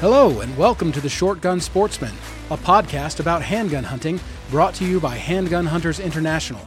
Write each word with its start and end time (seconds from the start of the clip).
Hello, 0.00 0.40
and 0.40 0.56
welcome 0.56 0.92
to 0.92 1.00
the 1.02 1.10
Short 1.10 1.42
Gun 1.42 1.60
Sportsman, 1.60 2.14
a 2.50 2.56
podcast 2.56 3.20
about 3.20 3.42
handgun 3.42 3.84
hunting 3.84 4.18
brought 4.48 4.72
to 4.76 4.86
you 4.86 4.98
by 4.98 5.14
Handgun 5.14 5.66
Hunters 5.66 6.00
International. 6.00 6.66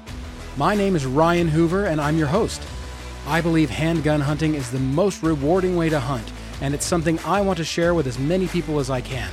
My 0.55 0.75
name 0.75 0.95
is 0.95 1.07
Ryan 1.07 1.47
Hoover, 1.47 1.87
and 1.87 1.99
I'm 1.99 2.15
your 2.15 2.27
host. 2.27 2.61
I 3.25 3.41
believe 3.41 3.71
handgun 3.71 4.21
hunting 4.21 4.53
is 4.53 4.69
the 4.69 4.77
most 4.77 5.23
rewarding 5.23 5.75
way 5.75 5.89
to 5.89 5.99
hunt, 5.99 6.31
and 6.61 6.75
it's 6.75 6.85
something 6.85 7.17
I 7.25 7.41
want 7.41 7.57
to 7.57 7.63
share 7.63 7.95
with 7.95 8.05
as 8.05 8.19
many 8.19 8.47
people 8.47 8.77
as 8.77 8.91
I 8.91 9.01
can. 9.01 9.31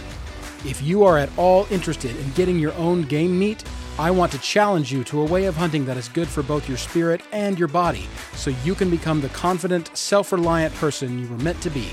If 0.64 0.80
you 0.82 1.04
are 1.04 1.18
at 1.18 1.28
all 1.36 1.66
interested 1.70 2.16
in 2.16 2.30
getting 2.30 2.58
your 2.58 2.72
own 2.76 3.02
game 3.02 3.38
meat, 3.38 3.62
I 3.98 4.12
want 4.12 4.32
to 4.32 4.38
challenge 4.38 4.90
you 4.90 5.04
to 5.04 5.20
a 5.20 5.26
way 5.26 5.44
of 5.44 5.56
hunting 5.56 5.84
that 5.84 5.98
is 5.98 6.08
good 6.08 6.26
for 6.26 6.42
both 6.42 6.70
your 6.70 6.78
spirit 6.78 7.20
and 7.32 7.58
your 7.58 7.68
body, 7.68 8.06
so 8.32 8.48
you 8.64 8.74
can 8.74 8.88
become 8.88 9.20
the 9.20 9.28
confident, 9.28 9.94
self 9.94 10.32
reliant 10.32 10.74
person 10.76 11.18
you 11.18 11.28
were 11.28 11.36
meant 11.44 11.60
to 11.60 11.68
be. 11.68 11.90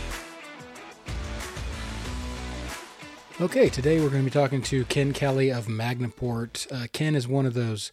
Okay, 3.40 3.70
today 3.70 4.02
we're 4.02 4.10
going 4.10 4.24
to 4.24 4.32
be 4.32 4.32
talking 4.32 4.64
to 4.64 4.84
Ken 4.86 5.14
Kelly 5.14 5.52
of 5.52 5.70
Mag-Na-Port. 5.70 6.66
Uh, 6.72 6.88
Ken 6.92 7.14
is 7.14 7.28
one 7.28 7.46
of 7.46 7.54
those 7.54 7.92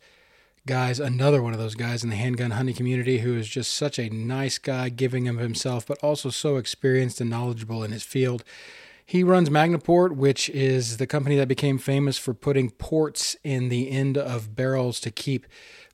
guys, 0.64 0.98
another 0.98 1.42
one 1.42 1.52
of 1.52 1.58
those 1.58 1.74
guys 1.74 2.02
in 2.02 2.08
the 2.08 2.16
handgun 2.16 2.52
hunting 2.52 2.74
community 2.74 3.18
who 3.18 3.36
is 3.36 3.46
just 3.46 3.74
such 3.74 3.98
a 3.98 4.08
nice 4.08 4.56
guy, 4.56 4.88
giving 4.88 5.28
of 5.28 5.36
himself, 5.36 5.86
but 5.86 5.98
also 6.02 6.30
so 6.30 6.56
experienced 6.56 7.20
and 7.20 7.28
knowledgeable 7.28 7.84
in 7.84 7.92
his 7.92 8.02
field. 8.02 8.42
He 9.04 9.22
runs 9.22 9.50
Mag-Na-Port, 9.50 10.16
which 10.16 10.48
is 10.48 10.96
the 10.96 11.06
company 11.06 11.36
that 11.36 11.46
became 11.46 11.76
famous 11.76 12.16
for 12.16 12.32
putting 12.32 12.70
ports 12.70 13.36
in 13.44 13.68
the 13.68 13.90
end 13.90 14.16
of 14.16 14.56
barrels 14.56 14.98
to 15.00 15.10
keep 15.10 15.46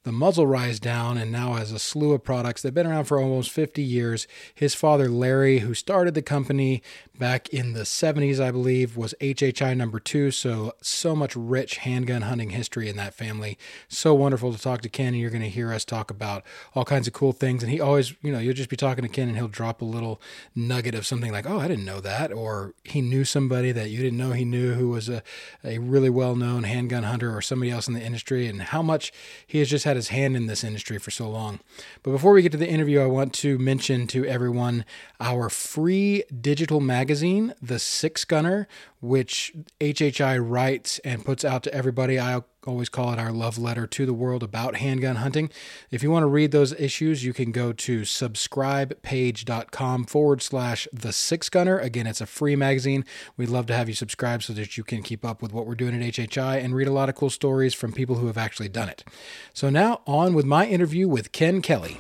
the 0.03 0.13
muzzle 0.13 0.47
rise 0.47 0.81
down 0.81 1.19
and 1.19 1.31
now 1.31 1.55
has 1.55 1.73
a 1.73 1.79
slew 1.79 2.13
of 2.13 2.25
products. 2.25 2.63
They've 2.63 2.73
been 2.73 2.87
around 2.87 3.05
for 3.05 3.21
almost 3.21 3.51
50 3.51 3.83
years. 3.83 4.27
His 4.55 4.75
father, 4.75 5.09
Larry, 5.09 5.59
who 5.59 5.75
started 5.75 6.15
the 6.15 6.23
company 6.23 6.83
back 7.19 7.51
in 7.51 7.75
the 7.75 7.83
70s, 7.83 8.41
I 8.41 8.51
believe, 8.51 8.97
was 8.97 9.15
HHI 9.21 9.77
number 9.77 10.01
two. 10.01 10.31
So, 10.31 10.73
so 10.81 11.15
much 11.15 11.37
rich 11.37 11.77
handgun 11.79 12.23
hunting 12.23 12.51
history 12.51 12.89
in 12.89 12.97
that 12.97 13.13
family. 13.13 13.59
So 13.89 14.15
wonderful 14.15 14.55
to 14.55 14.59
talk 14.59 14.81
to 14.81 14.89
Ken, 14.89 15.09
and 15.09 15.19
you're 15.19 15.31
going 15.31 15.43
to 15.43 15.51
hear 15.51 15.71
us 15.71 15.85
talk 15.85 16.11
about 16.11 16.45
all 16.75 16.87
kinds 16.87 17.07
of 17.07 17.13
cool 17.13 17.33
things. 17.33 17.63
And 17.63 17.71
he 17.71 17.79
always, 17.79 18.15
you 18.23 18.33
know, 18.33 18.39
you'll 18.39 18.55
just 18.55 18.71
be 18.71 18.77
talking 18.77 19.03
to 19.03 19.09
Ken 19.09 19.29
and 19.29 19.37
he'll 19.37 19.49
drop 19.49 19.83
a 19.83 19.85
little 19.85 20.21
nugget 20.55 20.95
of 20.95 21.07
something 21.07 21.31
like, 21.31 21.49
oh, 21.49 21.61
I 21.61 21.69
didn't 21.69 21.85
know 21.85 22.01
that. 22.01 22.33
Or 22.33 22.75
he 22.85 23.03
knew 23.03 23.27
somebody 23.27 23.71
that 23.73 23.91
you 23.91 23.99
didn't 23.99 24.19
know 24.19 24.33
he 24.33 24.47
knew 24.47 24.73
who 24.73 24.89
was 24.89 25.11
a, 25.11 25.23
a 25.63 25.77
really 25.79 26.11
well 26.11 26.35
known 26.35 26.63
handgun 26.63 27.03
hunter 27.03 27.37
or 27.37 27.43
somebody 27.43 27.71
else 27.71 27.87
in 27.87 27.93
the 27.93 28.03
industry, 28.03 28.47
and 28.47 28.63
how 28.63 28.81
much 28.81 29.13
he 29.47 29.59
has 29.59 29.69
just 29.69 29.85
his 29.97 30.09
hand 30.09 30.37
in 30.37 30.47
this 30.47 30.65
industry 30.65 30.99
for 30.99 31.11
so 31.11 31.29
long. 31.29 31.61
But 32.03 32.13
before 32.13 32.33
we 32.33 32.43
get 32.43 32.53
to 32.53 32.59
the 32.59 32.69
interview, 32.69 33.01
I 33.01 33.07
want 33.07 33.33
to 33.35 33.59
mention 33.59 34.07
to 34.09 34.25
everyone 34.25 34.85
our 35.21 35.49
free 35.49 36.25
digital 36.41 36.81
magazine, 36.81 37.55
The 37.61 37.79
Six 37.79 38.25
Gunner, 38.25 38.69
which 39.01 39.53
HHI 39.81 40.39
writes 40.41 40.99
and 41.01 41.25
puts 41.25 41.45
out 41.45 41.63
to 41.65 41.75
everybody. 41.75 42.19
I 42.19 42.43
always 42.67 42.89
call 42.89 43.13
it 43.13 43.19
our 43.19 43.33
love 43.33 43.59
letter 43.59 43.87
to 43.87 44.07
the 44.07 44.13
world 44.13 44.43
about 44.43 44.77
handgun 44.77 45.17
hunting. 45.17 45.51
If 45.91 46.03
you 46.03 46.11
want 46.11 46.25
to 46.25 46.29
read 46.29 46.53
those 46.53 46.73
issues, 46.75 47.25
you 47.25 47.33
can 47.33 47.53
go 47.53 47.73
to 47.73 48.03
subscribepage.com 48.03 50.05
forward 50.05 50.43
slash 50.43 50.87
the 50.93 51.13
six 51.13 51.49
gunner. 51.49 51.79
Again, 51.79 52.07
it's 52.07 52.21
a 52.21 52.27
free 52.27 52.57
magazine. 52.57 53.05
We'd 53.37 53.49
love 53.49 53.67
to 53.67 53.75
have 53.75 53.89
you 53.89 53.95
subscribe 53.95 54.43
so 54.43 54.53
that 54.55 54.77
you 54.77 54.85
can 54.85 55.03
keep 55.03 55.25
up 55.25 55.43
with 55.43 55.53
what 55.53 55.67
we're 55.67 55.75
doing 55.75 55.95
at 55.95 56.15
HHI 56.15 56.63
and 56.63 56.75
read 56.75 56.89
a 56.89 56.93
lot 56.93 57.09
of 57.09 57.15
cool 57.15 57.31
stories 57.31 57.75
from 57.75 57.93
people 57.93 58.17
who 58.17 58.27
have 58.27 58.39
actually 58.39 58.69
done 58.69 58.89
it. 58.89 59.05
So 59.53 59.71
now 59.71 60.01
on 60.07 60.35
with 60.35 60.45
my 60.45 60.67
interview 60.67 61.09
with 61.09 61.33
Ken 61.33 61.63
Kelly. 61.63 61.99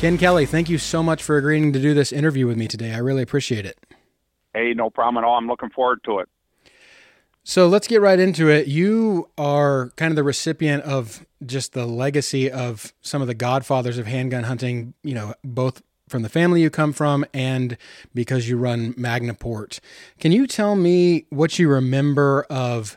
Ken 0.00 0.16
Kelly, 0.16 0.46
thank 0.46 0.70
you 0.70 0.78
so 0.78 1.02
much 1.02 1.22
for 1.22 1.36
agreeing 1.36 1.74
to 1.74 1.78
do 1.78 1.92
this 1.92 2.10
interview 2.10 2.46
with 2.46 2.56
me 2.56 2.66
today. 2.66 2.94
I 2.94 2.98
really 3.00 3.20
appreciate 3.20 3.66
it. 3.66 3.76
Hey, 4.54 4.72
no 4.72 4.88
problem 4.88 5.22
at 5.22 5.26
all. 5.26 5.36
I'm 5.36 5.46
looking 5.46 5.68
forward 5.68 6.02
to 6.04 6.20
it. 6.20 6.28
So 7.44 7.68
let's 7.68 7.86
get 7.86 8.00
right 8.00 8.18
into 8.18 8.48
it. 8.48 8.66
You 8.66 9.28
are 9.36 9.90
kind 9.96 10.10
of 10.10 10.16
the 10.16 10.22
recipient 10.22 10.84
of 10.84 11.26
just 11.44 11.74
the 11.74 11.84
legacy 11.84 12.50
of 12.50 12.94
some 13.02 13.20
of 13.20 13.28
the 13.28 13.34
godfathers 13.34 13.98
of 13.98 14.06
handgun 14.06 14.44
hunting, 14.44 14.94
you 15.02 15.12
know, 15.12 15.34
both 15.44 15.82
from 16.08 16.22
the 16.22 16.30
family 16.30 16.62
you 16.62 16.70
come 16.70 16.94
from 16.94 17.26
and 17.34 17.76
because 18.14 18.48
you 18.48 18.56
run 18.56 18.94
Mag-Na-Port. 18.96 19.80
Can 20.18 20.32
you 20.32 20.46
tell 20.46 20.76
me 20.76 21.26
what 21.28 21.58
you 21.58 21.68
remember 21.68 22.46
of 22.48 22.96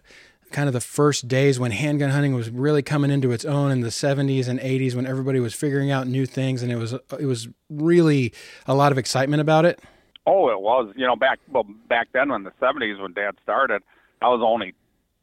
kind 0.53 0.67
of 0.67 0.73
the 0.73 0.81
first 0.81 1.27
days 1.27 1.59
when 1.59 1.71
handgun 1.71 2.11
hunting 2.11 2.33
was 2.33 2.49
really 2.49 2.81
coming 2.81 3.11
into 3.11 3.31
its 3.31 3.43
own 3.43 3.71
in 3.71 3.81
the 3.81 3.89
70s 3.89 4.47
and 4.47 4.59
80s 4.59 4.95
when 4.95 5.05
everybody 5.05 5.39
was 5.39 5.53
figuring 5.53 5.91
out 5.91 6.07
new 6.07 6.25
things 6.25 6.63
and 6.63 6.71
it 6.71 6.77
was 6.77 6.93
it 6.93 7.25
was 7.25 7.49
really 7.69 8.33
a 8.67 8.73
lot 8.73 8.91
of 8.91 8.97
excitement 8.97 9.41
about 9.41 9.65
it. 9.65 9.81
Oh 10.25 10.49
it 10.49 10.61
was. 10.61 10.93
You 10.95 11.05
know 11.05 11.15
back 11.15 11.39
well 11.51 11.65
back 11.89 12.09
then 12.13 12.31
in 12.31 12.43
the 12.43 12.51
70s 12.61 13.01
when 13.01 13.13
dad 13.13 13.35
started 13.43 13.81
i 14.21 14.27
was 14.27 14.41
only 14.43 14.73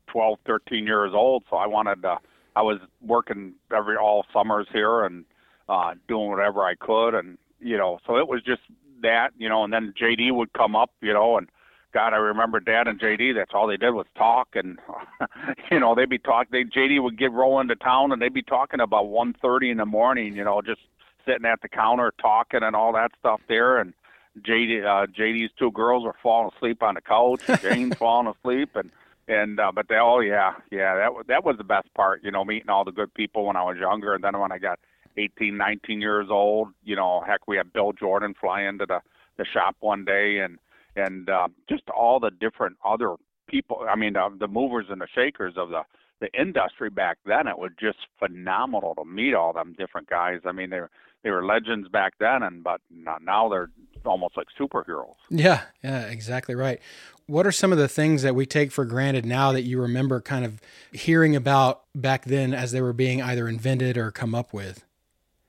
12 0.08 0.38
13 0.46 0.86
years 0.86 1.12
old 1.14 1.44
so 1.48 1.56
i 1.56 1.66
wanted 1.66 2.02
to 2.02 2.18
i 2.56 2.62
was 2.62 2.78
working 3.00 3.54
every 3.74 3.97
all 3.97 4.26
summers 4.32 4.66
here 4.72 5.04
and 5.04 5.24
uh 5.68 5.94
doing 6.08 6.28
whatever 6.28 6.62
i 6.62 6.74
could 6.74 7.14
and 7.14 7.38
you 7.60 7.78
know 7.78 7.98
so 8.06 8.16
it 8.16 8.28
was 8.28 8.42
just 8.42 8.62
that 9.02 9.30
you 9.38 9.48
know 9.48 9.64
and 9.64 9.72
then 9.72 9.94
jd 10.00 10.32
would 10.32 10.52
come 10.52 10.74
up 10.76 10.91
you 11.00 11.12
know 11.12 11.38
and 11.38 11.48
God, 11.93 12.12
I 12.15 12.19
remember 12.19 12.61
Dad 12.61 12.87
and 12.87 13.01
JD. 13.01 13.34
That's 13.34 13.51
all 13.53 13.67
they 13.67 13.77
did 13.77 13.91
was 13.91 14.06
talk, 14.17 14.49
and 14.55 14.78
you 15.71 15.81
know 15.81 15.95
they'd 15.95 16.09
be 16.09 16.19
talking. 16.19 16.51
They 16.53 16.65
JD 16.65 17.03
would 17.03 17.19
get 17.19 17.33
rolling 17.33 17.69
to 17.69 17.77
town, 17.77 18.12
and 18.12 18.23
they'd 18.23 18.33
be 18.33 18.43
talking 18.43 18.81
about 18.81 19.09
one 19.09 19.34
thirty 19.41 19.71
in 19.71 19.78
the 19.78 19.87
morning. 19.87 20.37
You 20.37 20.45
know, 20.45 20.62
just 20.62 20.81
sitting 21.27 21.47
at 21.47 21.61
the 21.62 21.69
counter 21.69 22.12
talking 22.21 22.62
and 22.62 22.77
all 22.77 22.93
that 22.93 23.11
stuff 23.19 23.41
there. 23.49 23.78
And 23.78 23.93
JD, 24.41 24.84
uh, 24.84 25.06
JD's 25.06 25.53
two 25.59 25.73
girls 25.73 26.05
were 26.05 26.17
falling 26.23 26.51
asleep 26.56 26.83
on 26.83 26.95
the 26.95 27.01
couch. 27.01 27.43
Jane's 27.62 27.97
falling 27.97 28.33
asleep, 28.34 28.71
and 28.77 28.91
and 29.27 29.59
uh, 29.59 29.72
but 29.75 29.89
they 29.89 29.97
all, 29.97 30.22
yeah, 30.22 30.55
yeah, 30.71 30.95
that 30.97 31.15
was 31.15 31.25
that 31.28 31.45
was 31.45 31.57
the 31.57 31.65
best 31.65 31.93
part. 31.95 32.22
You 32.22 32.31
know, 32.31 32.45
meeting 32.45 32.71
all 32.71 32.84
the 32.84 32.93
good 32.93 33.12
people 33.15 33.47
when 33.47 33.57
I 33.57 33.65
was 33.65 33.78
younger, 33.78 34.15
and 34.15 34.22
then 34.22 34.39
when 34.39 34.53
I 34.53 34.59
got 34.59 34.78
eighteen, 35.17 35.57
nineteen 35.57 36.01
years 36.01 36.28
old, 36.31 36.69
you 36.84 36.95
know, 36.95 37.22
heck, 37.27 37.49
we 37.49 37.57
had 37.57 37.72
Bill 37.72 37.93
Jordan 37.93 38.34
fly 38.41 38.62
into 38.62 38.87
the 38.87 39.01
the 39.37 39.45
shop 39.45 39.77
one 39.81 40.05
day 40.05 40.39
and 40.39 40.59
and 40.97 41.28
uh, 41.28 41.49
just 41.69 41.83
all 41.91 42.21
the 42.21 42.31
different 42.31 42.77
other 42.84 43.17
people. 43.49 43.84
I 43.89 43.97
mean, 43.97 44.17
uh, 44.17 44.31
the 44.39 44.49
movers 44.49 44.87
and 44.89 45.01
the 45.01 45.09
shakers 45.15 45.55
of 45.56 45.71
the 45.71 45.83
the 46.21 46.28
industry 46.39 46.91
back 46.91 47.19
then. 47.25 47.47
It 47.47 47.59
was 47.59 47.71
just 47.81 47.99
phenomenal 48.19 48.95
to 48.97 49.05
meet 49.05 49.34
all 49.34 49.53
them 49.53 49.75
different 49.78 50.09
guys. 50.09 50.41
I 50.45 50.53
mean, 50.53 50.71
they 50.71 50.81
were 50.81 50.91
they 51.23 51.31
were 51.31 51.45
legends 51.45 51.89
back 51.89 52.15
then, 52.19 52.43
and 52.43 52.62
but 52.62 52.81
now 52.91 53.49
they're 53.49 53.71
almost 54.05 54.37
like 54.37 54.47
superheroes. 54.59 55.15
Yeah, 55.28 55.62
yeah, 55.83 56.03
exactly 56.06 56.55
right. 56.55 56.81
What 57.27 57.47
are 57.47 57.53
some 57.53 57.72
of 57.72 57.78
the 57.78 57.89
things 57.89 58.22
that 58.22 58.34
we 58.34 58.47
take 58.47 58.72
for 58.72 58.84
granted 58.84 59.25
now 59.25 59.53
that 59.53 59.62
you 59.62 59.81
remember 59.81 60.21
kind 60.21 60.45
of 60.45 60.61
hearing 60.93 61.37
about 61.37 61.83
back 61.95 62.25
then 62.25 62.53
as 62.53 62.72
they 62.72 62.81
were 62.81 62.93
being 62.93 63.22
either 63.22 63.49
invented 63.49 63.97
or 63.97 64.11
come 64.11 64.34
up 64.34 64.53
with? 64.53 64.84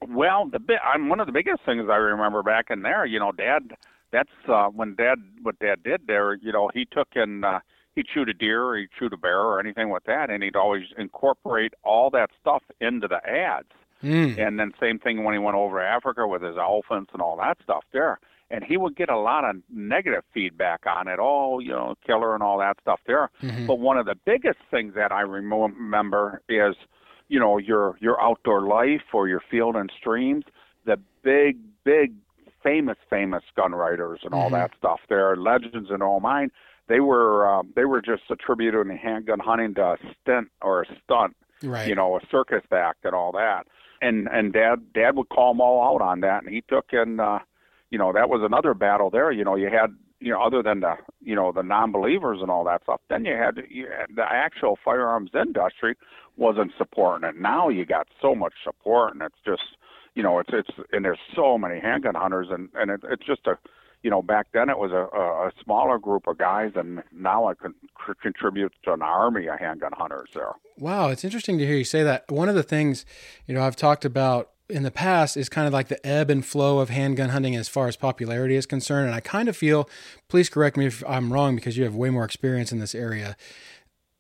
Well, 0.08 0.48
the 0.52 0.60
bit, 0.60 0.80
I'm 0.84 1.10
one 1.10 1.20
of 1.20 1.28
the 1.28 1.34
biggest 1.34 1.64
things 1.66 1.88
I 1.90 1.96
remember 1.96 2.44
back 2.44 2.68
in 2.70 2.82
there. 2.82 3.06
You 3.06 3.20
know, 3.20 3.32
Dad 3.32 3.76
that's 4.12 4.30
uh, 4.48 4.68
when 4.68 4.96
Dad 4.96 5.20
what 5.42 5.60
Dad 5.60 5.84
did 5.84 6.02
there. 6.08 6.36
You 6.36 6.52
know, 6.52 6.70
he 6.74 6.86
took 6.86 7.10
and 7.16 7.46
uh, 7.46 7.60
he'd 7.96 8.08
shoot 8.14 8.30
a 8.30 8.34
deer, 8.34 8.64
or 8.64 8.78
he'd 8.78 8.90
shoot 8.98 9.14
a 9.14 9.18
bear, 9.18 9.40
or 9.40 9.60
anything 9.60 9.90
with 9.90 10.04
that, 10.06 10.30
and 10.30 10.44
he'd 10.44 10.56
always 10.56 10.84
incorporate 10.98 11.74
all 11.84 12.10
that 12.12 12.30
stuff 12.40 12.64
into 12.80 13.08
the 13.08 13.26
ads. 13.28 13.68
Mm. 14.04 14.40
And 14.40 14.60
then 14.60 14.72
same 14.80 15.00
thing 15.00 15.24
when 15.24 15.34
he 15.34 15.40
went 15.40 15.56
over 15.56 15.80
to 15.80 15.86
Africa 15.86 16.28
with 16.28 16.42
his 16.42 16.58
elephants 16.58 17.12
and 17.14 17.22
all 17.22 17.38
that 17.38 17.58
stuff 17.64 17.84
there. 17.94 18.20
And 18.50 18.64
he 18.64 18.76
would 18.76 18.98
get 18.98 19.10
a 19.10 19.18
lot 19.18 19.46
of 19.46 19.58
negative 19.72 20.24
feedback 20.34 20.82
on 20.86 21.08
it, 21.08 21.20
oh, 21.22 21.60
you 21.60 21.70
know, 21.70 21.96
killer 22.06 22.34
and 22.34 22.44
all 22.44 22.58
that 22.60 22.78
stuff 22.82 23.00
there. 23.08 23.30
Mm-hmm. 23.42 23.68
But 23.68 23.80
one 23.80 23.98
of 23.98 24.06
the 24.06 24.16
biggest 24.26 24.60
things 24.70 24.94
that 24.96 25.12
I 25.12 25.22
remember 25.22 26.42
is, 26.50 26.76
you 27.30 27.40
know, 27.40 27.58
your 27.58 27.96
your 28.02 28.22
outdoor 28.22 28.64
life 28.64 29.14
or 29.14 29.30
your 29.30 29.42
field 29.50 29.76
and 29.76 29.90
streams. 29.98 30.44
The 30.86 30.98
big, 31.24 31.60
big 31.86 32.14
famous, 32.64 32.98
famous 33.10 33.44
gun 33.56 33.74
writers 33.74 34.22
and 34.24 34.34
all 34.34 34.46
mm-hmm. 34.46 34.56
that 34.56 34.72
stuff. 34.78 35.00
They're 35.10 35.36
legends 35.36 35.90
in 35.94 36.02
all 36.02 36.20
mine. 36.20 36.52
They 36.88 37.00
were 37.00 37.48
um, 37.48 37.72
they 37.76 37.86
were 37.86 38.02
just 38.02 38.24
attributing 38.30 38.98
handgun 38.98 39.40
hunting 39.40 39.76
to 39.76 39.82
a 39.82 39.98
stint 40.22 40.50
or 40.62 40.84
a 40.84 40.86
stunt, 41.04 41.36
right. 41.64 41.88
you 41.88 41.96
know, 41.96 42.18
a 42.18 42.20
circus 42.30 42.64
act 42.72 43.06
and 43.06 43.14
all 43.14 43.32
that. 43.34 43.64
And 44.02 44.28
and 44.28 44.52
dad 44.52 44.94
dad 44.94 45.16
would 45.16 45.30
call 45.30 45.54
them 45.54 45.62
all 45.62 45.96
out 45.96 46.02
on 46.02 46.22
that, 46.22 46.44
and 46.44 46.54
he 46.54 46.62
took 46.68 46.88
in, 46.92 47.20
uh, 47.20 47.40
you 47.92 47.98
know, 47.98 48.12
that 48.12 48.30
was 48.30 48.42
another 48.44 48.74
battle 48.74 49.10
there. 49.10 49.32
You 49.32 49.44
know, 49.44 49.56
you 49.56 49.70
had 49.70 49.96
you 50.22 50.32
know, 50.32 50.42
other 50.42 50.62
than 50.62 50.82
the 50.82 50.96
you 51.22 51.36
know 51.36 51.52
the 51.52 51.64
non-believers 51.64 52.40
and 52.42 52.52
all 52.52 52.64
that 52.66 52.84
stuff, 52.84 53.02
then 53.10 53.26
you 53.26 53.34
had, 53.34 53.60
you 53.70 53.88
had 53.88 54.16
the 54.16 54.24
actual 54.24 54.78
firearms 54.84 55.32
industry 55.34 55.96
wasn't 56.38 56.72
supporting 56.78 57.28
it. 57.28 57.36
Now 57.36 57.70
you 57.70 57.86
got 57.86 58.08
so 58.22 58.36
much 58.36 58.54
support, 58.64 59.14
and 59.14 59.22
it's 59.22 59.36
just 59.44 59.64
you 60.16 60.24
know, 60.24 60.40
it's 60.40 60.50
it's 60.52 60.70
and 60.92 61.06
there's 61.06 61.20
so 61.36 61.58
many 61.58 61.80
handgun 61.80 62.16
hunters, 62.16 62.48
and 62.50 62.70
and 62.76 62.92
it, 62.92 63.02
it's 63.10 63.26
just 63.26 63.48
a, 63.48 63.58
you 64.04 64.10
know, 64.10 64.22
back 64.22 64.48
then 64.54 64.70
it 64.70 64.78
was 64.78 64.92
a, 64.92 65.04
a 65.18 65.52
smaller 65.64 65.98
group 65.98 66.28
of 66.28 66.38
guys, 66.38 66.72
and 66.76 67.04
now 67.12 67.50
it 67.50 67.60
can 67.60 67.74
contribute 68.22 68.74
to 68.84 68.94
an 68.94 69.02
army 69.02 69.48
of 69.48 69.60
handgun 69.60 69.92
hunters 69.96 70.30
there. 70.34 70.54
Wow, 70.78 71.10
it's 71.10 71.24
interesting 71.24 71.58
to 71.60 71.66
hear 71.66 71.78
you 71.78 71.84
say 71.84 72.04
that. 72.04 72.30
One 72.30 72.50
of 72.50 72.56
the 72.56 72.64
things, 72.64 73.06
you 73.46 73.54
know, 73.54 73.64
I've 73.64 73.76
talked 73.76 74.06
about 74.06 74.50
in 74.72 74.84
the 74.84 74.92
past 74.92 75.38
is 75.38 75.50
kind 75.50 75.68
of 75.68 75.74
like 75.74 75.90
the 75.90 76.06
ebb 76.06 76.30
and 76.30 76.46
flow 76.46 76.80
of 76.80 76.90
handgun 76.90 77.30
hunting 77.30 77.56
as 77.56 77.68
far 77.68 77.88
as 77.88 77.96
popularity 77.96 78.56
is 78.56 78.66
concerned. 78.66 79.06
And 79.06 79.16
I 79.16 79.20
kind 79.20 79.50
of 79.50 79.56
feel, 79.56 79.90
please 80.30 80.50
correct 80.50 80.78
me 80.78 80.88
if 80.88 81.04
I'm 81.08 81.32
wrong 81.32 81.56
because 81.56 81.78
you 81.78 81.84
have 81.84 81.94
way 81.94 82.10
more 82.10 82.24
experience 82.24 82.72
in 82.72 82.80
this 82.80 82.96
area. 82.96 83.36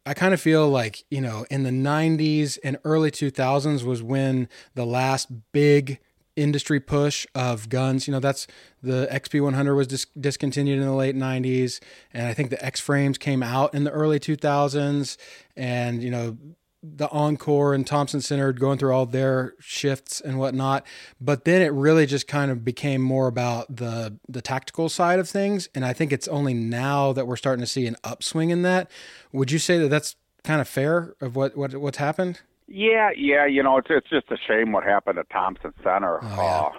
I 0.05 0.13
kind 0.13 0.33
of 0.33 0.41
feel 0.41 0.67
like, 0.67 1.03
you 1.11 1.21
know, 1.21 1.45
in 1.51 1.63
the 1.63 1.69
90s 1.69 2.57
and 2.63 2.77
early 2.83 3.11
2000s 3.11 3.83
was 3.83 4.01
when 4.01 4.49
the 4.73 4.85
last 4.85 5.27
big 5.51 5.99
industry 6.35 6.79
push 6.79 7.27
of 7.35 7.69
guns. 7.69 8.07
You 8.07 8.13
know, 8.13 8.19
that's 8.19 8.47
the 8.81 9.07
XP100 9.11 9.75
was 9.75 9.87
dis- 9.87 10.07
discontinued 10.19 10.79
in 10.79 10.85
the 10.85 10.93
late 10.93 11.15
90s, 11.15 11.79
and 12.13 12.27
I 12.27 12.33
think 12.33 12.49
the 12.49 12.63
X 12.65 12.79
frames 12.79 13.17
came 13.17 13.43
out 13.43 13.73
in 13.75 13.83
the 13.83 13.91
early 13.91 14.19
2000s. 14.19 15.17
And, 15.55 16.01
you 16.01 16.09
know, 16.09 16.37
the 16.83 17.09
Encore 17.09 17.73
and 17.73 17.85
Thompson 17.85 18.21
Center 18.21 18.51
going 18.53 18.77
through 18.77 18.93
all 18.93 19.05
their 19.05 19.53
shifts 19.59 20.19
and 20.19 20.39
whatnot. 20.39 20.85
But 21.19 21.45
then 21.45 21.61
it 21.61 21.71
really 21.73 22.05
just 22.05 22.27
kind 22.27 22.49
of 22.49 22.65
became 22.65 23.01
more 23.01 23.27
about 23.27 23.75
the 23.75 24.17
the 24.27 24.41
tactical 24.41 24.89
side 24.89 25.19
of 25.19 25.29
things. 25.29 25.69
And 25.75 25.85
I 25.85 25.93
think 25.93 26.11
it's 26.11 26.27
only 26.27 26.53
now 26.53 27.13
that 27.13 27.27
we're 27.27 27.35
starting 27.35 27.61
to 27.61 27.67
see 27.67 27.85
an 27.85 27.97
upswing 28.03 28.49
in 28.49 28.63
that. 28.63 28.89
Would 29.31 29.51
you 29.51 29.59
say 29.59 29.77
that 29.77 29.89
that's 29.89 30.15
kind 30.43 30.59
of 30.59 30.67
fair 30.67 31.13
of 31.21 31.35
what, 31.35 31.55
what 31.55 31.75
what's 31.75 31.97
happened? 31.97 32.41
Yeah, 32.67 33.11
yeah. 33.15 33.45
You 33.45 33.61
know, 33.61 33.77
it's 33.77 33.87
it's 33.89 34.09
just 34.09 34.31
a 34.31 34.37
shame 34.47 34.71
what 34.71 34.83
happened 34.83 35.19
at 35.19 35.29
Thompson 35.29 35.73
Center. 35.83 36.19
Oh, 36.23 36.27
yeah. 36.27 36.43
uh, 36.43 36.71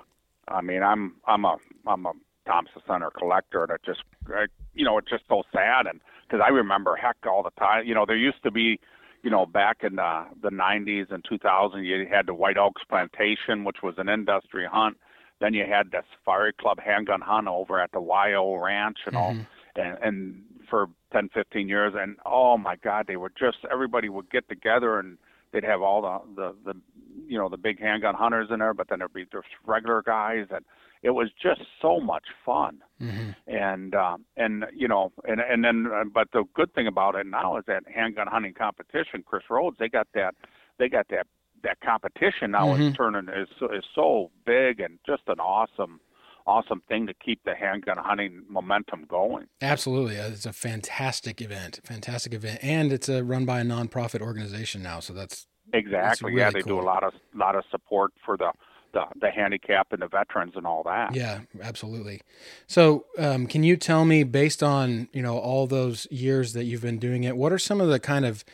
I 0.48 0.60
mean, 0.62 0.82
I'm 0.82 1.14
I'm 1.26 1.44
a 1.44 1.58
I'm 1.86 2.06
a 2.06 2.12
Thompson 2.46 2.82
Center 2.88 3.10
collector, 3.10 3.62
and 3.62 3.72
it 3.72 3.82
just 3.84 4.02
I, 4.28 4.46
you 4.74 4.84
know 4.84 4.98
it's 4.98 5.10
just 5.10 5.24
so 5.28 5.44
sad. 5.52 5.86
And 5.86 6.00
because 6.32 6.42
I 6.44 6.48
remember 6.48 6.96
heck 6.96 7.16
all 7.26 7.42
the 7.42 7.50
time. 7.60 7.86
You 7.86 7.94
know, 7.94 8.06
there 8.06 8.16
used 8.16 8.42
to 8.42 8.50
be 8.50 8.80
you 9.22 9.30
know, 9.30 9.46
back 9.46 9.78
in 9.82 9.96
the, 9.96 10.26
the 10.42 10.50
90s 10.50 11.12
and 11.12 11.24
2000, 11.28 11.84
you 11.84 12.06
had 12.10 12.26
the 12.26 12.34
White 12.34 12.58
Oaks 12.58 12.82
Plantation, 12.88 13.64
which 13.64 13.78
was 13.82 13.94
an 13.98 14.08
industry 14.08 14.66
hunt. 14.70 14.96
Then 15.40 15.54
you 15.54 15.64
had 15.64 15.90
the 15.90 16.02
Safari 16.14 16.52
Club 16.52 16.78
handgun 16.84 17.20
hunt 17.20 17.48
over 17.48 17.80
at 17.80 17.90
the 17.92 18.00
YO 18.00 18.56
Ranch 18.56 18.98
and 19.06 19.16
all, 19.16 19.32
mm-hmm. 19.32 19.80
and, 19.80 19.98
and 20.02 20.42
for 20.68 20.88
10, 21.12 21.30
15 21.34 21.68
years. 21.68 21.94
And 21.96 22.16
oh 22.26 22.56
my 22.56 22.76
God, 22.76 23.06
they 23.06 23.16
were 23.16 23.32
just 23.36 23.58
everybody 23.70 24.08
would 24.08 24.30
get 24.30 24.48
together 24.48 24.98
and 24.98 25.18
they'd 25.52 25.64
have 25.64 25.82
all 25.82 26.02
the 26.02 26.52
the, 26.64 26.72
the 26.72 26.80
you 27.26 27.38
know 27.38 27.48
the 27.48 27.56
big 27.56 27.80
handgun 27.80 28.14
hunters 28.14 28.48
in 28.52 28.60
there, 28.60 28.74
but 28.74 28.88
then 28.88 29.00
there'd 29.00 29.12
be 29.12 29.24
just 29.24 29.46
regular 29.66 30.02
guys 30.02 30.46
and 30.50 30.64
it 31.02 31.10
was 31.10 31.28
just 31.42 31.60
so 31.80 32.00
much 32.00 32.24
fun 32.44 32.78
Mm-hmm. 33.00 33.30
and 33.48 33.94
um, 33.96 34.24
and 34.36 34.64
you 34.76 34.86
know 34.86 35.10
and 35.24 35.40
and 35.40 35.64
then 35.64 35.88
uh, 35.92 36.04
but 36.14 36.28
the 36.32 36.44
good 36.54 36.72
thing 36.72 36.86
about 36.86 37.16
it 37.16 37.26
now 37.26 37.56
is 37.56 37.64
that 37.66 37.82
handgun 37.92 38.28
hunting 38.28 38.54
competition 38.54 39.24
chris 39.26 39.42
rhodes 39.50 39.76
they 39.80 39.88
got 39.88 40.06
that 40.14 40.34
they 40.78 40.88
got 40.88 41.06
that 41.08 41.26
that 41.64 41.80
competition 41.80 42.52
now 42.52 42.68
Mhm. 42.68 42.90
is 42.90 42.96
turning 42.96 43.28
is 43.28 43.48
so- 43.58 43.72
is 43.72 43.84
so 43.94 44.30
big 44.46 44.78
and 44.78 45.00
just 45.04 45.22
an 45.26 45.40
awesome 45.40 45.98
awesome 46.46 46.80
thing 46.88 47.06
to 47.08 47.14
keep 47.14 47.40
the 47.44 47.54
handgun 47.56 47.96
hunting 47.98 48.42
momentum 48.48 49.04
going 49.08 49.46
Absolutely. 49.60 50.18
Uh, 50.18 50.28
It's 50.28 50.44
a 50.46 50.52
fantastic 50.52 51.40
event. 51.40 51.78
Fantastic 51.84 52.34
event. 52.34 52.58
And 52.64 52.92
it's 52.92 53.08
a 53.08 53.22
run 53.22 53.44
by 53.44 53.60
a 53.60 53.64
nonprofit 53.64 54.20
organization 54.20 54.82
now. 54.82 54.98
So 55.00 55.12
that's 55.12 55.46
exactly 55.72 56.32
yeah 56.34 56.46
really 56.48 56.52
they 56.54 56.62
cool. 56.62 56.78
do 56.80 56.84
a 56.84 56.88
lot 56.94 57.02
of 57.04 57.12
lot 57.34 57.54
of 57.56 57.64
support 57.70 58.12
for 58.24 58.36
the 58.36 58.50
the, 58.92 59.04
the 59.20 59.30
handicap 59.30 59.88
and 59.92 60.02
the 60.02 60.08
veterans 60.08 60.52
and 60.56 60.66
all 60.66 60.82
that 60.82 61.14
Yeah, 61.14 61.40
absolutely. 61.62 62.20
So, 62.66 63.06
um, 63.18 63.46
can 63.46 63.62
you 63.62 63.76
tell 63.76 64.04
me, 64.04 64.22
based 64.24 64.62
on 64.62 65.08
you 65.12 65.22
know 65.22 65.38
all 65.38 65.66
those 65.66 66.06
years 66.10 66.52
that 66.52 66.64
you've 66.64 66.82
been 66.82 66.98
doing 66.98 67.24
it, 67.24 67.36
what 67.36 67.52
are 67.52 67.58
some 67.58 67.80
of 67.80 67.88
the 67.88 68.00
kind 68.00 68.24
of 68.24 68.44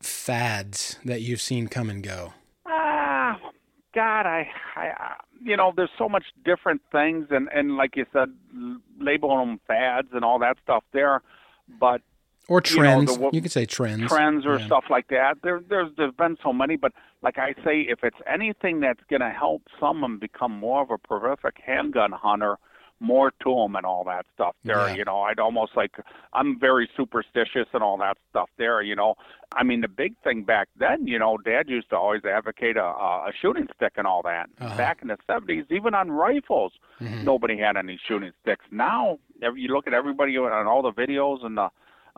fads 0.00 0.98
that 1.04 1.20
you've 1.20 1.40
seen 1.40 1.68
come 1.68 1.90
and 1.90 2.02
go? 2.02 2.32
Ah, 2.66 3.38
God, 3.94 4.26
I, 4.26 4.48
I, 4.76 5.14
you 5.42 5.56
know, 5.56 5.72
there's 5.74 5.90
so 5.98 6.08
much 6.08 6.24
different 6.44 6.82
things, 6.92 7.26
and 7.30 7.48
and 7.52 7.76
like 7.76 7.96
you 7.96 8.06
said, 8.12 8.28
l- 8.54 8.78
label 8.98 9.36
them 9.38 9.60
fads 9.66 10.08
and 10.12 10.24
all 10.24 10.38
that 10.38 10.56
stuff 10.62 10.84
there, 10.92 11.22
but 11.78 12.02
Or 12.50 12.60
You 12.68 12.82
know, 12.82 13.04
trends? 13.04 13.16
the 13.16 13.30
you 13.32 13.40
could 13.40 13.52
say 13.52 13.64
trends. 13.64 14.08
trends 14.08 14.44
or 14.44 14.58
Yeah. 14.58 14.66
stuff 14.66 14.84
like 14.90 15.06
that. 15.08 15.38
There, 15.42 15.60
there's 15.68 15.92
there's 15.96 16.12
been 16.14 16.36
so 16.42 16.52
many, 16.52 16.74
but 16.76 16.92
like 17.22 17.38
I 17.38 17.54
say, 17.64 17.82
if 17.82 18.02
it's 18.02 18.16
anything 18.26 18.80
that's 18.80 19.02
going 19.08 19.20
to 19.22 19.30
help 19.30 19.62
someone 19.78 20.18
become 20.18 20.50
more 20.58 20.82
of 20.82 20.90
a 20.90 20.98
prolific 20.98 21.58
handgun 21.64 22.10
hunter, 22.10 22.58
more 23.02 23.30
to 23.44 23.54
them 23.54 23.76
and 23.76 23.86
all 23.86 24.02
that 24.04 24.26
stuff. 24.34 24.54
There, 24.64 24.88
Yeah. 24.88 24.94
you 24.94 25.04
know, 25.04 25.20
I'd 25.22 25.38
almost 25.38 25.76
like 25.76 25.92
I'm 26.34 26.58
very 26.58 26.90
superstitious 26.96 27.68
and 27.72 27.82
all 27.84 27.96
that 27.98 28.18
stuff. 28.30 28.50
There, 28.58 28.82
you 28.82 28.96
know, 28.96 29.14
I 29.54 29.62
mean, 29.62 29.80
the 29.80 29.88
big 29.88 30.16
thing 30.24 30.42
back 30.42 30.68
then, 30.76 31.06
you 31.06 31.18
know, 31.20 31.38
Dad 31.38 31.68
used 31.70 31.88
to 31.90 31.96
always 31.96 32.24
advocate 32.24 32.76
a, 32.76 32.84
a 32.84 33.32
shooting 33.40 33.68
stick 33.76 33.92
and 33.96 34.06
all 34.08 34.22
that. 34.22 34.50
Uh-huh. 34.60 34.76
Back 34.76 35.02
in 35.02 35.08
the 35.08 35.18
'70s, 35.28 35.66
even 35.70 35.94
on 35.94 36.10
rifles, 36.10 36.72
Mhm. 37.00 37.22
nobody 37.24 37.56
had 37.56 37.76
any 37.76 37.96
shooting 38.06 38.32
sticks. 38.42 38.64
Now, 38.72 39.18
every, 39.40 39.60
you 39.62 39.68
look 39.68 39.86
at 39.86 39.94
everybody 39.94 40.36
on 40.36 40.66
all 40.66 40.82
the 40.82 40.92
videos 40.92 41.44
and 41.46 41.56
the 41.56 41.70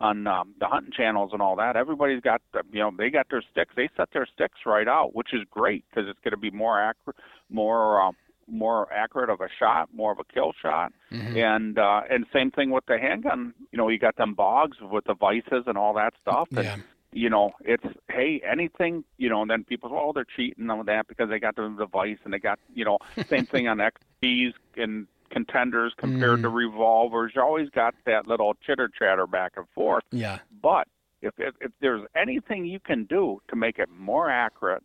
on 0.03 0.27
um, 0.27 0.53
the 0.59 0.67
hunting 0.67 0.91
channels 0.91 1.29
and 1.33 1.41
all 1.41 1.55
that. 1.55 1.75
Everybody's 1.77 2.21
got, 2.21 2.41
the- 2.51 2.61
you 2.71 2.79
know, 2.79 2.91
they 2.95 3.09
got 3.09 3.27
their 3.29 3.41
sticks. 3.51 3.73
They 3.75 3.89
set 3.95 4.09
their 4.11 4.27
sticks 4.35 4.59
right 4.65 4.87
out, 4.87 5.15
which 5.15 5.33
is 5.33 5.41
great 5.49 5.85
because 5.89 6.09
it's 6.09 6.19
going 6.23 6.31
to 6.33 6.37
be 6.37 6.51
more 6.51 6.79
accurate, 6.79 7.17
more 7.49 8.01
uh, 8.01 8.11
more 8.45 8.91
accurate 8.91 9.29
of 9.29 9.39
a 9.39 9.47
shot, 9.57 9.87
more 9.95 10.11
of 10.11 10.19
a 10.19 10.25
kill 10.33 10.51
shot. 10.61 10.91
Mhm. 11.11 11.37
And 11.37 11.79
uh, 11.79 12.01
and 12.09 12.25
same 12.33 12.51
thing 12.51 12.71
with 12.71 12.85
the 12.87 12.99
handgun. 12.99 13.53
You 13.71 13.77
know, 13.77 13.87
you 13.87 13.97
got 13.97 14.17
them 14.17 14.33
bogs 14.33 14.77
with 14.81 15.05
the 15.05 15.13
vices 15.15 15.63
and 15.65 15.77
all 15.77 15.93
that 15.93 16.13
stuff. 16.21 16.49
And, 16.51 16.65
Yeah. 16.65 16.75
you 17.13 17.29
know, 17.29 17.53
it's 17.63 17.85
hey, 18.11 18.41
anything, 18.45 19.05
you 19.17 19.29
know, 19.29 19.41
and 19.43 19.49
then 19.49 19.63
people 19.63 19.89
say, 19.89 19.95
oh, 19.97 20.11
they're 20.13 20.25
cheating 20.35 20.69
on 20.69 20.85
that 20.87 21.07
because 21.07 21.29
they 21.29 21.39
got 21.39 21.55
the 21.55 21.69
device 21.79 22.17
and 22.25 22.33
they 22.33 22.39
got, 22.39 22.59
you 22.75 22.83
know, 22.83 22.97
same 23.27 23.45
thing 23.45 23.69
on 23.69 23.77
XPs 23.77 24.53
and 24.75 25.07
contenders 25.33 25.93
compared 25.97 26.43
to 26.43 26.49
mm. 26.49 26.53
revolvers. 26.53 27.33
You 27.35 27.41
always 27.41 27.69
got 27.69 27.95
that 28.05 28.27
little 28.27 28.53
chitter 28.65 28.87
chatter 28.87 29.27
back 29.27 29.53
and 29.57 29.65
forth. 29.73 30.03
Yeah. 30.11 30.39
But 30.61 30.87
if, 31.21 31.33
if 31.37 31.55
if 31.59 31.71
there's 31.81 32.05
anything 32.15 32.65
you 32.65 32.79
can 32.79 33.05
do 33.05 33.41
to 33.49 33.55
make 33.55 33.79
it 33.79 33.89
more 33.89 34.29
accurate 34.29 34.83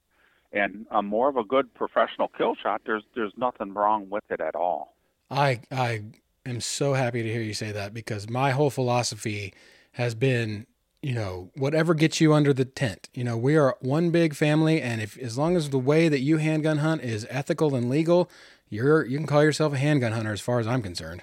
and 0.52 0.86
a 0.90 1.02
more 1.02 1.28
of 1.28 1.36
a 1.36 1.44
good 1.44 1.72
professional 1.74 2.28
kill 2.28 2.54
shot, 2.60 2.80
there's 2.86 3.04
there's 3.14 3.32
nothing 3.36 3.74
wrong 3.74 4.08
with 4.08 4.24
it 4.30 4.40
at 4.40 4.54
all. 4.54 4.94
I 5.30 5.60
I 5.70 6.04
am 6.46 6.60
so 6.60 6.94
happy 6.94 7.22
to 7.22 7.30
hear 7.30 7.42
you 7.42 7.54
say 7.54 7.72
that 7.72 7.92
because 7.92 8.28
my 8.28 8.52
whole 8.52 8.70
philosophy 8.70 9.52
has 9.92 10.14
been, 10.14 10.66
you 11.02 11.14
know, 11.14 11.50
whatever 11.56 11.92
gets 11.92 12.20
you 12.20 12.32
under 12.32 12.54
the 12.54 12.64
tent. 12.64 13.08
You 13.12 13.24
know, 13.24 13.36
we 13.36 13.56
are 13.56 13.76
one 13.80 14.10
big 14.10 14.34
family 14.34 14.80
and 14.80 15.02
if 15.02 15.18
as 15.18 15.36
long 15.36 15.56
as 15.56 15.68
the 15.68 15.78
way 15.78 16.08
that 16.08 16.20
you 16.20 16.38
handgun 16.38 16.78
hunt 16.78 17.02
is 17.02 17.26
ethical 17.28 17.74
and 17.74 17.90
legal, 17.90 18.30
you're 18.70 19.04
you 19.04 19.16
can 19.18 19.26
call 19.26 19.42
yourself 19.42 19.72
a 19.72 19.78
handgun 19.78 20.12
hunter 20.12 20.32
as 20.32 20.40
far 20.40 20.58
as 20.60 20.66
I'm 20.66 20.82
concerned. 20.82 21.22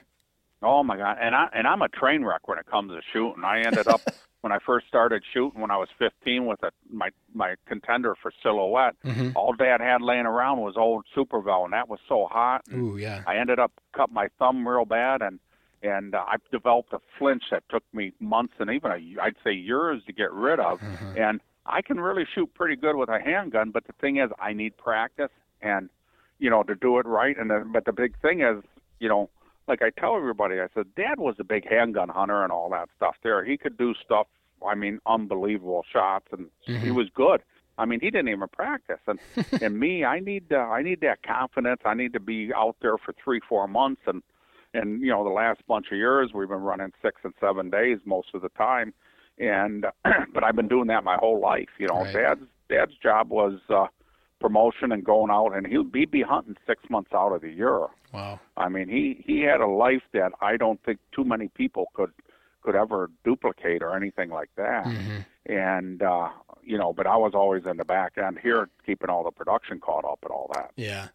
Oh 0.62 0.84
my 0.84 0.98
god! 0.98 1.18
And 1.22 1.36
I 1.36 1.48
and 1.54 1.68
I'm 1.68 1.82
a 1.82 1.90
train 1.90 2.24
wreck 2.24 2.48
when 2.48 2.58
it 2.58 2.66
comes 2.66 2.92
to 2.92 3.02
shooting. 3.14 3.44
I 3.44 3.60
ended 3.62 3.88
up 3.88 4.02
when 4.42 4.52
I 4.52 4.58
first 4.66 4.88
started 4.88 5.24
shooting 5.34 5.62
when 5.62 5.70
I 5.72 5.78
was 5.78 5.90
15 6.00 6.46
with 6.46 6.64
a 6.64 6.72
my 6.92 7.10
my 7.34 7.56
contender 7.68 8.16
for 8.22 8.32
silhouette. 8.42 8.96
Mhm. 9.06 9.34
All 9.36 9.54
Dad 9.54 9.82
had 9.82 10.02
laying 10.02 10.26
around 10.26 10.62
was 10.62 10.76
old 10.78 11.06
Supervel, 11.16 11.66
and 11.66 11.74
that 11.74 11.88
was 11.90 12.00
so 12.08 12.28
hot. 12.32 12.64
Ooh, 12.74 12.98
yeah. 12.98 13.22
I 13.28 13.38
ended 13.38 13.60
up 13.60 13.72
cut 13.96 14.12
my 14.12 14.28
thumb 14.40 14.68
real 14.68 14.86
bad, 14.86 15.22
and 15.22 15.40
and 15.84 16.16
uh, 16.16 16.24
I 16.28 16.38
developed 16.52 16.94
a 16.94 17.00
flinch 17.20 17.44
that 17.52 17.64
took 17.70 17.84
me 17.94 18.12
months 18.20 18.54
and 18.60 18.72
even 18.72 18.92
a, 18.92 18.96
I'd 19.22 19.36
say 19.44 19.52
years 19.54 20.02
to 20.08 20.14
get 20.14 20.32
rid 20.32 20.60
of. 20.60 20.80
Mhm. 20.80 21.20
And 21.30 21.42
I 21.68 21.84
can 21.84 22.00
really 22.00 22.26
shoot 22.34 22.52
pretty 22.56 22.76
good 22.76 22.96
with 22.96 23.10
a 23.10 23.20
handgun, 23.20 23.70
but 23.70 23.86
the 23.86 23.94
thing 23.94 24.18
is, 24.18 24.32
I 24.40 24.54
need 24.54 24.78
practice 24.78 25.30
and 25.62 25.90
you 26.40 26.50
know 26.50 26.64
to 26.64 26.76
do 26.76 27.00
it 27.00 27.06
right. 27.06 27.38
And 27.38 27.50
then, 27.50 27.72
but 27.72 27.86
the 27.86 27.94
big 27.94 28.20
thing 28.22 28.42
is, 28.42 28.64
you 29.00 29.10
know, 29.10 29.30
like 29.68 29.82
I 29.82 29.90
tell 30.00 30.16
everybody, 30.16 30.60
I 30.60 30.68
said, 30.74 30.86
Dad 30.96 31.18
was 31.20 31.36
a 31.40 31.44
big 31.44 31.68
handgun 31.70 32.10
hunter 32.10 32.44
and 32.44 32.52
all 32.52 32.70
that 32.72 32.90
stuff. 32.96 33.16
There, 33.24 33.44
he 33.44 33.58
could 33.58 33.78
do 33.78 33.94
stuff. 34.04 34.28
I 34.66 34.76
mean, 34.76 35.00
unbelievable 35.06 35.84
shots, 35.92 36.28
and 36.32 36.50
he 36.66 36.72
Mhm. 36.90 36.96
was 36.96 37.10
good. 37.14 37.42
I 37.78 37.86
mean, 37.86 38.00
he 38.00 38.10
didn't 38.10 38.30
even 38.30 38.48
practice. 38.48 39.00
And 39.08 39.20
and 39.62 39.80
me, 39.80 40.06
I 40.06 40.20
need 40.20 40.52
uh, 40.54 40.58
I 40.58 40.82
need 40.82 41.02
that 41.02 41.24
confidence. 41.24 41.82
I 41.86 41.94
need 41.94 42.14
to 42.14 42.20
be 42.20 42.52
out 42.56 42.76
there 42.82 42.98
for 42.98 43.14
three, 43.24 43.40
four 43.48 43.68
months, 43.68 44.02
and 44.08 44.22
and 44.74 45.02
you 45.02 45.10
know, 45.10 45.24
the 45.24 45.30
last 45.30 45.66
bunch 45.68 45.88
of 45.92 45.98
years 45.98 46.32
we've 46.34 46.50
been 46.50 46.62
running 46.62 46.92
six 47.02 47.22
and 47.24 47.34
seven 47.40 47.70
days 47.70 48.00
most 48.06 48.30
of 48.34 48.42
the 48.42 48.50
time. 48.50 48.94
And 49.40 49.86
but 50.34 50.44
I've 50.44 50.56
been 50.56 50.68
doing 50.70 50.88
that 50.88 51.04
my 51.04 51.16
whole 51.18 51.40
life. 51.40 51.70
You 51.80 51.88
know, 51.88 52.04
Right. 52.04 52.14
Dad's 52.14 52.42
Dad's 52.70 52.98
job 53.02 53.30
was 53.30 53.60
uh, 53.70 53.88
promotion 54.40 54.92
and 54.92 55.04
going 55.04 55.32
out, 55.32 55.52
and 55.56 55.66
he'd 55.68 55.92
be 55.92 56.06
be 56.06 56.22
hunting 56.22 56.56
six 56.68 56.84
months 56.90 57.12
out 57.14 57.32
of 57.34 57.42
the 57.42 57.50
year. 57.52 57.88
Wow. 58.14 58.40
I 58.58 58.70
mean, 58.70 58.90
he 58.90 59.24
he 59.26 59.42
had 59.42 59.62
a 59.62 59.68
life 59.68 60.04
that 60.14 60.32
I 60.42 60.58
don't 60.58 60.82
think 60.84 61.00
too 61.14 61.24
many 61.24 61.48
people 61.50 61.88
could 61.94 62.12
could 62.62 62.76
ever 62.76 63.10
duplicate 63.24 63.82
or 63.84 63.96
anything 63.96 64.30
like 64.30 64.50
that. 64.58 64.86
Mhm. 64.86 65.26
And 65.48 66.02
uh, 66.02 66.30
you 66.64 66.78
know, 66.78 66.94
but 66.94 67.06
I 67.08 67.16
was 67.18 67.34
always 67.36 67.66
in 67.66 67.78
the 67.78 67.86
back 67.86 68.18
end 68.18 68.40
here, 68.42 68.70
keeping 68.86 69.10
all 69.10 69.24
the 69.24 69.32
production 69.32 69.80
caught 69.80 70.04
up 70.06 70.20
and 70.24 70.32
all 70.32 70.50
that. 70.56 70.72
Yeah. 70.76 71.10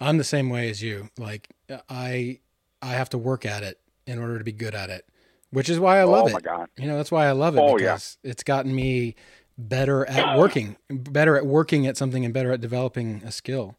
I'm 0.00 0.18
the 0.18 0.24
same 0.24 0.50
way 0.50 0.68
as 0.68 0.82
you. 0.82 1.08
Like 1.18 1.54
I 1.88 2.40
I 2.82 2.92
have 2.92 3.08
to 3.10 3.18
work 3.18 3.46
at 3.46 3.62
it 3.62 3.80
in 4.06 4.18
order 4.18 4.38
to 4.38 4.44
be 4.44 4.52
good 4.52 4.74
at 4.74 4.90
it, 4.90 5.06
which 5.50 5.68
is 5.70 5.78
why 5.80 5.98
I 5.98 6.04
love 6.04 6.24
oh 6.24 6.28
it. 6.28 6.32
my 6.34 6.40
God. 6.40 6.68
You 6.76 6.86
know, 6.86 6.96
that's 6.96 7.10
why 7.10 7.26
I 7.26 7.32
love 7.32 7.56
it 7.56 7.60
Oh, 7.60 7.76
because 7.76 8.18
it's 8.22 8.42
gotten 8.42 8.74
me 8.74 9.14
better 9.58 10.06
at 10.06 10.38
working, 10.38 10.76
better 10.90 11.36
at 11.36 11.46
working 11.46 11.86
at 11.86 11.96
something, 11.96 12.24
and 12.24 12.32
better 12.34 12.52
at 12.52 12.60
developing 12.60 13.22
a 13.24 13.32
skill. 13.32 13.76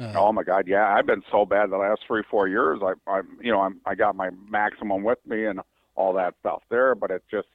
Uh, 0.00 0.12
Oh 0.14 0.32
my 0.32 0.42
God, 0.42 0.68
yeah, 0.68 0.94
I've 0.94 1.06
been 1.06 1.22
so 1.30 1.44
bad 1.44 1.70
the 1.70 1.76
last 1.76 2.02
three, 2.06 2.22
four 2.30 2.48
years. 2.48 2.80
I, 2.82 2.92
I, 3.10 3.22
you 3.40 3.50
know, 3.50 3.60
I'm, 3.60 3.80
I 3.84 3.94
got 3.94 4.14
my 4.14 4.30
maximum 4.48 5.02
with 5.02 5.18
me 5.26 5.44
and 5.44 5.60
all 5.96 6.12
that 6.14 6.34
stuff 6.40 6.62
there, 6.70 6.94
but 6.94 7.10
it 7.10 7.22
just, 7.30 7.48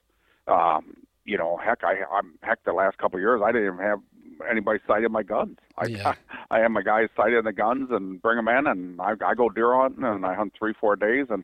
um, 0.47 0.97
you 1.25 1.37
know, 1.37 1.57
heck, 1.57 1.83
I, 1.83 2.03
I'm 2.13 2.33
heck 2.41 2.63
the 2.65 2.73
last 2.73 2.97
couple 2.97 3.17
of 3.17 3.21
years, 3.21 3.41
I 3.43 3.51
didn't 3.51 3.73
even 3.73 3.79
have 3.79 3.99
anybody 4.49 4.79
sighted 4.85 5.11
my 5.11 5.23
guns. 5.23 5.57
I, 5.77 5.85
Yeah. 5.85 6.15
I, 6.51 6.59
have 6.59 6.71
my 6.71 6.81
guys 6.81 7.07
sighted 7.15 7.45
the 7.45 7.53
guns 7.53 7.89
and 7.91 8.21
bring 8.21 8.35
them 8.35 8.47
in, 8.47 8.67
and 8.67 8.99
I, 8.99 9.13
I 9.25 9.35
go 9.35 9.49
deer 9.49 9.73
hunting 9.73 10.03
and 10.03 10.25
I 10.25 10.33
hunt 10.33 10.53
three, 10.57 10.73
four 10.79 10.95
days, 10.95 11.27
and 11.29 11.43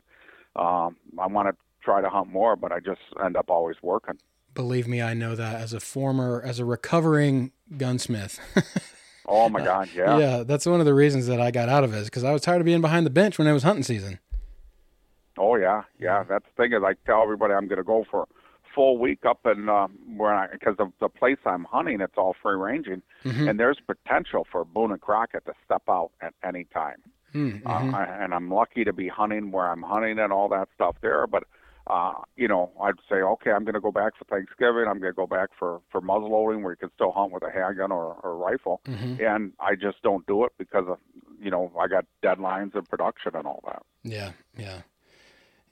um, 0.56 0.96
I 1.18 1.26
want 1.26 1.48
to 1.48 1.56
try 1.82 2.00
to 2.02 2.10
hunt 2.10 2.28
more, 2.28 2.56
but 2.56 2.72
I 2.72 2.80
just 2.80 3.00
end 3.24 3.36
up 3.36 3.48
always 3.48 3.76
working. 3.82 4.18
Believe 4.54 4.88
me, 4.88 5.00
I 5.00 5.14
know 5.14 5.34
that 5.36 5.60
as 5.60 5.72
a 5.72 5.80
former, 5.80 6.42
as 6.44 6.58
a 6.58 6.64
recovering 6.64 7.52
gunsmith. 7.76 8.38
Oh 9.32 9.48
my 9.48 9.62
God, 9.62 9.88
yeah. 9.94 10.18
yeah, 10.18 10.42
that's 10.42 10.66
one 10.66 10.80
of 10.80 10.86
the 10.86 10.94
reasons 10.94 11.28
that 11.28 11.40
I 11.40 11.52
got 11.52 11.68
out 11.68 11.84
of 11.84 11.94
it, 11.94 12.04
because 12.06 12.24
I 12.24 12.32
was 12.32 12.42
tired 12.42 12.60
of 12.60 12.64
being 12.64 12.80
behind 12.80 13.06
the 13.06 13.10
bench 13.10 13.38
when 13.38 13.46
it 13.46 13.52
was 13.52 13.62
hunting 13.62 13.84
season. 13.84 14.18
Oh 15.38 15.54
yeah, 15.54 15.82
yeah. 16.00 16.24
That's 16.28 16.44
the 16.56 16.62
thing 16.64 16.72
is 16.72 16.82
I 16.84 16.94
tell 17.06 17.22
everybody 17.22 17.54
I'm 17.54 17.68
going 17.68 17.78
to 17.78 17.84
go 17.84 18.04
for 18.10 18.22
a 18.22 18.26
full 18.74 18.98
week 18.98 19.24
up 19.24 19.46
in 19.46 19.68
um, 19.68 19.92
where 20.16 20.34
I 20.34 20.48
because 20.48 20.74
of 20.80 20.90
the 21.00 21.08
place 21.08 21.36
I'm 21.46 21.62
hunting, 21.64 22.00
it's 22.00 22.14
all 22.16 22.34
free 22.42 22.56
ranging, 22.56 23.02
Mhm. 23.24 23.50
and 23.50 23.60
there's 23.60 23.78
potential 23.86 24.48
for 24.50 24.64
Boone 24.64 24.90
and 24.90 25.00
Crockett 25.00 25.44
to 25.46 25.52
step 25.64 25.82
out 25.88 26.10
at 26.20 26.34
any 26.42 26.64
time. 26.64 26.96
Mm, 27.32 27.62
Uh, 27.64 27.78
mhm. 27.82 27.94
I, 27.94 28.04
and 28.24 28.34
I'm 28.34 28.50
lucky 28.50 28.82
to 28.82 28.92
be 28.92 29.06
hunting 29.06 29.52
where 29.52 29.68
I'm 29.70 29.82
hunting 29.82 30.18
and 30.18 30.32
all 30.32 30.48
that 30.48 30.68
stuff 30.74 30.96
there. 31.02 31.28
But 31.28 31.44
uh, 31.86 32.12
you 32.36 32.46
know, 32.48 32.70
I'd 32.82 32.94
say 33.08 33.16
okay, 33.16 33.50
I'm 33.50 33.64
going 33.64 33.74
to 33.74 33.80
go 33.80 33.90
back 33.92 34.12
for 34.16 34.24
Thanksgiving. 34.24 34.84
I'm 34.88 35.00
going 35.00 35.12
to 35.12 35.16
go 35.16 35.26
back 35.26 35.48
for 35.58 35.80
for 35.90 36.00
muzzle 36.00 36.30
loading 36.30 36.62
where 36.62 36.72
you 36.72 36.76
can 36.76 36.90
still 36.94 37.12
hunt 37.12 37.32
with 37.32 37.42
a 37.42 37.50
handgun 37.50 37.90
or, 37.92 38.14
or 38.22 38.36
rifle, 38.36 38.80
Mhm. 38.86 39.18
and 39.20 39.52
I 39.60 39.74
just 39.74 40.02
don't 40.02 40.26
do 40.26 40.44
it 40.44 40.52
because 40.58 40.84
of 40.88 40.98
you 41.40 41.50
know 41.50 41.72
I 41.80 41.88
got 41.88 42.04
deadlines 42.22 42.74
and 42.74 42.88
production 42.88 43.34
and 43.34 43.46
all 43.46 43.60
that. 43.66 43.82
Yeah, 44.04 44.32
yeah, 44.56 44.82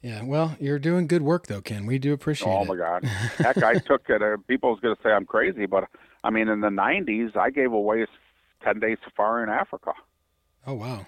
yeah. 0.02 0.22
Well, 0.24 0.56
you're 0.58 0.78
doing 0.78 1.06
good 1.06 1.22
work 1.22 1.46
though, 1.46 1.60
Ken. 1.60 1.86
We 1.86 1.98
do 1.98 2.12
appreciate 2.12 2.48
Oh 2.52 2.62
it. 2.62 2.66
my 2.66 2.76
God! 2.76 3.04
Heck, 3.42 3.62
I 3.62 3.74
took 3.74 4.08
it. 4.08 4.22
Uh, 4.22 4.36
people's 4.46 4.80
going 4.80 4.96
to 4.96 5.02
say 5.02 5.10
I'm 5.10 5.26
crazy, 5.26 5.66
but 5.66 5.84
I 6.24 6.30
mean, 6.30 6.48
in 6.48 6.60
the 6.62 6.68
'90s, 6.68 7.36
I 7.36 7.50
gave 7.50 7.72
away 7.72 8.02
a 8.02 8.06
ten 8.64 8.80
day 8.80 8.96
safari 9.04 9.42
in 9.44 9.48
Africa. 9.50 9.92
Oh 10.66 10.74
wow. 10.74 11.06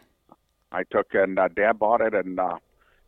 I 0.73 0.85
took 0.85 1.09
and 1.15 1.37
uh, 1.39 1.49
Dad 1.49 1.79
bought 1.81 2.01
it 2.01 2.15
and 2.15 2.39
uh, 2.39 2.59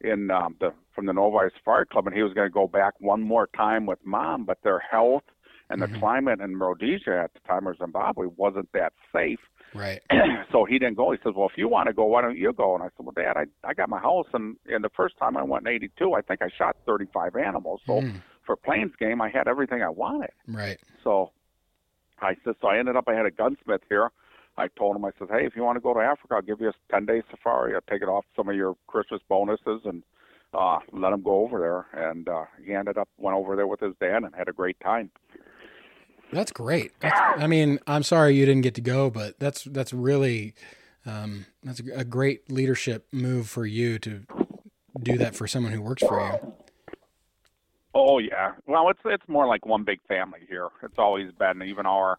in 0.00 0.30
um, 0.32 0.56
the 0.58 0.72
from 0.94 1.06
the 1.06 1.12
Novi 1.12 1.48
Safari 1.58 1.86
Club, 1.86 2.06
and 2.06 2.14
he 2.16 2.22
was 2.22 2.32
going 2.32 2.46
to 2.48 2.52
go 2.52 2.66
back 2.66 2.94
one 2.98 3.22
more 3.22 3.48
time 3.56 3.86
with 3.86 3.98
Mom, 4.04 4.44
but 4.44 4.58
their 4.62 4.78
health 4.78 5.24
and 5.70 5.80
the 5.80 5.86
Mhm. 5.86 5.98
climate 5.98 6.40
in 6.40 6.58
Rhodesia 6.58 7.18
at 7.24 7.32
the 7.34 7.40
time 7.40 7.66
or 7.66 7.74
Zimbabwe 7.76 8.26
wasn't 8.36 8.70
that 8.72 8.92
safe. 9.12 9.40
Right. 9.74 10.02
so 10.52 10.64
he 10.64 10.78
didn't 10.78 10.96
go. 10.96 11.12
He 11.12 11.18
says, 11.22 11.34
"Well, 11.34 11.48
if 11.48 11.56
you 11.56 11.68
want 11.68 11.86
to 11.86 11.94
go, 11.94 12.04
why 12.04 12.20
don't 12.20 12.36
you 12.36 12.52
go?" 12.52 12.74
And 12.74 12.82
I 12.82 12.88
said, 12.88 13.06
"Well, 13.06 13.12
Dad, 13.16 13.36
I 13.36 13.46
I 13.64 13.72
got 13.72 13.88
my 13.88 13.98
house, 13.98 14.26
and 14.34 14.56
and 14.66 14.84
the 14.84 14.90
first 14.90 15.16
time 15.16 15.36
I 15.36 15.42
went 15.42 15.66
in 15.66 15.72
'82, 15.72 16.12
I 16.12 16.20
think 16.20 16.42
I 16.42 16.48
shot 16.50 16.76
35 16.86 17.36
animals. 17.36 17.80
So 17.86 18.00
Mm, 18.02 18.22
for 18.44 18.56
plains 18.56 18.94
game, 18.96 19.22
I 19.22 19.30
had 19.30 19.48
everything 19.48 19.82
I 19.82 19.88
wanted." 19.88 20.30
right. 20.48 20.78
So 21.02 21.32
I 22.20 22.36
said, 22.44 22.54
so 22.60 22.68
I 22.68 22.78
ended 22.78 22.96
up, 22.96 23.08
I 23.08 23.14
had 23.14 23.26
a 23.26 23.30
gunsmith 23.30 23.82
here. 23.88 24.10
I 24.56 24.68
told 24.68 24.96
him, 24.96 25.04
I 25.04 25.10
said, 25.18 25.28
hey, 25.30 25.46
if 25.46 25.56
you 25.56 25.62
want 25.62 25.76
to 25.76 25.80
go 25.80 25.94
to 25.94 26.00
Africa, 26.00 26.34
I'll 26.34 26.42
give 26.42 26.60
you 26.60 26.68
a 26.68 26.74
10 26.92 27.06
day 27.06 27.22
safari. 27.30 27.74
I'll 27.74 27.80
take 27.90 28.02
it 28.02 28.08
off 28.08 28.24
some 28.36 28.48
of 28.48 28.54
your 28.54 28.76
Christmas 28.86 29.20
bonuses 29.28 29.80
and 29.84 30.02
uh, 30.54 30.78
let 30.92 31.12
him 31.12 31.22
go 31.22 31.42
over 31.42 31.58
there. 31.92 32.08
And 32.10 32.28
uh, 32.28 32.44
he 32.64 32.74
ended 32.74 32.98
up, 32.98 33.08
went 33.16 33.36
over 33.36 33.56
there 33.56 33.66
with 33.66 33.80
his 33.80 33.94
dad 34.00 34.22
and 34.24 34.34
had 34.34 34.48
a 34.48 34.52
great 34.52 34.78
time. 34.80 35.10
That's 36.32 36.52
great. 36.52 36.92
That's, 37.00 37.20
I 37.20 37.46
mean, 37.46 37.78
I'm 37.86 38.02
sorry 38.02 38.34
you 38.34 38.46
didn't 38.46 38.62
get 38.62 38.74
to 38.76 38.80
go, 38.80 39.10
but 39.10 39.38
that's 39.38 39.64
that's 39.64 39.92
really 39.92 40.54
um, 41.04 41.44
that's 41.62 41.80
a 41.80 42.04
great 42.04 42.50
leadership 42.50 43.06
move 43.12 43.48
for 43.50 43.66
you 43.66 43.98
to 43.98 44.22
do 45.02 45.18
that 45.18 45.34
for 45.34 45.46
someone 45.46 45.72
who 45.72 45.82
works 45.82 46.02
for 46.02 46.20
you. 46.20 46.54
Oh 47.94 48.18
yeah. 48.18 48.52
Well, 48.66 48.88
it's 48.88 49.00
it's 49.04 49.28
more 49.28 49.46
like 49.46 49.66
one 49.66 49.84
big 49.84 50.00
family 50.08 50.40
here. 50.48 50.68
It's 50.82 50.98
always 50.98 51.30
been 51.32 51.62
even 51.62 51.84
our 51.84 52.18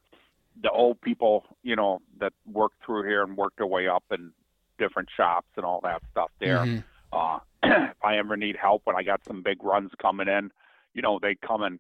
the 0.61 0.69
old 0.69 1.01
people, 1.01 1.45
you 1.63 1.75
know, 1.75 1.99
that 2.19 2.33
worked 2.45 2.85
through 2.85 3.07
here 3.07 3.23
and 3.23 3.35
worked 3.35 3.57
their 3.57 3.65
way 3.65 3.87
up 3.87 4.03
in 4.11 4.31
different 4.77 5.09
shops 5.15 5.47
and 5.55 5.65
all 5.65 5.79
that 5.81 6.03
stuff 6.11 6.29
there. 6.39 6.59
Mhm. 6.59 6.83
Uh, 7.11 7.39
if 7.91 8.03
I 8.03 8.17
ever 8.17 8.37
need 8.37 8.55
help 8.55 8.81
when 8.85 8.95
I 8.95 9.03
got 9.03 9.23
some 9.25 9.41
big 9.41 9.63
runs 9.63 9.91
coming 10.01 10.27
in, 10.27 10.51
you 10.93 11.01
know, 11.01 11.19
they 11.21 11.35
come 11.35 11.63
and 11.63 11.79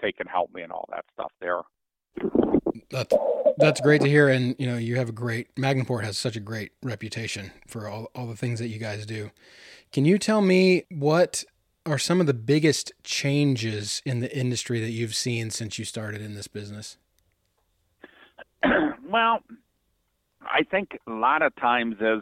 take 0.00 0.20
and 0.20 0.28
help 0.28 0.52
me 0.54 0.62
and 0.62 0.72
all 0.72 0.88
that 0.90 1.04
stuff 1.14 1.32
there. 1.40 1.60
That's 2.90 3.14
that's 3.58 3.80
great 3.80 4.02
to 4.02 4.08
hear, 4.08 4.28
and 4.28 4.54
you 4.58 4.66
know 4.66 4.76
you 4.76 4.96
have 4.96 5.08
a 5.08 5.12
great 5.12 5.48
Mag-Na-Port 5.58 6.04
has 6.04 6.18
such 6.18 6.36
a 6.36 6.40
great 6.40 6.72
reputation 6.82 7.52
for 7.66 7.88
all 7.88 8.10
all 8.14 8.26
the 8.26 8.36
things 8.36 8.58
that 8.58 8.68
you 8.68 8.78
guys 8.78 9.06
do. 9.06 9.30
Can 9.92 10.04
you 10.04 10.18
tell 10.18 10.40
me 10.40 10.84
what 10.90 11.44
are 11.84 11.98
some 11.98 12.20
of 12.20 12.26
the 12.26 12.34
biggest 12.34 12.92
changes 13.02 14.02
in 14.04 14.20
the 14.20 14.36
industry 14.36 14.80
that 14.80 14.90
you've 14.90 15.14
seen 15.14 15.50
since 15.50 15.78
you 15.78 15.84
started 15.84 16.20
in 16.20 16.34
this 16.34 16.48
business? 16.48 16.96
well, 19.08 19.40
I 20.42 20.62
think 20.70 20.98
a 21.06 21.10
lot 21.10 21.42
of 21.42 21.54
times 21.56 21.96
as 22.00 22.20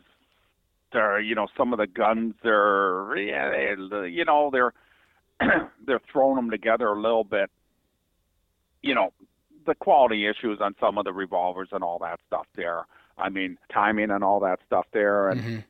there, 0.92 1.20
you 1.20 1.34
know, 1.34 1.46
some 1.56 1.72
of 1.72 1.78
the 1.78 1.86
guns 1.86 2.34
are, 2.44 3.14
yeah, 3.16 3.50
they, 3.50 4.08
you 4.08 4.24
know, 4.24 4.50
they're 4.52 4.72
they're 5.86 6.00
throwing 6.12 6.36
them 6.36 6.50
together 6.50 6.88
a 6.88 7.00
little 7.00 7.24
bit. 7.24 7.50
You 8.82 8.94
know, 8.94 9.12
the 9.66 9.74
quality 9.74 10.26
issues 10.26 10.58
on 10.60 10.74
some 10.80 10.98
of 10.98 11.04
the 11.04 11.12
revolvers 11.12 11.68
and 11.72 11.82
all 11.84 11.98
that 12.00 12.20
stuff 12.26 12.46
there. 12.56 12.86
I 13.18 13.28
mean, 13.28 13.58
timing 13.72 14.10
and 14.10 14.24
all 14.24 14.40
that 14.40 14.60
stuff 14.66 14.86
there, 14.92 15.30
and 15.30 15.40
Mhm. 15.42 15.64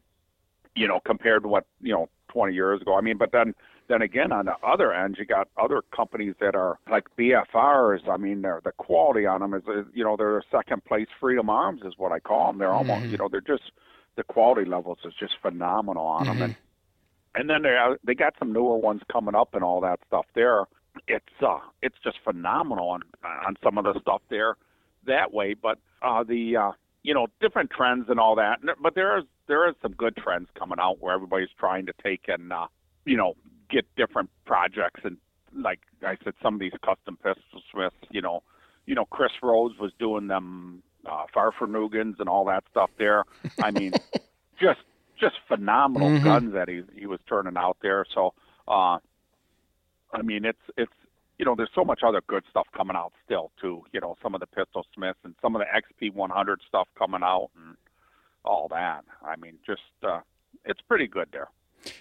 you 0.76 0.86
know, 0.86 1.00
compared 1.00 1.42
to 1.42 1.48
what 1.48 1.66
you 1.80 1.92
know 1.92 2.08
20 2.28 2.54
years 2.54 2.80
ago. 2.80 2.96
I 2.96 3.00
mean, 3.00 3.16
but 3.18 3.32
then 3.32 3.54
then 3.88 4.02
again, 4.02 4.30
on 4.30 4.44
the 4.44 4.56
other 4.62 4.92
end, 4.92 5.16
you 5.18 5.24
got 5.24 5.48
other 5.56 5.82
companies 5.90 6.36
that 6.38 6.54
are 6.54 6.78
like 6.88 7.08
BFRs. 7.16 8.08
I 8.08 8.16
mean, 8.16 8.42
they're, 8.42 8.60
the 8.62 8.70
quality 8.70 9.26
on 9.26 9.40
them 9.40 9.52
is, 9.52 9.64
is 9.64 9.84
you 9.92 10.04
know, 10.04 10.16
they're 10.16 10.40
second 10.48 10.84
place 10.84 11.08
Freedom 11.18 11.50
Arms 11.50 11.82
is 11.84 11.94
what 11.98 12.12
I 12.12 12.20
call 12.20 12.46
them. 12.46 12.58
They're 12.58 12.72
almost, 12.72 13.06
Mhm. 13.06 13.10
you 13.10 13.18
know, 13.18 13.28
they're 13.28 13.40
just 13.40 13.72
the 14.16 14.24
quality 14.24 14.68
levels 14.68 14.98
is 15.04 15.14
just 15.18 15.34
phenomenal 15.40 16.04
on 16.06 16.26
them, 16.26 16.36
Mhm. 16.38 16.44
and 16.44 16.56
and 17.36 17.50
then 17.50 17.62
they 17.62 17.78
they 18.04 18.14
got 18.14 18.34
some 18.38 18.52
newer 18.52 18.76
ones 18.76 19.02
coming 19.10 19.34
up 19.34 19.54
and 19.54 19.62
all 19.64 19.80
that 19.80 20.00
stuff 20.06 20.26
there. 20.34 20.64
It's 21.06 21.42
uh, 21.42 21.60
it's 21.82 21.98
just 22.02 22.18
phenomenal 22.24 22.88
on 22.90 23.02
on 23.24 23.56
some 23.62 23.78
of 23.78 23.84
the 23.84 23.98
stuff 24.00 24.22
there 24.28 24.56
that 25.04 25.32
way. 25.32 25.54
But 25.54 25.78
uh, 26.02 26.24
the 26.24 26.56
uh, 26.56 26.72
you 27.02 27.14
know 27.14 27.28
different 27.40 27.70
trends 27.70 28.08
and 28.10 28.18
all 28.18 28.34
that. 28.36 28.60
But 28.82 28.94
there 28.94 29.16
is 29.18 29.24
there 29.46 29.68
is 29.68 29.74
some 29.80 29.92
good 29.92 30.16
trends 30.16 30.48
coming 30.58 30.78
out 30.80 31.00
where 31.00 31.14
everybody's 31.14 31.50
trying 31.58 31.86
to 31.86 31.92
take 32.02 32.28
and 32.28 32.52
uh, 32.52 32.66
you 33.04 33.16
know 33.16 33.34
get 33.70 33.86
different 33.96 34.30
projects 34.44 35.00
and 35.04 35.16
like 35.52 35.80
I 36.02 36.16
said, 36.22 36.34
some 36.42 36.54
of 36.54 36.60
these 36.60 36.72
custom 36.84 37.16
pistol 37.16 37.60
smiths. 37.72 37.96
You 38.10 38.20
know, 38.22 38.42
you 38.86 38.94
know 38.94 39.04
Chris 39.06 39.32
Rhodes 39.42 39.78
was 39.78 39.92
doing 39.98 40.26
them 40.28 40.82
uh, 41.06 41.24
Farfernugans 41.34 42.20
and 42.20 42.28
all 42.28 42.44
that 42.46 42.64
stuff 42.70 42.90
there. 42.98 43.24
I 43.60 43.70
mean, 43.70 43.92
just 44.60 44.80
just 45.18 45.36
phenomenal 45.48 46.10
Mhm. 46.10 46.22
guns 46.24 46.52
that 46.54 46.68
he 46.68 46.82
he 46.98 47.06
was 47.06 47.20
turning 47.28 47.56
out 47.56 47.76
there. 47.82 48.04
So, 48.14 48.32
uh, 48.68 48.98
I 50.12 50.22
mean, 50.22 50.44
it's 50.44 50.58
it's 50.76 50.92
you 51.38 51.46
know, 51.46 51.54
there's 51.54 51.70
so 51.74 51.84
much 51.84 52.00
other 52.02 52.20
good 52.26 52.44
stuff 52.50 52.66
coming 52.76 52.96
out 52.96 53.12
still 53.24 53.50
too. 53.60 53.82
You 53.92 54.00
know, 54.00 54.16
some 54.22 54.34
of 54.34 54.40
the 54.40 54.46
Pistol 54.46 54.84
Smiths 54.94 55.18
and 55.24 55.34
some 55.40 55.56
of 55.56 55.62
the 55.62 55.66
XP 56.06 56.12
100 56.14 56.60
stuff 56.68 56.86
coming 56.98 57.22
out 57.22 57.48
and 57.56 57.76
all 58.44 58.68
that. 58.68 59.04
I 59.24 59.36
mean, 59.36 59.54
just 59.66 59.80
uh, 60.02 60.20
it's 60.64 60.80
pretty 60.82 61.06
good 61.06 61.28
there. 61.32 61.48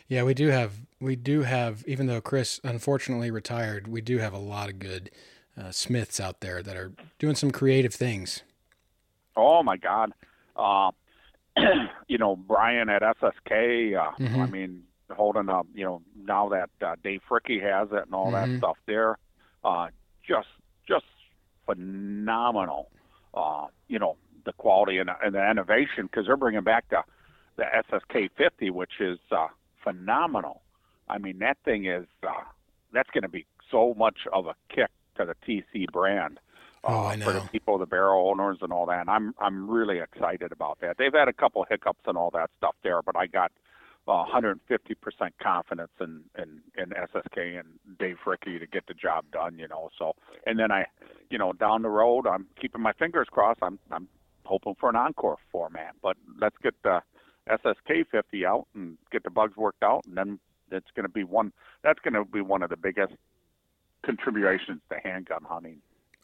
Yeah, 0.09 0.23
we 0.23 0.33
do 0.33 0.47
have 0.49 0.73
we 0.99 1.15
do 1.15 1.43
have 1.43 1.83
even 1.87 2.07
though 2.07 2.19
Chris 2.21 2.59
unfortunately 2.65 3.31
retired, 3.31 3.87
we 3.87 4.01
do 4.01 4.17
have 4.17 4.33
a 4.33 4.37
lot 4.39 4.69
of 4.69 4.79
good 4.79 5.09
uh, 5.57 5.71
Smiths 5.71 6.19
out 6.19 6.41
there 6.41 6.61
that 6.61 6.75
are 6.75 6.91
doing 7.17 7.35
some 7.35 7.51
creative 7.51 7.93
things. 7.93 8.43
Oh 9.41 9.63
my 9.63 9.77
God, 9.77 10.11
uh, 10.55 10.91
you 12.07 12.17
know 12.17 12.35
Brian 12.35 12.89
at 12.89 13.01
SSK. 13.01 13.95
Uh, 13.95 14.11
I 14.37 14.45
Mhm. 14.45 14.51
mean, 14.51 14.83
holding 15.11 15.49
up. 15.49 15.67
You 15.73 15.85
know, 15.85 16.01
now 16.15 16.49
that 16.49 16.69
uh, 16.85 16.95
Dave 17.03 17.21
Fricke 17.29 17.61
has 17.61 17.89
it 17.91 18.05
and 18.05 18.13
all 18.13 18.31
Mhm. 18.31 18.41
that 18.51 18.57
stuff 18.57 18.77
there, 18.85 19.17
uh, 19.63 19.87
just 20.27 20.47
just 20.87 21.05
phenomenal. 21.65 22.89
Uh, 23.33 23.67
you 23.87 23.99
know, 23.99 24.17
the 24.45 24.53
quality 24.53 24.97
and, 24.97 25.09
and 25.23 25.35
the 25.35 25.49
innovation 25.51 26.03
because 26.05 26.25
they're 26.25 26.37
bringing 26.37 26.63
back 26.63 26.85
the 26.89 27.03
the 27.57 27.65
SSK 27.91 28.29
50, 28.37 28.69
which 28.69 29.01
is 29.01 29.19
uh, 29.31 29.47
phenomenal. 29.83 30.61
I 31.09 31.17
mean, 31.17 31.39
that 31.39 31.57
thing 31.65 31.85
is 31.85 32.05
uh, 32.23 32.31
that's 32.93 33.09
going 33.11 33.23
to 33.23 33.29
be 33.29 33.45
so 33.69 33.93
much 33.97 34.19
of 34.31 34.47
a 34.47 34.55
kick 34.73 34.89
to 35.17 35.25
the 35.25 35.35
TC 35.45 35.91
brand 35.91 36.39
Oh, 36.83 36.93
uh, 36.93 37.07
I 37.07 37.17
for 37.17 37.33
the 37.33 37.41
people, 37.41 37.77
the 37.77 37.85
barrel 37.85 38.29
owners, 38.29 38.57
and 38.61 38.71
all 38.71 38.85
that. 38.87 39.01
And 39.01 39.09
I'm 39.09 39.33
I'm 39.39 39.69
really 39.69 39.99
excited 39.99 40.51
about 40.51 40.79
that. 40.81 40.97
They've 40.97 41.13
had 41.13 41.27
a 41.27 41.33
couple 41.33 41.65
hiccups 41.69 42.01
and 42.05 42.17
all 42.17 42.31
that 42.31 42.49
stuff 42.57 42.75
there, 42.83 43.01
but 43.01 43.15
I 43.15 43.27
got 43.27 43.51
150% 44.07 44.57
confidence 45.41 45.91
in, 45.99 46.21
in 46.37 46.61
in 46.77 46.89
SSK 46.89 47.59
and 47.59 47.67
Dave 47.99 48.17
Fricke 48.25 48.59
to 48.59 48.65
get 48.65 48.87
the 48.87 48.93
job 48.93 49.25
done. 49.31 49.59
You 49.59 49.67
know, 49.67 49.89
so 49.97 50.15
and 50.45 50.57
then 50.57 50.71
I, 50.71 50.85
you 51.29 51.37
know, 51.37 51.53
down 51.53 51.81
the 51.81 51.89
road, 51.89 52.25
I'm 52.27 52.47
keeping 52.59 52.81
my 52.81 52.93
fingers 52.93 53.27
crossed. 53.29 53.59
I'm 53.61 53.77
I'm 53.91 54.07
hoping 54.45 54.75
for 54.79 54.89
an 54.89 54.95
encore 54.95 55.37
format, 55.51 55.95
but 56.01 56.17
let's 56.39 56.55
get 56.63 56.73
the 56.83 57.01
SSK 57.49 58.07
50 58.11 58.45
out 58.45 58.67
and 58.73 58.97
get 59.11 59.23
the 59.23 59.29
bugs 59.29 59.55
worked 59.57 59.83
out, 59.83 60.05
and 60.05 60.17
then 60.17 60.39
it's 60.71 60.89
going 60.95 61.05
to 61.05 61.11
be 61.11 61.23
one. 61.23 61.51
That's 61.83 61.99
going 61.99 62.13
to 62.13 62.25
be 62.25 62.41
one 62.41 62.63
of 62.63 62.69
the 62.69 62.77
biggest 62.77 63.13
contributions 64.05 64.81
to 64.91 64.97
handgun 65.03 65.43
hunting. 65.43 65.81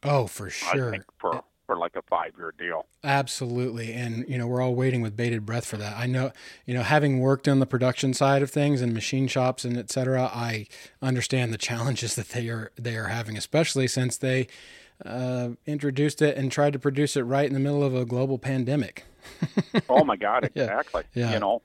Oh, 0.07 0.27
for 0.27 0.49
sure. 0.49 0.89
I 0.89 0.91
think 0.91 1.03
for 1.17 1.43
for 1.65 1.77
like 1.77 1.95
a 1.95 2.01
five 2.03 2.33
year 2.37 2.53
deal. 2.57 2.85
Absolutely. 3.03 3.93
And, 3.93 4.25
you 4.27 4.37
know, 4.37 4.47
we're 4.47 4.61
all 4.61 4.75
waiting 4.75 5.01
with 5.01 5.15
bated 5.15 5.45
breath 5.45 5.65
for 5.65 5.77
that. 5.77 5.97
I 5.97 6.05
know, 6.05 6.31
you 6.65 6.73
know, 6.73 6.83
having 6.83 7.19
worked 7.19 7.47
on 7.47 7.59
the 7.59 7.65
production 7.65 8.13
side 8.13 8.41
of 8.41 8.51
things 8.51 8.81
and 8.81 8.93
machine 8.93 9.27
shops 9.27 9.65
and 9.65 9.77
et 9.77 9.91
cetera, 9.91 10.23
I 10.33 10.67
understand 11.01 11.53
the 11.53 11.57
challenges 11.69 12.15
that 12.15 12.29
they 12.29 12.49
are, 12.49 12.71
they 12.75 12.95
are 12.95 13.07
having, 13.07 13.37
especially 13.37 13.87
since 13.87 14.17
they 14.17 14.47
uh, 15.05 15.49
introduced 15.65 16.21
it 16.21 16.37
and 16.37 16.51
tried 16.51 16.73
to 16.73 16.79
produce 16.79 17.17
it 17.17 17.23
right 17.23 17.47
in 17.47 17.53
the 17.53 17.59
middle 17.59 17.83
of 17.83 17.95
a 17.95 18.05
global 18.05 18.37
pandemic. 18.37 19.05
oh 19.89 20.03
my 20.03 20.15
God. 20.15 20.45
Exactly. 20.45 21.03
yeah. 21.13 21.33
You 21.33 21.39
know, 21.39 21.61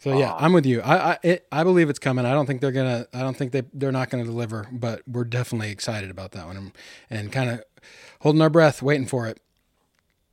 so 0.00 0.18
yeah, 0.18 0.32
uh, 0.32 0.38
I'm 0.40 0.54
with 0.54 0.64
you. 0.64 0.80
I 0.80 1.12
I, 1.12 1.18
it, 1.22 1.46
I 1.52 1.62
believe 1.62 1.90
it's 1.90 1.98
coming. 1.98 2.24
I 2.24 2.32
don't 2.32 2.46
think 2.46 2.62
they're 2.62 2.72
gonna. 2.72 3.06
I 3.12 3.20
don't 3.20 3.36
think 3.36 3.52
they 3.52 3.62
they're 3.74 3.92
not 3.92 4.08
gonna 4.08 4.24
deliver. 4.24 4.66
But 4.72 5.02
we're 5.06 5.24
definitely 5.24 5.70
excited 5.70 6.10
about 6.10 6.32
that 6.32 6.46
one 6.46 6.56
and, 6.56 6.72
and 7.10 7.30
kind 7.30 7.50
of 7.50 7.62
holding 8.20 8.40
our 8.40 8.50
breath, 8.50 8.82
waiting 8.82 9.06
for 9.06 9.26
it. 9.26 9.40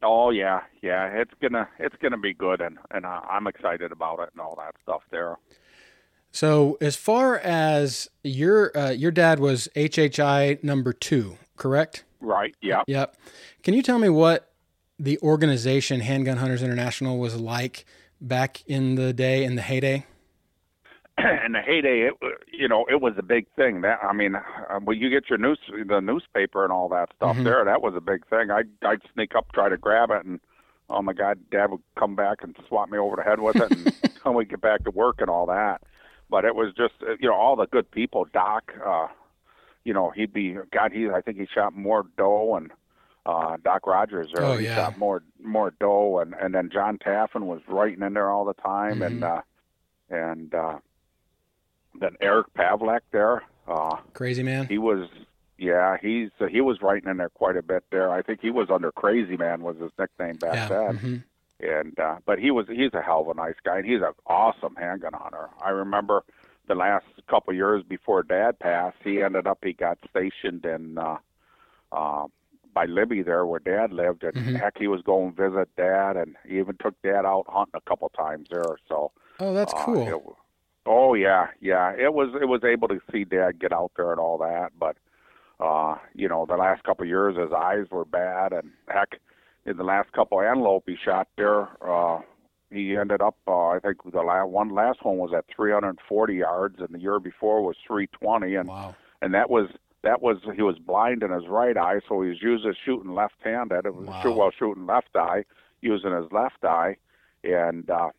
Oh 0.01 0.29
yeah, 0.29 0.61
yeah. 0.81 1.07
It's 1.07 1.33
gonna 1.41 1.67
it's 1.79 1.95
gonna 2.01 2.17
be 2.17 2.33
good, 2.33 2.61
and 2.61 2.77
and 2.91 3.05
uh, 3.05 3.21
I'm 3.29 3.45
excited 3.45 3.91
about 3.91 4.19
it 4.21 4.29
and 4.31 4.39
all 4.39 4.55
that 4.55 4.75
stuff 4.81 5.01
there. 5.11 5.37
So 6.31 6.77
as 6.79 6.95
far 6.95 7.37
as 7.37 8.09
your 8.23 8.75
uh, 8.77 8.91
your 8.91 9.11
dad 9.11 9.39
was 9.39 9.67
HHI 9.75 10.63
number 10.63 10.93
two, 10.93 11.37
correct? 11.57 12.05
Right. 12.21 12.55
Yeah. 12.61 12.83
Yep. 12.87 13.17
Can 13.63 13.73
you 13.73 13.81
tell 13.81 13.99
me 13.99 14.07
what 14.07 14.49
the 14.97 15.19
organization 15.21 15.99
Handgun 15.99 16.37
Hunters 16.37 16.63
International 16.63 17.19
was 17.19 17.35
like? 17.35 17.85
Back 18.21 18.63
in 18.67 18.95
the 18.95 19.13
day, 19.13 19.43
in 19.43 19.55
the 19.55 19.61
heyday? 19.61 20.05
in 21.45 21.53
the 21.53 21.61
heyday, 21.61 22.07
it 22.09 22.13
you 22.51 22.67
know 22.67 22.85
it 22.89 23.01
was 23.01 23.13
a 23.17 23.23
big 23.23 23.47
thing. 23.55 23.81
That 23.81 23.99
I 24.03 24.13
mean, 24.13 24.35
uh, 24.35 24.79
when 24.83 24.99
you 24.99 25.09
get 25.09 25.29
your 25.29 25.39
news, 25.39 25.59
the 25.67 25.99
newspaper 25.99 26.63
and 26.63 26.71
all 26.71 26.89
that 26.89 27.09
stuff 27.15 27.35
mm-hmm. 27.35 27.43
there, 27.43 27.65
that 27.65 27.81
was 27.81 27.95
a 27.95 28.01
big 28.01 28.27
thing. 28.27 28.51
I'd 28.51 28.69
I'd 28.83 29.01
sneak 29.13 29.33
up, 29.35 29.51
try 29.51 29.69
to 29.69 29.77
grab 29.77 30.11
it, 30.11 30.25
and 30.25 30.39
oh 30.89 31.01
my 31.01 31.13
God, 31.13 31.39
Dad 31.49 31.71
would 31.71 31.81
come 31.97 32.15
back 32.15 32.43
and 32.43 32.55
swat 32.67 32.91
me 32.91 32.97
over 32.97 33.15
the 33.15 33.23
head 33.23 33.39
with 33.39 33.55
it, 33.55 33.71
and 33.71 33.93
when 34.23 34.35
we 34.35 34.45
get 34.45 34.61
back 34.61 34.83
to 34.83 34.91
work 34.91 35.15
and 35.19 35.29
all 35.29 35.47
that. 35.47 35.81
But 36.29 36.45
it 36.45 36.55
was 36.55 36.73
just 36.77 36.93
uh, 37.01 37.13
you 37.19 37.29
know 37.29 37.35
all 37.35 37.55
the 37.55 37.65
good 37.67 37.89
people. 37.89 38.27
Doc, 38.31 38.71
uh, 38.85 39.07
you 39.85 39.93
know 39.93 40.11
he'd 40.11 40.33
be 40.33 40.55
God. 40.71 40.91
He 40.91 41.09
I 41.09 41.21
think 41.21 41.37
he 41.37 41.47
shot 41.51 41.75
more 41.75 42.05
doe 42.17 42.55
and 42.55 42.71
uh, 43.27 43.57
Doc 43.63 43.85
Rogers 43.85 44.29
there. 44.33 44.43
Oh, 44.43 44.57
he 44.57 44.65
yeah. 44.65 44.75
shot 44.75 44.97
more 44.97 45.21
more 45.43 45.71
doe, 45.79 46.19
and 46.19 46.33
and 46.33 46.55
then 46.55 46.69
John 46.71 46.97
Taffin 46.97 47.45
was 47.45 47.61
writing 47.67 48.01
in 48.01 48.13
there 48.13 48.31
all 48.31 48.45
the 48.45 48.53
time, 48.55 48.95
Mm-hmm. 48.99 49.03
and 49.03 49.23
uh, 49.23 49.41
and 50.09 50.53
uh, 50.55 50.79
then 51.99 52.15
Eric 52.21 52.47
Pavlak 52.57 53.01
there. 53.11 53.43
Uh, 53.67 53.97
Crazy 54.13 54.43
man. 54.43 54.65
he 54.67 54.77
was 54.77 55.09
yeah 55.57 55.97
he's 56.01 56.29
uh, 56.39 56.45
he 56.45 56.61
was 56.61 56.81
writing 56.81 57.09
in 57.09 57.17
there 57.17 57.29
quite 57.29 57.57
a 57.57 57.61
bit 57.61 57.83
there. 57.91 58.11
I 58.11 58.21
think 58.21 58.39
he 58.41 58.49
was 58.51 58.69
under 58.71 58.91
Crazy 58.91 59.35
Man 59.37 59.61
was 59.61 59.75
his 59.77 59.91
nickname 59.99 60.37
back 60.37 60.55
yeah. 60.55 60.67
then. 60.69 60.97
mhm. 60.99 61.23
And 61.59 61.99
uh, 61.99 62.17
but 62.25 62.37
he 62.39 62.51
was 62.51 62.67
he's 62.69 62.93
a 62.93 63.01
hell 63.01 63.21
of 63.21 63.29
a 63.29 63.33
nice 63.33 63.55
guy, 63.65 63.77
and 63.77 63.85
he's 63.85 64.01
an 64.01 64.13
awesome 64.27 64.75
handgun 64.75 65.13
hunter. 65.13 65.49
I 65.61 65.69
remember 65.71 66.23
the 66.67 66.75
last 66.75 67.05
couple 67.27 67.49
of 67.51 67.55
years 67.57 67.81
before 67.83 68.21
Dad 68.23 68.59
passed, 68.59 68.97
he 69.03 69.21
ended 69.23 69.47
up 69.47 69.59
he 69.63 69.73
got 69.73 69.97
stationed 70.09 70.63
in. 70.65 70.97
Uh, 70.97 71.17
uh, 71.91 72.27
by 72.77 72.85
Libby 72.85 73.23
there 73.23 73.43
where 73.47 73.59
Dad 73.59 73.91
lived, 73.91 74.23
and 74.23 74.35
Mhm. 74.35 74.59
heck, 74.59 74.77
he 74.77 74.87
was 74.87 75.01
going 75.01 75.33
to 75.33 75.49
visit 75.49 75.67
Dad, 75.77 76.15
and 76.15 76.35
he 76.45 76.59
even 76.59 76.77
took 76.77 76.93
Dad 77.01 77.25
out 77.25 77.45
hunting 77.49 77.73
a 77.73 77.89
couple 77.89 78.07
times 78.09 78.49
there. 78.51 78.77
So 78.87 79.11
Oh, 79.39 79.51
that's 79.55 79.73
uh, 79.73 79.83
cool. 79.83 80.07
it- 80.07 80.35
oh 80.85 81.15
yeah, 81.15 81.47
yeah, 81.59 81.91
it 81.97 82.13
was 82.13 82.35
it 82.39 82.45
was 82.47 82.63
able 82.63 82.87
to 82.89 83.01
see 83.11 83.23
Dad 83.23 83.57
get 83.59 83.73
out 83.73 83.93
there 83.97 84.11
and 84.11 84.19
all 84.19 84.37
that, 84.37 84.73
but 84.77 84.95
uh, 85.59 85.95
you 86.13 86.27
know, 86.29 86.45
the 86.45 86.55
last 86.55 86.83
couple 86.83 87.01
of 87.03 87.09
years 87.09 87.35
his 87.35 87.51
eyes 87.51 87.87
were 87.89 88.05
bad, 88.05 88.53
and 88.53 88.71
heck, 88.89 89.19
in 89.65 89.75
the 89.77 89.83
last 89.83 90.11
couple 90.11 90.39
of 90.39 90.45
antelope 90.45 90.83
he 90.85 90.95
shot 90.95 91.27
there, 91.35 91.67
uh, 91.81 92.21
he 92.69 92.95
ended 92.95 93.23
up 93.23 93.37
uh, 93.47 93.69
I 93.69 93.79
think 93.79 94.03
the 94.03 94.21
last 94.21 94.49
one 94.49 94.69
last 94.69 95.03
one 95.03 95.17
was 95.17 95.33
at 95.33 95.45
340 95.47 96.35
yards, 96.35 96.79
and 96.79 96.89
the 96.89 96.99
year 96.99 97.19
before 97.19 97.63
was 97.63 97.75
320, 97.87 98.53
and 98.53 98.69
wow. 98.69 98.93
and 99.23 99.33
that 99.33 99.49
was 99.49 99.67
that 100.07 100.21
was 100.21 100.37
he 100.55 100.61
was 100.61 100.77
blind 100.79 101.21
in 101.21 101.31
his 101.31 101.47
right 101.47 101.75
eye, 101.75 101.99
so 102.07 102.21
he 102.21 102.29
was 102.29 102.41
using 102.41 102.73
shooting 102.85 103.13
left-handed. 103.13 103.85
It 103.85 103.93
was 103.93 104.07
Wow. 104.07 104.19
shoot 104.21 104.31
while 104.33 104.51
shooting 104.57 104.85
left 104.85 105.13
eye, 105.15 105.43
using 105.81 106.13
his 106.15 106.31
left 106.31 106.63
eye, 106.63 106.95
and 107.43 107.89
uh, 107.89 108.09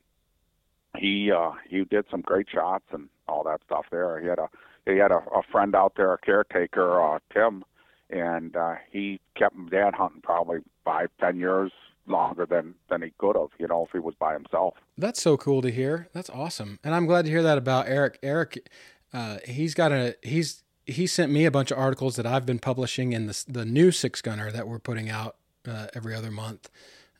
he 0.98 1.30
uh, 1.32 1.52
he 1.68 1.84
did 1.84 2.04
some 2.10 2.20
great 2.20 2.46
shots 2.52 2.84
and 2.92 3.08
all 3.26 3.42
that 3.44 3.60
stuff 3.64 3.86
there. 3.90 4.20
He 4.20 4.26
had 4.28 4.38
a 4.38 4.48
he 4.86 4.96
had 4.98 5.12
a, 5.12 5.22
a 5.34 5.42
friend 5.50 5.74
out 5.74 5.94
there, 5.96 6.12
a 6.12 6.18
caretaker, 6.18 7.00
uh, 7.00 7.18
Tim, 7.32 7.64
and 8.10 8.54
uh, 8.56 8.74
he 8.90 9.20
kept 9.36 9.54
him 9.54 9.68
dad 9.68 9.94
hunting 9.94 10.20
probably 10.22 10.58
five 10.84 11.08
ten 11.20 11.38
years 11.38 11.72
longer 12.06 12.44
than 12.46 12.74
than 12.90 13.00
he 13.02 13.12
could 13.18 13.36
have, 13.36 13.48
you 13.58 13.66
know, 13.66 13.84
if 13.86 13.92
he 13.92 13.98
was 13.98 14.14
by 14.14 14.32
himself. 14.34 14.74
That's 14.96 15.22
so 15.22 15.36
cool 15.36 15.62
to 15.62 15.70
hear. 15.70 16.08
That's 16.12 16.30
awesome, 16.30 16.78
and 16.84 16.94
I'm 16.94 17.06
glad 17.06 17.24
to 17.24 17.30
hear 17.30 17.42
that 17.42 17.58
about 17.58 17.88
Eric. 17.88 18.18
Eric, 18.22 18.68
uh, 19.12 19.38
he's 19.46 19.72
got 19.74 19.90
a 19.92 20.16
he's 20.22 20.62
he 20.88 21.06
sent 21.06 21.30
me 21.30 21.44
a 21.44 21.50
bunch 21.50 21.70
of 21.70 21.78
articles 21.78 22.16
that 22.16 22.26
I've 22.26 22.46
been 22.46 22.58
publishing 22.58 23.12
in 23.12 23.26
the 23.26 23.44
the 23.48 23.64
new 23.64 23.90
six 23.90 24.20
gunner 24.22 24.50
that 24.50 24.66
we're 24.66 24.78
putting 24.78 25.08
out 25.10 25.36
uh, 25.66 25.86
every 25.94 26.14
other 26.14 26.30
month. 26.30 26.70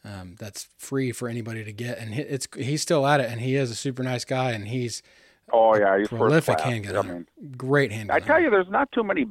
Um, 0.04 0.36
that's 0.38 0.68
free 0.78 1.12
for 1.12 1.28
anybody 1.28 1.64
to 1.64 1.72
get, 1.72 1.98
and 1.98 2.14
he- 2.14 2.22
it's 2.22 2.48
he's 2.56 2.82
still 2.82 3.06
at 3.06 3.20
it, 3.20 3.30
and 3.30 3.40
he 3.40 3.56
is 3.56 3.70
a 3.70 3.74
super 3.74 4.02
nice 4.02 4.24
guy, 4.24 4.52
and 4.52 4.68
he's 4.68 5.02
Oh 5.52 5.76
yeah, 5.76 5.98
he's 5.98 6.08
prolific 6.08 6.60
handgun 6.60 6.96
I 6.96 7.02
mean, 7.12 7.26
great 7.56 7.90
handgun. 7.90 8.16
I 8.16 8.20
tell 8.20 8.34
hunter. 8.34 8.44
you, 8.44 8.50
there's 8.50 8.68
not 8.70 8.92
too 8.92 9.02
many 9.02 9.26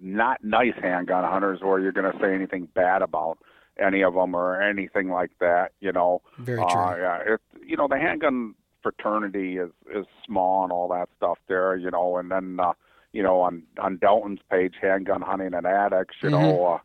not 0.00 0.42
nice 0.44 0.74
handgun 0.80 1.24
hunters 1.24 1.60
where 1.62 1.78
you're 1.78 1.92
going 1.92 2.10
to 2.10 2.18
say 2.18 2.34
anything 2.34 2.66
bad 2.74 3.02
about 3.02 3.38
any 3.78 4.02
of 4.02 4.14
them 4.14 4.34
or 4.34 4.60
anything 4.60 5.10
like 5.10 5.30
that. 5.40 5.72
You 5.80 5.92
know, 5.92 6.22
very 6.38 6.58
true. 6.58 6.80
uh, 6.80 6.96
yeah, 6.96 7.34
it, 7.34 7.40
you 7.64 7.76
know 7.76 7.88
the 7.88 7.98
handgun 7.98 8.54
fraternity 8.82 9.56
is 9.58 9.70
is 9.94 10.06
small 10.26 10.64
and 10.64 10.72
all 10.72 10.88
that 10.88 11.08
stuff 11.16 11.38
there. 11.48 11.76
You 11.76 11.90
know, 11.90 12.16
and 12.18 12.30
then 12.30 12.58
uh, 12.60 12.72
you 13.12 13.22
know 13.22 13.40
on 13.40 13.62
on 13.78 13.98
Dalton's 13.98 14.40
page, 14.50 14.74
handgun 14.80 15.22
hunting 15.22 15.54
and 15.54 15.66
addicts. 15.66 16.16
You 16.22 16.30
Mhm. 16.30 16.32
know, 16.32 16.64
uh, 16.64 16.78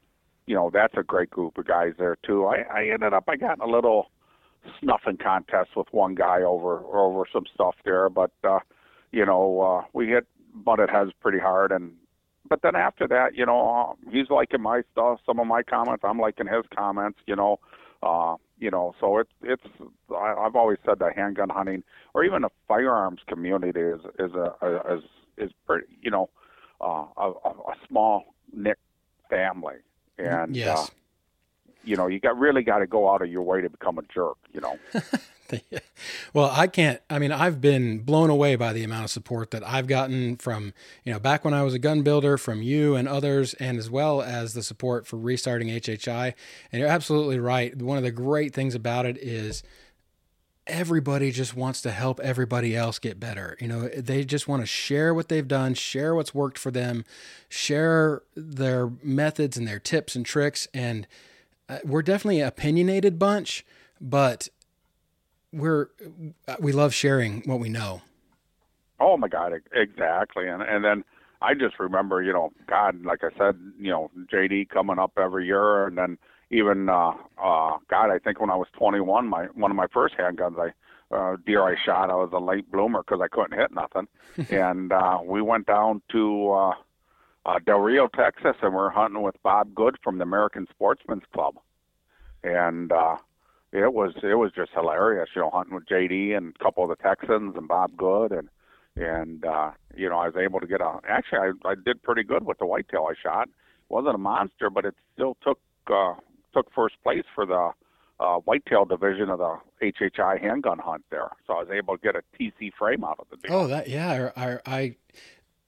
you 0.47 0.55
know 0.55 0.69
that's 0.73 0.95
a 0.97 1.03
great 1.03 1.29
group 1.29 1.57
of 1.57 1.65
guys 1.67 1.93
there 1.97 2.17
too. 2.23 2.45
I 2.45 2.65
I 2.71 2.85
ended 2.93 3.13
up 3.13 3.25
I 3.27 3.35
got 3.35 3.57
in 3.57 3.61
a 3.61 3.67
little 3.67 4.11
snuffing 4.79 5.17
contest 5.17 5.71
with 5.75 5.87
one 5.91 6.15
guy 6.15 6.41
over 6.41 6.79
over 6.85 7.23
some 7.31 7.45
stuff 7.53 7.75
there, 7.85 8.09
but 8.09 8.31
uh, 8.43 8.59
you 9.11 9.25
know 9.25 9.61
uh, 9.61 9.85
we 9.93 10.07
hit 10.07 10.27
butted 10.53 10.89
heads 10.89 11.11
pretty 11.21 11.39
hard 11.39 11.71
and. 11.71 11.93
But 12.47 12.61
then 12.61 12.75
after 12.75 13.07
that, 13.07 13.33
you 13.33 13.43
know, 13.43 13.67
uh, 13.67 14.11
he's 14.11 14.29
liking 14.29 14.61
my 14.61 14.83
stuff, 14.91 15.19
some 15.25 15.39
of 15.39 15.47
my 15.47 15.63
comments. 15.63 16.03
I'm 16.07 16.19
liking 16.19 16.45
his 16.45 16.63
comments. 16.77 17.17
You 17.25 17.35
know, 17.35 17.59
uh, 18.03 18.35
you 18.59 18.69
know, 18.69 18.93
so 18.99 19.17
it's 19.17 19.31
it's. 19.41 19.63
I, 20.11 20.35
I've 20.37 20.55
always 20.55 20.77
said 20.85 20.99
that 20.99 21.15
handgun 21.15 21.49
hunting 21.49 21.83
or 22.13 22.23
even 22.23 22.43
the 22.43 22.49
firearms 22.67 23.21
community 23.27 23.79
is 23.79 24.01
is 24.19 24.31
a, 24.35 24.53
a 24.61 24.97
is 24.97 25.03
is 25.37 25.51
pretty. 25.65 25.87
You 26.01 26.11
know, 26.11 26.29
uh, 26.81 27.05
a, 27.17 27.29
a 27.29 27.75
small 27.87 28.35
knit 28.53 28.77
family, 29.29 29.75
and 30.17 30.55
yes. 30.55 30.77
uh, 30.77 30.85
you 31.83 31.95
know, 31.95 32.07
you 32.07 32.19
got 32.19 32.37
really 32.37 32.63
got 32.63 32.79
to 32.79 32.87
go 32.87 33.09
out 33.11 33.21
of 33.21 33.29
your 33.29 33.43
way 33.43 33.61
to 33.61 33.69
become 33.69 33.97
a 33.97 34.03
jerk. 34.13 34.37
You 34.53 34.61
know. 34.61 34.79
well, 36.33 36.51
I 36.51 36.67
can't. 36.67 37.01
I 37.09 37.19
mean, 37.19 37.31
I've 37.31 37.61
been 37.61 37.99
blown 37.99 38.29
away 38.29 38.55
by 38.55 38.73
the 38.73 38.83
amount 38.83 39.05
of 39.05 39.11
support 39.11 39.51
that 39.51 39.65
I've 39.67 39.87
gotten 39.87 40.37
from, 40.37 40.73
you 41.03 41.13
know, 41.13 41.19
back 41.19 41.45
when 41.45 41.53
I 41.53 41.63
was 41.63 41.73
a 41.73 41.79
gun 41.79 42.01
builder, 42.01 42.37
from 42.37 42.61
you 42.61 42.95
and 42.95 43.07
others, 43.07 43.53
and 43.55 43.77
as 43.77 43.89
well 43.89 44.21
as 44.21 44.53
the 44.53 44.63
support 44.63 45.05
for 45.07 45.17
restarting 45.17 45.67
HHI. 45.69 46.33
And 46.71 46.79
you're 46.79 46.89
absolutely 46.89 47.39
right. 47.39 47.75
One 47.79 47.97
of 47.97 48.03
the 48.03 48.11
great 48.11 48.53
things 48.53 48.75
about 48.75 49.05
it 49.05 49.17
is 49.17 49.63
everybody 50.67 51.31
just 51.31 51.55
wants 51.55 51.81
to 51.81 51.91
help 51.91 52.19
everybody 52.19 52.75
else 52.75 52.99
get 52.99 53.19
better. 53.19 53.57
You 53.59 53.67
know, 53.67 53.87
they 53.87 54.23
just 54.23 54.47
want 54.47 54.61
to 54.61 54.65
share 54.65 55.13
what 55.13 55.29
they've 55.29 55.47
done, 55.47 55.73
share 55.73 56.15
what's 56.15 56.33
worked 56.33 56.57
for 56.57 56.71
them, 56.71 57.05
share 57.49 58.23
their 58.35 58.91
methods 59.03 59.57
and 59.57 59.67
their 59.67 59.79
tips 59.79 60.15
and 60.15 60.25
tricks. 60.25 60.67
And 60.73 61.07
uh, 61.69 61.79
we're 61.83 62.01
definitely 62.01 62.41
an 62.41 62.47
opinionated 62.47 63.19
bunch, 63.19 63.65
but 64.01 64.49
we're 65.51 65.87
we 66.59 66.71
love 66.71 66.93
sharing 66.93 67.41
what 67.43 67.59
we 67.59 67.69
know. 67.69 68.01
Oh 68.99 69.17
my 69.17 69.27
God, 69.27 69.53
exactly. 69.73 70.47
And 70.47 70.61
and 70.61 70.83
then 70.83 71.03
I 71.41 71.53
just 71.53 71.79
remember, 71.79 72.21
you 72.21 72.33
know, 72.33 72.51
God, 72.67 73.05
like 73.05 73.23
I 73.23 73.29
said, 73.37 73.57
you 73.79 73.91
know, 73.91 74.09
JD 74.31 74.69
coming 74.69 74.99
up 74.99 75.13
every 75.17 75.45
year, 75.45 75.85
and 75.85 75.97
then 75.97 76.17
even 76.55 76.89
uh, 76.89 77.11
uh, 77.41 77.77
God, 77.89 78.11
I 78.11 78.19
think 78.23 78.39
when 78.39 78.49
I 78.49 78.55
was 78.55 78.67
21, 78.77 79.27
my 79.27 79.45
one 79.53 79.71
of 79.71 79.77
my 79.77 79.87
first 79.93 80.15
handguns, 80.17 80.57
I 80.59 81.15
uh, 81.15 81.35
deer 81.45 81.61
I 81.63 81.75
shot. 81.85 82.09
I 82.09 82.15
was 82.15 82.31
a 82.33 82.39
late 82.39 82.71
bloomer 82.71 83.03
because 83.03 83.21
I 83.21 83.27
couldn't 83.27 83.57
hit 83.59 83.71
nothing, 83.71 84.07
and 84.49 84.91
uh, 84.91 85.19
we 85.23 85.41
went 85.41 85.67
down 85.67 86.01
to 86.11 86.51
uh, 86.51 86.73
uh, 87.45 87.59
Del 87.65 87.79
Rio, 87.79 88.07
Texas, 88.07 88.55
and 88.61 88.73
we 88.73 88.79
are 88.79 88.89
hunting 88.89 89.21
with 89.21 89.35
Bob 89.43 89.75
Good 89.75 89.97
from 90.03 90.17
the 90.17 90.23
American 90.23 90.67
Sportsman's 90.71 91.23
Club, 91.33 91.55
and 92.43 92.91
uh, 92.91 93.17
it 93.71 93.93
was 93.93 94.13
it 94.23 94.35
was 94.35 94.51
just 94.55 94.71
hilarious. 94.71 95.29
You 95.35 95.41
know, 95.41 95.49
hunting 95.51 95.75
with 95.75 95.85
JD 95.85 96.35
and 96.35 96.55
a 96.59 96.63
couple 96.63 96.83
of 96.83 96.89
the 96.89 97.03
Texans 97.03 97.55
and 97.55 97.67
Bob 97.67 97.95
Good, 97.97 98.31
and 98.31 98.49
and 98.95 99.45
uh, 99.45 99.71
you 99.95 100.09
know 100.09 100.17
I 100.17 100.27
was 100.27 100.35
able 100.37 100.59
to 100.59 100.67
get 100.67 100.81
a. 100.81 100.99
Actually, 101.07 101.51
I, 101.65 101.69
I 101.69 101.75
did 101.75 102.01
pretty 102.01 102.23
good 102.23 102.45
with 102.45 102.57
the 102.59 102.65
whitetail 102.65 103.07
I 103.09 103.13
shot. 103.21 103.49
wasn't 103.89 104.15
a 104.15 104.19
monster, 104.19 104.69
but 104.69 104.85
it 104.85 104.95
still 105.13 105.37
took 105.43 105.59
uh, 105.87 106.13
took 106.55 106.71
first 106.73 106.95
place 107.03 107.23
for 107.33 107.45
the 107.45 107.71
uh, 108.19 108.37
whitetail 108.39 108.85
division 108.85 109.29
of 109.29 109.39
the 109.39 109.57
HHI 109.81 110.41
handgun 110.41 110.79
hunt 110.79 111.03
there. 111.11 111.29
So 111.45 111.53
I 111.53 111.59
was 111.59 111.69
able 111.69 111.97
to 111.97 112.01
get 112.01 112.15
a 112.15 112.23
TC 112.39 112.71
frame 112.77 113.03
out 113.03 113.19
of 113.19 113.27
the 113.29 113.37
deal. 113.37 113.55
Oh, 113.55 113.67
that 113.67 113.89
yeah, 113.89 114.29
I 114.35 114.59
I 114.65 114.95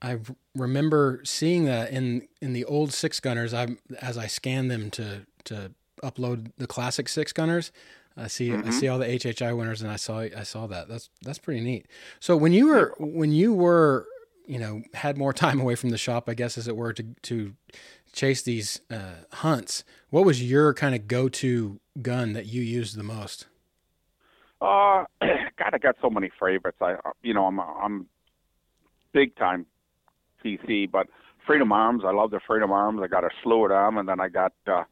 I 0.02 0.20
remember 0.56 1.22
seeing 1.24 1.66
that 1.66 1.92
in 1.92 2.28
in 2.42 2.54
the 2.54 2.66
old 2.66 2.94
six 2.94 3.20
gunners. 3.20 3.54
I 3.54 3.78
as 4.02 4.18
I 4.18 4.28
scanned 4.28 4.72
them 4.72 4.90
to 4.92 5.26
to 5.46 5.72
upload 6.04 6.52
the 6.58 6.68
classic 6.68 7.10
six 7.10 7.34
gunners. 7.34 7.72
I 8.16 8.28
see 8.28 8.50
mm-hmm. 8.50 8.68
I 8.68 8.72
see 8.72 8.88
all 8.88 8.98
the 8.98 9.06
HHI 9.06 9.56
winners, 9.56 9.82
and 9.82 9.92
I 9.92 9.96
saw 9.96 10.20
I 10.20 10.44
saw 10.44 10.68
that. 10.68 10.88
That's 10.88 11.10
that's 11.22 11.40
pretty 11.40 11.62
neat. 11.62 11.88
So 12.20 12.38
when 12.38 12.54
you 12.54 12.68
were 12.68 12.94
when 12.98 13.32
you 13.32 13.54
were 13.54 14.08
you 14.46 14.58
know 14.58 14.84
had 14.94 15.18
more 15.18 15.34
time 15.44 15.60
away 15.60 15.76
from 15.76 15.90
the 15.90 15.98
shop, 15.98 16.30
I 16.30 16.34
guess 16.34 16.58
as 16.58 16.68
it 16.68 16.76
were, 16.76 16.94
to 16.94 17.04
to 17.24 17.54
chase 18.18 18.42
these 18.42 18.82
uh, 18.90 19.24
hunts, 19.32 19.84
what 20.10 20.26
was 20.26 20.44
your 20.44 20.74
kind 20.74 20.96
of 20.96 21.08
go 21.08 21.30
to 21.30 21.80
gun 22.02 22.34
that 22.34 22.48
you 22.48 22.62
used 22.62 22.98
the 22.98 23.04
most? 23.04 23.46
Uh, 24.60 25.06
God, 25.22 25.74
I 25.74 25.78
got 25.78 25.96
so 26.02 26.10
many 26.10 26.32
favorites. 26.40 26.80
I, 26.82 26.96
you 27.22 27.34
know, 27.34 27.46
I'm 27.46 27.60
I'm 27.60 28.08
big 29.14 29.36
time 29.36 29.66
TC, 30.44 30.90
but 30.92 31.08
Freedom 31.46 31.72
Arms. 31.72 32.04
I 32.06 32.12
love 32.12 32.32
the 32.32 32.40
Freedom 32.46 32.72
Arms. 32.72 33.00
I 33.04 33.08
got 33.08 33.24
a 33.24 33.30
slew 33.44 33.66
of 33.66 33.70
them, 33.70 33.98
and 33.98 34.10
then 34.10 34.20
I 34.20 34.28
got 34.28 34.54
uh, 34.66 34.84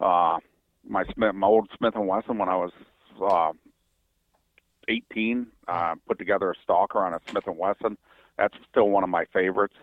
uh, 0.00 0.38
my 0.86 1.04
Smith, 1.14 1.34
my 1.34 1.46
old 1.46 1.70
Smith 1.78 1.94
and 1.94 2.08
Wesson 2.08 2.36
when 2.36 2.48
I 2.48 2.56
was 2.56 2.72
uh, 3.24 3.52
18. 4.88 5.46
Uh, 5.68 5.94
put 6.06 6.18
together 6.18 6.50
a 6.50 6.54
stalker 6.62 6.98
on 6.98 7.14
a 7.14 7.20
Smith 7.28 7.46
and 7.46 7.56
Wesson. 7.56 7.96
That's 8.36 8.54
still 8.68 8.88
one 8.90 9.04
of 9.04 9.08
my 9.08 9.24
favorites. 9.32 9.74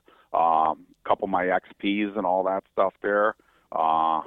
A 1.04 1.10
couple 1.10 1.26
of 1.26 1.32
my 1.32 1.46
XPs 1.46 2.18
and 2.18 2.26
all 2.26 2.44
that 2.44 2.64
stuff 2.72 2.94
there. 3.02 3.36
Uh, 3.72 4.22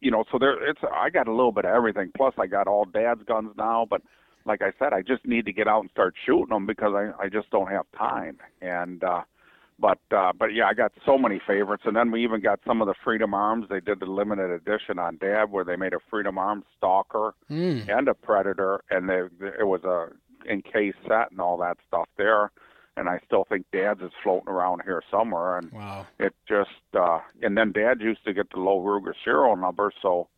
you 0.00 0.10
know, 0.10 0.24
so 0.30 0.38
there 0.38 0.68
it's 0.68 0.80
I 0.92 1.10
got 1.10 1.28
a 1.28 1.32
little 1.32 1.52
bit 1.52 1.64
of 1.64 1.74
everything. 1.74 2.12
Plus, 2.16 2.34
I 2.38 2.46
got 2.46 2.68
all 2.68 2.84
Dad's 2.84 3.22
guns 3.24 3.50
now, 3.56 3.86
but 3.88 4.02
like 4.44 4.62
I 4.62 4.72
said, 4.78 4.92
I 4.92 5.02
just 5.02 5.26
need 5.26 5.44
to 5.46 5.52
get 5.52 5.68
out 5.68 5.80
and 5.80 5.90
start 5.90 6.14
shooting 6.24 6.50
them 6.50 6.66
because 6.66 6.92
I 6.94 7.10
I 7.22 7.28
just 7.28 7.50
don't 7.50 7.68
have 7.68 7.86
time. 7.96 8.38
And 8.60 9.02
uh, 9.02 9.22
but 9.78 9.98
uh, 10.16 10.32
but 10.38 10.54
yeah, 10.54 10.66
I 10.66 10.74
got 10.74 10.92
so 11.04 11.18
many 11.18 11.40
favorites, 11.46 11.84
and 11.86 11.96
then 11.96 12.10
we 12.10 12.22
even 12.22 12.40
got 12.40 12.60
some 12.66 12.80
of 12.80 12.86
the 12.86 12.94
Freedom 13.02 13.34
Arms. 13.34 13.66
They 13.68 13.80
did 13.80 14.00
the 14.00 14.06
limited 14.06 14.50
edition 14.50 14.98
on 14.98 15.18
Dad, 15.18 15.50
where 15.50 15.64
they 15.64 15.76
made 15.76 15.94
a 15.94 16.00
Freedom 16.10 16.38
Arms 16.38 16.64
Stalker 16.76 17.34
mm. 17.50 17.88
and 17.88 18.08
a 18.08 18.14
Predator, 18.14 18.82
and 18.90 19.08
they, 19.08 19.22
it 19.58 19.66
was 19.66 19.82
a 19.84 20.08
encased 20.50 20.98
set 21.06 21.30
and 21.30 21.40
all 21.40 21.58
that 21.58 21.76
stuff 21.86 22.08
there 22.16 22.52
and 22.98 23.08
I 23.08 23.20
still 23.24 23.44
think 23.48 23.66
Dad's 23.72 24.02
is 24.02 24.10
floating 24.22 24.48
around 24.48 24.82
here 24.84 25.02
somewhere. 25.10 25.58
And 25.58 25.72
wow. 25.72 26.06
it 26.18 26.34
just 26.48 26.70
uh, 26.94 27.20
and 27.42 27.56
then 27.56 27.72
Dad 27.72 28.00
used 28.00 28.24
to 28.24 28.34
get 28.34 28.50
the 28.50 28.58
low 28.58 28.80
Ruger 28.80 29.14
serial 29.24 29.56
number, 29.56 29.92
so 30.02 30.28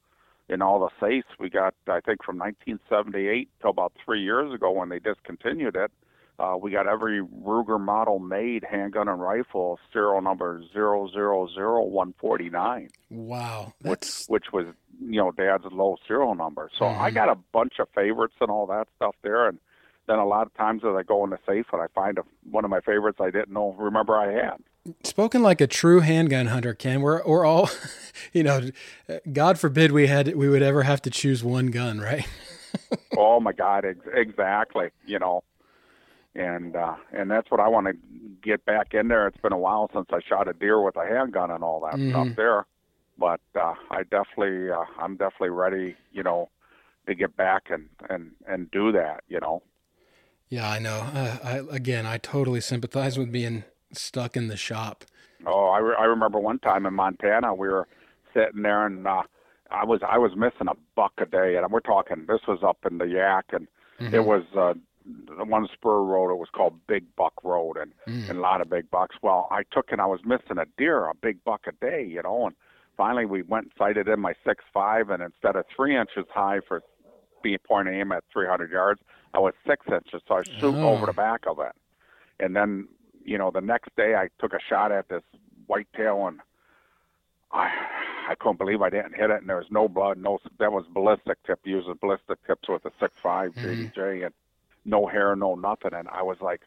in 0.49 0.63
all 0.63 0.81
the 0.81 0.91
safes 1.01 1.29
we 1.39 1.49
got 1.49 1.75
I 1.89 2.01
think 2.01 2.23
from 2.25 2.39
1978 2.39 3.49
till 3.61 3.71
about 3.71 3.93
three 4.05 4.23
years 4.23 4.53
ago 4.53 4.71
when 4.71 4.89
they 4.89 4.99
discontinued 4.99 5.77
it. 5.77 5.91
Uh, 6.39 6.57
we 6.57 6.71
got 6.71 6.87
every 6.87 7.21
Ruger 7.21 7.79
model 7.79 8.19
made 8.19 8.65
handgun 8.65 9.09
and 9.09 9.21
rifle 9.21 9.79
serial 9.93 10.23
number 10.23 10.63
zero 10.73 11.07
zero 11.13 11.47
zero 11.53 11.85
one 11.85 12.15
forty 12.19 12.49
nine. 12.49 12.89
Wow, 13.11 13.75
that's... 13.83 14.27
which 14.27 14.45
which 14.45 14.53
was 14.53 14.75
you 15.01 15.19
know 15.19 15.33
Dad's 15.33 15.65
low 15.71 15.97
serial 16.09 16.35
number. 16.35 16.71
So 16.79 16.87
mm-hmm. 16.87 17.03
I 17.03 17.11
got 17.11 17.29
a 17.29 17.37
bunch 17.53 17.75
of 17.79 17.89
favorites 17.95 18.37
and 18.41 18.51
all 18.51 18.67
that 18.69 18.89
stuff 18.97 19.17
there, 19.23 19.49
and 19.49 19.59
then 20.07 20.19
a 20.19 20.27
lot 20.27 20.47
of 20.47 20.55
times 20.55 20.83
as 20.85 20.95
I 20.97 21.03
go 21.03 21.25
in 21.25 21.31
the 21.31 21.39
safe 21.47 21.67
and 21.73 21.81
I 21.81 21.87
find 21.95 22.19
a, 22.19 22.23
one 22.51 22.65
of 22.65 22.71
my 22.71 22.81
favorites 22.81 23.19
I 23.21 23.31
didn't 23.31 23.53
know 23.53 23.75
remember 23.79 24.17
I 24.17 24.33
had. 24.33 24.57
Spoken 25.05 25.43
like 25.43 25.61
a 25.61 25.67
true 25.67 26.01
handgun 26.01 26.47
hunter, 26.47 26.75
Ken. 26.75 27.03
We're 27.03 27.23
we're 27.27 27.45
all, 27.45 27.69
you 28.33 28.43
know, 28.43 28.71
God 29.31 29.59
forbid 29.59 29.93
we 29.93 30.07
had 30.07 30.35
we 30.35 30.49
would 30.49 30.63
ever 30.63 30.83
have 30.85 31.03
to 31.03 31.11
choose 31.11 31.45
one 31.45 31.67
gun, 31.67 32.01
right? 32.01 32.27
oh 33.17 33.41
my 33.41 33.53
God, 33.53 33.85
ex- 33.85 33.99
exactly. 34.13 34.89
You 35.07 35.19
know, 35.19 35.45
and 36.35 36.77
uh, 36.77 36.95
and 37.13 37.31
that's 37.31 37.51
what 37.51 37.61
I 37.61 37.69
want 37.69 37.89
to 37.89 37.93
get 38.43 38.65
back 38.65 38.95
in 38.95 39.09
there. 39.09 39.27
It's 39.27 39.41
been 39.41 39.53
a 39.53 39.59
while 39.59 39.91
since 39.93 40.07
I 40.11 40.21
shot 40.27 40.49
a 40.49 40.53
deer 40.55 40.81
with 40.81 40.97
a 40.97 41.07
handgun 41.07 41.51
and 41.51 41.63
all 41.63 41.81
that 41.81 41.95
mm-hmm. 41.95 42.11
stuff 42.11 42.37
there, 42.37 42.67
but 43.19 43.41
uh, 43.55 43.75
I 43.91 44.05
definitely 44.05 44.71
uh, 44.71 44.85
I'm 44.99 45.17
definitely 45.17 45.51
ready. 45.51 45.97
You 46.13 46.23
know, 46.23 46.49
to 47.07 47.15
get 47.15 47.37
back 47.37 47.65
and 47.69 47.89
and 48.09 48.31
and 48.47 48.71
do 48.71 48.93
that. 48.93 49.25
You 49.29 49.41
know. 49.41 49.63
Yeah, 50.51 50.69
I 50.69 50.81
know. 50.81 50.99
Uh, 51.15 51.39
I 51.43 51.75
again, 51.75 52.07
I 52.07 52.19
totally 52.19 52.61
sympathize 52.61 53.17
with 53.17 53.33
being 53.33 53.65
stuck 53.93 54.37
in 54.37 54.49
the 54.49 54.57
shop. 54.57 55.05
Oh, 55.47 55.69
I, 55.69 55.79
re- 55.79 55.97
I 55.99 56.05
remember 56.05 56.39
one 56.39 56.59
time 56.59 56.85
in 56.85 56.93
Montana, 56.93 57.55
we 57.55 57.69
were 57.69 57.89
sitting 58.35 58.63
there, 58.63 58.85
and 58.85 59.07
uh, 59.07 59.23
I 59.71 59.85
was 59.85 60.01
I 60.07 60.19
was 60.19 60.33
missing 60.37 60.69
a 60.69 60.75
buck 60.97 61.13
a 61.19 61.27
day, 61.27 61.57
and 61.57 61.71
we're 61.71 61.81
talking. 61.81 62.27
This 62.27 62.41
was 62.49 62.59
up 62.67 62.79
in 62.91 62.99
the 62.99 63.05
Yaak, 63.05 63.53
and 63.53 63.69
mm-hmm. 64.01 64.15
it 64.15 64.25
was 64.25 64.43
uh, 64.59 64.75
the 65.39 65.45
one 65.45 65.69
spur 65.73 66.03
road. 66.03 66.33
It 66.33 66.39
was 66.39 66.49
called 66.53 66.75
Big 66.89 67.05
Buck 67.17 67.35
Road, 67.45 67.77
and, 67.77 67.93
mm. 68.09 68.29
and 68.29 68.39
a 68.39 68.43
lot 68.43 68.61
of 68.61 68.69
big 68.69 68.91
bucks. 68.91 69.17
Well, 69.23 69.47
I 69.53 69.63
took 69.73 69.93
and 69.93 70.01
I 70.01 70.07
was 70.07 70.21
missing 70.25 70.59
a 70.59 70.67
deer, 70.77 71.07
a 71.07 71.15
big 71.15 71.43
buck 71.45 71.63
a 71.69 71.73
day, 71.73 72.05
you 72.05 72.23
know, 72.23 72.47
and 72.47 72.57
finally 72.97 73.25
we 73.25 73.43
went 73.43 73.67
and 73.67 73.73
sighted 73.79 74.09
in 74.09 74.19
my 74.19 74.35
six 74.45 74.65
five, 74.75 75.11
and 75.11 75.23
instead 75.23 75.55
of 75.55 75.65
three 75.75 75.97
inches 75.97 76.27
high 76.35 76.59
for 76.67 76.83
being 77.43 77.59
point 77.67 77.89
aim 77.89 78.13
at 78.13 78.25
300 78.33 78.71
yards, 78.71 79.01
I 79.35 79.39
was 79.39 79.55
six 79.67 79.87
inches, 79.87 80.23
so 80.27 80.37
I 80.37 80.43
shoot 80.43 80.75
oh. 80.75 80.91
over 80.91 81.07
the 81.07 81.13
back 81.13 81.47
of 81.47 81.59
it. 81.61 81.73
And 82.39 82.57
then, 82.57 82.89
you 83.25 83.39
know, 83.39 83.51
the 83.51 83.61
next 83.61 83.95
day 83.97 84.15
I 84.15 84.29
took 84.41 84.53
a 84.53 84.61
shot 84.69 84.93
at 84.93 85.09
this 85.09 85.23
whitetail, 85.67 86.27
and 86.27 86.41
I 87.53 87.71
I 88.29 88.35
couldn't 88.35 88.59
believe 88.59 88.83
I 88.83 88.91
didn't 88.91 89.15
hit 89.15 89.31
it, 89.31 89.41
and 89.41 89.49
there 89.49 89.57
was 89.57 89.71
no 89.71 89.89
blood, 89.89 90.19
no 90.19 90.39
that 90.59 90.73
was 90.73 90.85
ballistic 90.93 91.43
tip, 91.45 91.61
using 91.65 91.95
ballistic 92.01 92.45
tips 92.47 92.69
with 92.69 92.85
a 92.85 92.93
six 93.01 93.15
five 93.23 93.55
mm-hmm. 93.55 93.87
JDJ, 93.87 94.27
and 94.27 94.35
no 94.85 95.07
hair, 95.07 95.37
no 95.37 95.55
nothing, 95.55 95.93
and 95.95 96.09
I 96.09 96.23
was 96.23 96.39
like, 96.41 96.63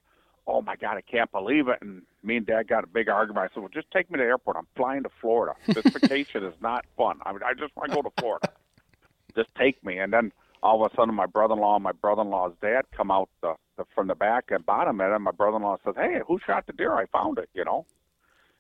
oh 0.47 0.61
my 0.61 0.75
god, 0.75 0.97
I 0.97 1.01
can't 1.01 1.31
believe 1.31 1.67
it. 1.67 1.79
And 1.81 2.03
me 2.23 2.37
and 2.37 2.45
Dad 2.45 2.67
got 2.67 2.83
a 2.83 2.87
big 2.87 3.09
argument. 3.09 3.49
I 3.49 3.53
said, 3.53 3.61
well, 3.61 3.71
just 3.73 3.91
take 3.91 4.09
me 4.11 4.17
to 4.17 4.23
the 4.23 4.27
airport. 4.27 4.57
I'm 4.57 4.67
flying 4.75 5.03
to 5.03 5.09
Florida. 5.21 5.55
This 5.67 5.85
vacation 5.93 6.43
is 6.43 6.53
not 6.61 6.85
fun. 6.97 7.19
I 7.25 7.31
mean, 7.31 7.41
I 7.45 7.53
just 7.53 7.75
want 7.75 7.91
to 7.91 7.95
go 7.95 8.01
to 8.01 8.11
Florida. 8.19 8.49
just 9.35 9.53
take 9.55 9.83
me. 9.83 9.99
And 9.99 10.11
then 10.11 10.31
all 10.63 10.83
of 10.83 10.91
a 10.91 10.95
sudden 10.95 11.13
my 11.13 11.25
brother-in-law 11.25 11.75
and 11.75 11.83
my 11.83 11.91
brother-in-law's 11.91 12.53
dad 12.61 12.85
come 12.95 13.11
out 13.11 13.29
the, 13.41 13.53
the 13.77 13.83
from 13.93 14.07
the 14.07 14.15
back 14.15 14.45
and 14.49 14.65
bottom 14.65 14.99
of 15.01 15.11
it, 15.11 15.13
and 15.13 15.23
my 15.23 15.31
brother-in-law 15.31 15.77
says, 15.83 15.93
"Hey, 15.97 16.21
who 16.25 16.39
shot 16.45 16.65
the 16.65 16.73
deer? 16.73 16.93
I 16.93 17.05
found 17.07 17.37
it." 17.37 17.49
You 17.53 17.65
know, 17.65 17.85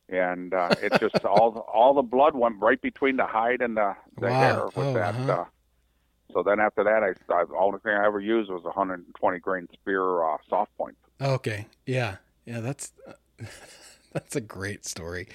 and 0.09 0.53
uh, 0.53 0.69
it 0.81 0.99
just 0.99 1.23
all 1.25 1.57
all 1.73 1.93
the 1.93 2.01
blood 2.01 2.35
went 2.35 2.59
right 2.59 2.81
between 2.81 3.17
the 3.17 3.25
hide 3.25 3.61
and 3.61 3.77
the, 3.77 3.95
the 4.19 4.27
wow. 4.27 4.39
hair 4.39 4.65
with 4.65 4.77
oh, 4.77 4.93
that. 4.93 5.15
Uh-huh. 5.15 5.31
Uh, 5.31 5.45
so 6.33 6.43
then 6.43 6.59
after 6.59 6.83
that, 6.83 7.03
I, 7.03 7.33
I 7.33 7.45
the 7.45 7.55
only 7.55 7.79
thing 7.79 7.93
I 7.93 8.05
ever 8.05 8.19
used 8.19 8.49
was 8.49 8.61
a 8.63 8.67
120 8.67 9.39
grain 9.39 9.67
Speer 9.73 10.23
uh, 10.23 10.37
soft 10.49 10.75
point. 10.77 10.97
Okay, 11.21 11.67
yeah, 11.85 12.17
yeah, 12.45 12.59
that's 12.59 12.91
that's 14.13 14.35
a 14.35 14.41
great 14.41 14.85
story. 14.85 15.29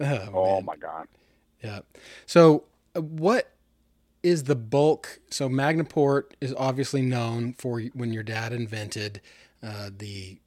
Oh, 0.00 0.30
oh 0.32 0.60
my 0.62 0.76
god. 0.76 1.06
Yeah. 1.62 1.80
So 2.26 2.64
uh, 2.94 3.00
what 3.00 3.53
is 4.24 4.44
the 4.44 4.56
bulk. 4.56 5.20
So 5.30 5.48
Mag-Na-Port 5.48 6.36
is 6.40 6.54
obviously 6.56 7.02
known 7.02 7.52
for 7.52 7.80
when 7.92 8.12
your 8.12 8.22
dad 8.22 8.52
invented 8.52 9.20
uh, 9.62 9.90
the 9.96 10.38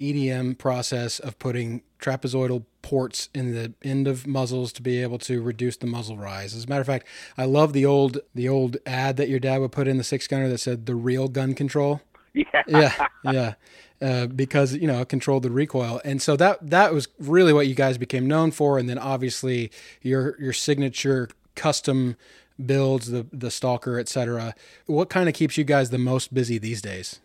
EDM 0.00 0.58
process 0.58 1.20
of 1.20 1.38
putting 1.38 1.82
trapezoidal 2.00 2.64
ports 2.82 3.28
in 3.32 3.54
the 3.54 3.72
end 3.82 4.08
of 4.08 4.26
muzzles 4.26 4.72
to 4.72 4.82
be 4.82 5.00
able 5.00 5.18
to 5.18 5.40
reduce 5.40 5.76
the 5.76 5.86
muzzle 5.86 6.18
rise. 6.18 6.54
As 6.54 6.64
a 6.64 6.68
matter 6.68 6.80
of 6.80 6.86
fact, 6.88 7.06
I 7.38 7.44
love 7.44 7.72
the 7.72 7.86
old 7.86 8.18
the 8.34 8.48
old 8.48 8.76
ad 8.84 9.16
that 9.16 9.28
your 9.28 9.38
dad 9.38 9.60
would 9.60 9.72
put 9.72 9.86
in 9.86 9.96
the 9.96 10.04
six 10.04 10.26
gunner 10.26 10.48
that 10.48 10.58
said 10.58 10.86
the 10.86 10.96
real 10.96 11.28
gun 11.28 11.54
control. 11.54 12.02
Yeah, 12.36 12.62
yeah, 12.66 13.06
yeah. 13.22 13.54
Uh, 14.02 14.26
because 14.26 14.74
you 14.74 14.88
know 14.88 15.00
it 15.00 15.08
controlled 15.08 15.44
the 15.44 15.52
recoil, 15.52 16.00
and 16.04 16.20
so 16.20 16.36
that 16.36 16.68
that 16.68 16.92
was 16.92 17.06
really 17.20 17.52
what 17.52 17.68
you 17.68 17.76
guys 17.76 17.96
became 17.96 18.26
known 18.26 18.50
for. 18.50 18.76
And 18.76 18.88
then 18.88 18.98
obviously 18.98 19.70
your 20.02 20.36
your 20.40 20.52
signature 20.52 21.28
custom 21.54 22.16
builds, 22.64 23.10
the 23.10 23.26
the 23.32 23.50
stalker, 23.50 23.98
etc. 23.98 24.54
What 24.86 25.10
kind 25.10 25.28
of 25.28 25.34
keeps 25.34 25.56
you 25.56 25.64
guys 25.64 25.90
the 25.90 25.98
most 25.98 26.32
busy 26.32 26.58
these 26.58 26.82
days? 26.82 27.20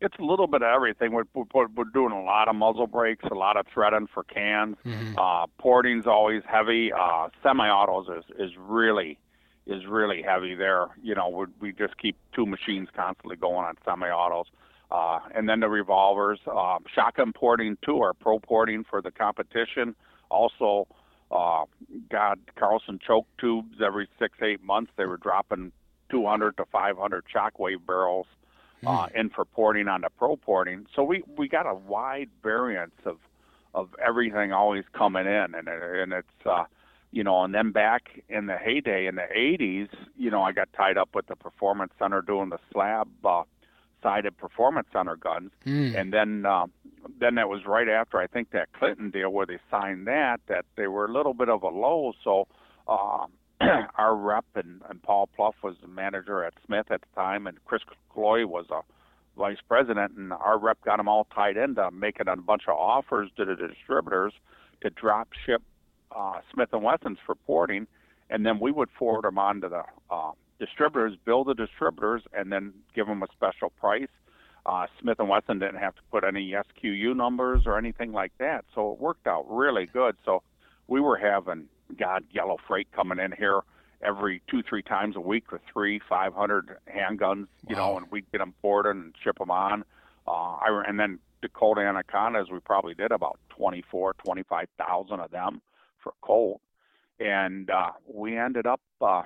It's 0.00 0.16
a 0.18 0.22
little 0.22 0.46
bit 0.46 0.60
of 0.60 0.68
everything. 0.68 1.12
We're, 1.12 1.24
we're, 1.34 1.66
we're 1.68 1.84
doing 1.84 2.12
a 2.12 2.22
lot 2.22 2.48
of 2.48 2.56
muzzle 2.56 2.86
brakes, 2.86 3.24
a 3.30 3.34
lot 3.34 3.56
of 3.56 3.66
threading 3.72 4.06
for 4.12 4.22
cans. 4.24 4.76
Mm-hmm. 4.84 5.16
Uh, 5.16 5.46
porting's 5.56 6.06
always 6.06 6.42
heavy. 6.46 6.92
Uh, 6.92 7.28
semi-autos 7.42 8.08
is, 8.18 8.24
is 8.38 8.50
really 8.58 9.18
is 9.66 9.86
really 9.86 10.20
heavy 10.20 10.54
there. 10.54 10.88
You 11.02 11.14
know, 11.14 11.30
we, 11.30 11.46
we 11.58 11.72
just 11.72 11.96
keep 11.96 12.16
two 12.34 12.44
machines 12.44 12.88
constantly 12.94 13.36
going 13.36 13.64
on 13.64 13.76
semi-autos. 13.84 14.46
Uh, 14.90 15.20
and 15.34 15.48
then 15.48 15.60
the 15.60 15.68
revolvers, 15.68 16.38
uh, 16.46 16.78
shotgun 16.94 17.32
porting 17.32 17.78
too, 17.82 17.96
or 17.96 18.12
pro 18.12 18.38
porting 18.38 18.84
for 18.84 19.00
the 19.00 19.10
competition. 19.10 19.94
Also, 20.30 20.86
uh, 21.34 21.64
got 22.10 22.38
Carlson 22.56 23.00
choke 23.04 23.26
tubes 23.38 23.80
every 23.84 24.08
six, 24.18 24.38
eight 24.40 24.62
months. 24.62 24.92
They 24.96 25.06
were 25.06 25.16
dropping 25.16 25.72
200 26.10 26.56
to 26.58 26.64
500 26.66 27.24
shockwave 27.34 27.84
barrels 27.86 28.26
uh, 28.86 29.08
in 29.14 29.30
for 29.30 29.44
porting 29.44 29.88
on 29.88 30.02
the 30.02 30.10
pro 30.16 30.36
porting. 30.36 30.86
So 30.94 31.02
we, 31.02 31.24
we 31.36 31.48
got 31.48 31.66
a 31.66 31.74
wide 31.74 32.30
variance 32.42 32.94
of, 33.04 33.18
of 33.74 33.88
everything 34.04 34.52
always 34.52 34.84
coming 34.92 35.26
in. 35.26 35.54
And, 35.54 35.68
and 35.68 36.12
it's, 36.12 36.46
uh, 36.46 36.64
you 37.10 37.24
know, 37.24 37.42
and 37.42 37.54
then 37.54 37.72
back 37.72 38.22
in 38.28 38.46
the 38.46 38.56
heyday 38.56 39.06
in 39.06 39.16
the 39.16 39.26
80s, 39.36 39.88
you 40.16 40.30
know, 40.30 40.42
I 40.42 40.52
got 40.52 40.68
tied 40.76 40.98
up 40.98 41.10
with 41.14 41.26
the 41.26 41.36
Performance 41.36 41.92
Center 41.98 42.22
doing 42.22 42.50
the 42.50 42.58
slab 42.72 43.08
uh, 43.24 43.42
sided 44.04 44.36
Performance 44.36 44.86
Center 44.92 45.16
guns. 45.16 45.50
Mm. 45.66 45.98
And 45.98 46.12
then, 46.12 46.46
uh, 46.46 46.66
then 47.18 47.34
that 47.34 47.48
was 47.48 47.62
right 47.66 47.88
after 47.88 48.18
I 48.18 48.28
think 48.28 48.50
that 48.50 48.72
Clinton 48.74 49.10
deal 49.10 49.30
where 49.30 49.46
they 49.46 49.58
signed 49.70 50.06
that, 50.06 50.40
that 50.48 50.66
they 50.76 50.86
were 50.86 51.06
a 51.06 51.12
little 51.12 51.34
bit 51.34 51.48
of 51.48 51.64
a 51.64 51.68
low. 51.68 52.12
So, 52.22 52.46
uh, 52.86 53.26
our 53.96 54.14
rep 54.14 54.44
and, 54.54 54.82
and 54.88 55.02
Paul 55.02 55.28
Pluff 55.34 55.54
was 55.62 55.76
the 55.80 55.88
manager 55.88 56.44
at 56.44 56.54
Smith 56.66 56.90
at 56.90 57.00
the 57.00 57.20
time, 57.20 57.46
and 57.46 57.64
Chris 57.64 57.82
Cloy 58.12 58.46
was 58.46 58.66
a 58.70 58.82
vice 59.36 59.58
president, 59.68 60.12
and 60.16 60.32
our 60.32 60.58
rep 60.58 60.78
got 60.84 60.98
them 60.98 61.08
all 61.08 61.26
tied 61.34 61.56
into 61.56 61.90
making 61.90 62.28
a 62.28 62.36
bunch 62.36 62.62
of 62.68 62.76
offers 62.76 63.30
to 63.36 63.44
the 63.44 63.56
distributors 63.56 64.32
to 64.82 64.90
drop 64.90 65.28
ship 65.46 65.62
uh, 66.14 66.40
Smith 66.52 66.68
and 66.72 66.82
Wessons 66.82 67.18
for 67.24 67.34
porting, 67.34 67.86
and 68.30 68.44
then 68.44 68.58
we 68.60 68.70
would 68.70 68.88
forward 68.98 69.24
them 69.24 69.38
on 69.38 69.60
to 69.60 69.68
the 69.68 69.82
uh, 70.10 70.32
distributors, 70.58 71.14
bill 71.24 71.44
the 71.44 71.54
distributors, 71.54 72.22
and 72.32 72.52
then 72.52 72.72
give 72.94 73.06
them 73.06 73.22
a 73.22 73.26
special 73.32 73.70
price. 73.70 74.08
Uh, 74.66 74.86
Smith 75.00 75.18
and 75.18 75.28
Wesson 75.28 75.58
didn't 75.58 75.80
have 75.80 75.94
to 75.94 76.00
put 76.10 76.24
any 76.24 76.52
SKU 76.52 77.14
numbers 77.14 77.62
or 77.66 77.76
anything 77.76 78.12
like 78.12 78.32
that, 78.38 78.64
so 78.74 78.92
it 78.92 78.98
worked 78.98 79.26
out 79.26 79.44
really 79.48 79.86
good. 79.86 80.16
So 80.24 80.42
we 80.88 81.00
were 81.00 81.16
having 81.18 81.66
God 81.98 82.24
yellow 82.30 82.56
freight 82.66 82.88
coming 82.92 83.18
in 83.18 83.32
here 83.32 83.60
every 84.02 84.40
two 84.50 84.62
three 84.62 84.82
times 84.82 85.16
a 85.16 85.20
week 85.20 85.52
with 85.52 85.60
three 85.70 86.00
five 86.08 86.32
hundred 86.34 86.76
handguns, 86.94 87.46
you 87.68 87.76
Wow. 87.76 87.90
know, 87.92 87.96
and 87.98 88.10
we'd 88.10 88.30
get 88.32 88.38
them 88.38 88.54
ported 88.62 88.96
and 88.96 89.14
ship 89.22 89.38
them 89.38 89.50
on. 89.50 89.84
Uh, 90.26 90.30
I, 90.30 90.84
and 90.86 90.98
then 90.98 91.18
Dakota 91.42 91.82
Anacondas, 91.82 92.48
we 92.50 92.58
probably 92.60 92.94
did 92.94 93.12
about 93.12 93.38
twenty 93.50 93.82
four, 93.90 94.14
twenty 94.14 94.44
five 94.44 94.68
thousand 94.78 95.20
of 95.20 95.30
them 95.30 95.60
for 96.02 96.14
Colt, 96.22 96.62
and 97.20 97.68
uh, 97.68 97.90
we 98.06 98.38
ended 98.38 98.66
up. 98.66 98.80
Uh, 99.00 99.22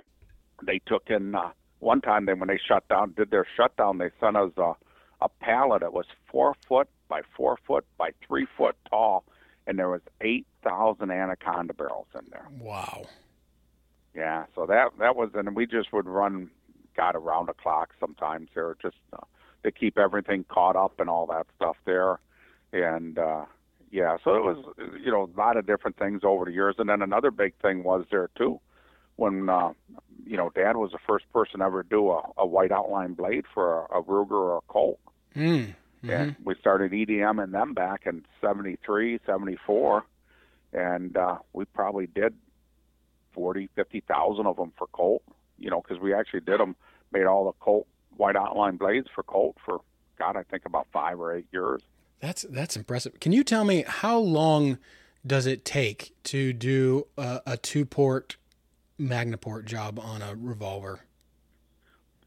they 0.62 0.80
took 0.86 1.08
in 1.08 1.34
uh, 1.34 1.50
one 1.80 2.00
time. 2.00 2.26
They 2.26 2.34
when 2.34 2.48
they 2.48 2.58
shut 2.58 2.86
down, 2.88 3.14
did 3.16 3.30
their 3.30 3.46
shutdown, 3.56 3.98
they 3.98 4.10
sent 4.20 4.36
us 4.36 4.52
a, 4.56 4.72
a 5.20 5.28
pallet 5.40 5.80
that 5.80 5.92
was 5.92 6.06
four 6.30 6.54
foot 6.66 6.88
by 7.08 7.22
four 7.36 7.58
foot 7.66 7.84
by 7.96 8.10
three 8.26 8.46
foot 8.56 8.76
tall, 8.88 9.24
and 9.66 9.78
there 9.78 9.88
was 9.88 10.02
eight 10.20 10.46
thousand 10.62 11.10
anaconda 11.10 11.74
barrels 11.74 12.08
in 12.14 12.26
there. 12.30 12.46
Wow. 12.60 13.06
Yeah, 14.14 14.46
so 14.54 14.66
that 14.66 14.90
that 14.98 15.16
was, 15.16 15.30
and 15.34 15.54
we 15.54 15.66
just 15.66 15.92
would 15.92 16.06
run, 16.06 16.50
got 16.96 17.14
around 17.14 17.46
the 17.46 17.52
clock 17.52 17.90
sometimes 18.00 18.48
there, 18.54 18.76
just 18.82 18.96
uh, 19.12 19.24
to 19.62 19.70
keep 19.70 19.98
everything 19.98 20.44
caught 20.48 20.76
up 20.76 20.98
and 20.98 21.08
all 21.08 21.26
that 21.26 21.46
stuff 21.56 21.76
there, 21.84 22.18
and 22.72 23.18
uh, 23.18 23.44
yeah, 23.90 24.16
so 24.22 24.34
it 24.34 24.44
was, 24.44 24.64
you 25.02 25.10
know, 25.10 25.30
a 25.34 25.38
lot 25.38 25.56
of 25.56 25.66
different 25.66 25.96
things 25.96 26.22
over 26.24 26.44
the 26.44 26.52
years, 26.52 26.74
and 26.78 26.88
then 26.88 27.00
another 27.00 27.30
big 27.30 27.54
thing 27.62 27.84
was 27.84 28.04
there 28.10 28.28
too, 28.36 28.60
when 29.18 29.48
uh, 29.48 29.72
you 30.24 30.36
know, 30.36 30.50
Dad 30.54 30.76
was 30.76 30.92
the 30.92 30.98
first 31.06 31.30
person 31.32 31.62
ever 31.62 31.82
to 31.82 31.88
do 31.88 32.10
a, 32.10 32.22
a 32.36 32.46
white 32.46 32.70
outline 32.70 33.14
blade 33.14 33.44
for 33.52 33.86
a, 33.86 33.98
a 33.98 34.02
Ruger 34.02 34.32
or 34.32 34.58
a 34.58 34.60
Colt. 34.72 34.98
Mm. 35.34 35.74
Mhm. 36.04 36.10
And 36.10 36.36
we 36.44 36.54
started 36.60 36.92
EDM 36.92 37.42
in 37.42 37.50
them 37.50 37.74
back 37.74 38.06
in 38.06 38.24
73, 38.40 39.18
74. 39.26 40.04
And 40.72 41.16
uh, 41.16 41.38
we 41.52 41.64
probably 41.64 42.06
did 42.06 42.34
40, 43.32 43.68
50,000 43.74 44.46
of 44.46 44.56
them 44.56 44.72
for 44.76 44.86
Colt, 44.88 45.22
you 45.58 45.70
know, 45.70 45.80
because 45.80 46.00
we 46.00 46.14
actually 46.14 46.40
did 46.40 46.60
them, 46.60 46.76
made 47.10 47.24
all 47.24 47.46
the 47.46 47.52
Colt 47.64 47.86
white 48.16 48.36
outline 48.36 48.76
blades 48.76 49.08
for 49.12 49.22
Colt 49.24 49.56
for, 49.64 49.80
God, 50.18 50.36
I 50.36 50.42
think 50.44 50.66
about 50.66 50.86
five 50.92 51.18
or 51.18 51.34
eight 51.34 51.46
years. 51.52 51.82
That's 52.20 52.42
that's 52.50 52.76
impressive. 52.76 53.18
Can 53.20 53.32
you 53.32 53.44
tell 53.44 53.64
me 53.64 53.84
how 53.86 54.18
long 54.18 54.78
does 55.26 55.46
it 55.46 55.64
take 55.64 56.12
to 56.24 56.52
do 56.52 57.06
a, 57.16 57.40
a 57.46 57.56
two 57.56 57.84
port 57.84 58.36
Mag-Na-Port 58.98 59.64
job 59.64 59.98
on 59.98 60.22
a 60.22 60.34
revolver? 60.34 61.00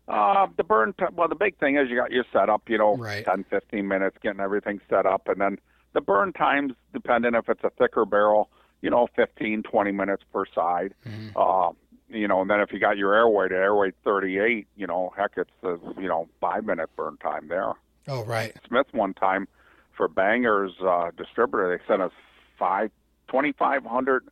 Uh, 0.08 0.48
the 0.58 0.64
burn, 0.64 0.94
t- 1.00 1.06
well, 1.14 1.28
the 1.28 1.36
big 1.36 1.58
thing 1.58 1.78
is 1.78 1.90
you 1.90 1.96
got 1.96 2.12
your 2.12 2.26
setup, 2.34 2.64
you 2.70 2.78
know, 2.78 2.98
Right. 2.98 3.24
10, 3.24 3.44
15 3.46 3.88
minutes 3.88 4.18
getting 4.22 4.40
everything 4.42 4.82
set 4.90 5.06
up. 5.06 5.28
And 5.28 5.40
then 5.40 5.60
the 5.94 6.02
burn 6.02 6.34
times, 6.34 6.74
depending 6.94 7.36
if 7.36 7.48
it's 7.50 7.64
a 7.64 7.70
thicker 7.72 8.06
barrel, 8.06 8.50
you 8.82 8.90
know, 8.90 9.08
15, 9.16 9.64
20 9.64 9.92
minutes 9.92 10.24
per 10.34 10.46
side. 10.46 10.94
Mhm. 11.06 11.32
Uh, 11.36 11.72
you 12.10 12.28
know, 12.28 12.42
and 12.42 12.50
then 12.50 12.60
if 12.60 12.74
you 12.74 12.80
got 12.80 12.98
your 12.98 13.14
airway 13.14 13.48
to 13.48 13.56
airway 13.56 13.92
38, 14.04 14.68
you 14.76 14.86
know, 14.88 15.14
heck, 15.16 15.32
it's 15.38 15.50
a, 15.64 15.78
you 16.02 16.08
know, 16.10 16.28
five 16.42 16.66
minute 16.66 16.90
burn 16.98 17.16
time 17.18 17.48
there. 17.48 17.72
Oh, 18.08 18.26
right. 18.26 18.54
Smith 18.68 18.88
one 18.92 19.14
time 19.14 19.48
for 19.94 20.08
Bangers 20.10 20.74
uh, 20.82 21.12
distributor, 21.16 21.70
they 21.78 21.82
sent 21.88 22.02
us 22.02 22.12
five, 22.58 22.92
2,500 23.30 24.28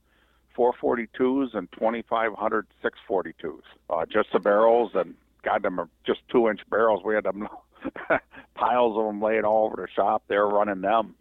442s 0.59 1.55
and 1.55 1.71
2,500 1.71 2.67
642s. 2.83 3.61
Uh, 3.89 4.05
just 4.05 4.29
the 4.33 4.39
barrels 4.39 4.91
and 4.93 5.15
got 5.43 5.61
them 5.61 5.79
just 6.05 6.19
two 6.29 6.49
inch 6.49 6.59
barrels. 6.69 7.01
We 7.05 7.15
had 7.15 7.23
them 7.23 7.47
piles 8.55 8.97
of 8.97 9.05
them 9.05 9.21
laid 9.21 9.45
all 9.45 9.67
over 9.67 9.77
the 9.77 9.87
shop. 9.87 10.23
They 10.27 10.35
were 10.35 10.49
running 10.49 10.81
them. 10.81 11.15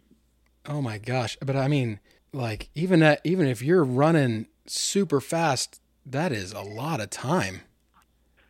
Oh 0.67 0.81
my 0.81 0.97
gosh. 0.97 1.37
But 1.41 1.55
I 1.55 1.69
mean, 1.69 1.99
like 2.33 2.69
even 2.75 3.01
at 3.01 3.21
even 3.23 3.47
if 3.47 3.61
you're 3.61 3.83
running 3.83 4.47
super 4.65 5.21
fast, 5.21 5.81
that 6.05 6.31
is 6.31 6.51
a 6.51 6.61
lot 6.61 6.99
of 6.99 7.09
time. 7.09 7.61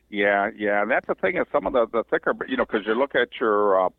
Yeah, 0.10 0.50
yeah, 0.58 0.82
and 0.82 0.90
that's 0.90 1.06
the 1.06 1.14
thing 1.14 1.38
is 1.38 1.46
some 1.52 1.68
of 1.68 1.74
the 1.74 1.86
the 1.86 2.04
thicker, 2.10 2.34
you 2.48 2.58
know, 2.58 2.66
because 2.66 2.88
you 2.88 2.96
look 2.96 3.14
at 3.14 3.30
your 3.40 3.86
uh, 3.86 3.90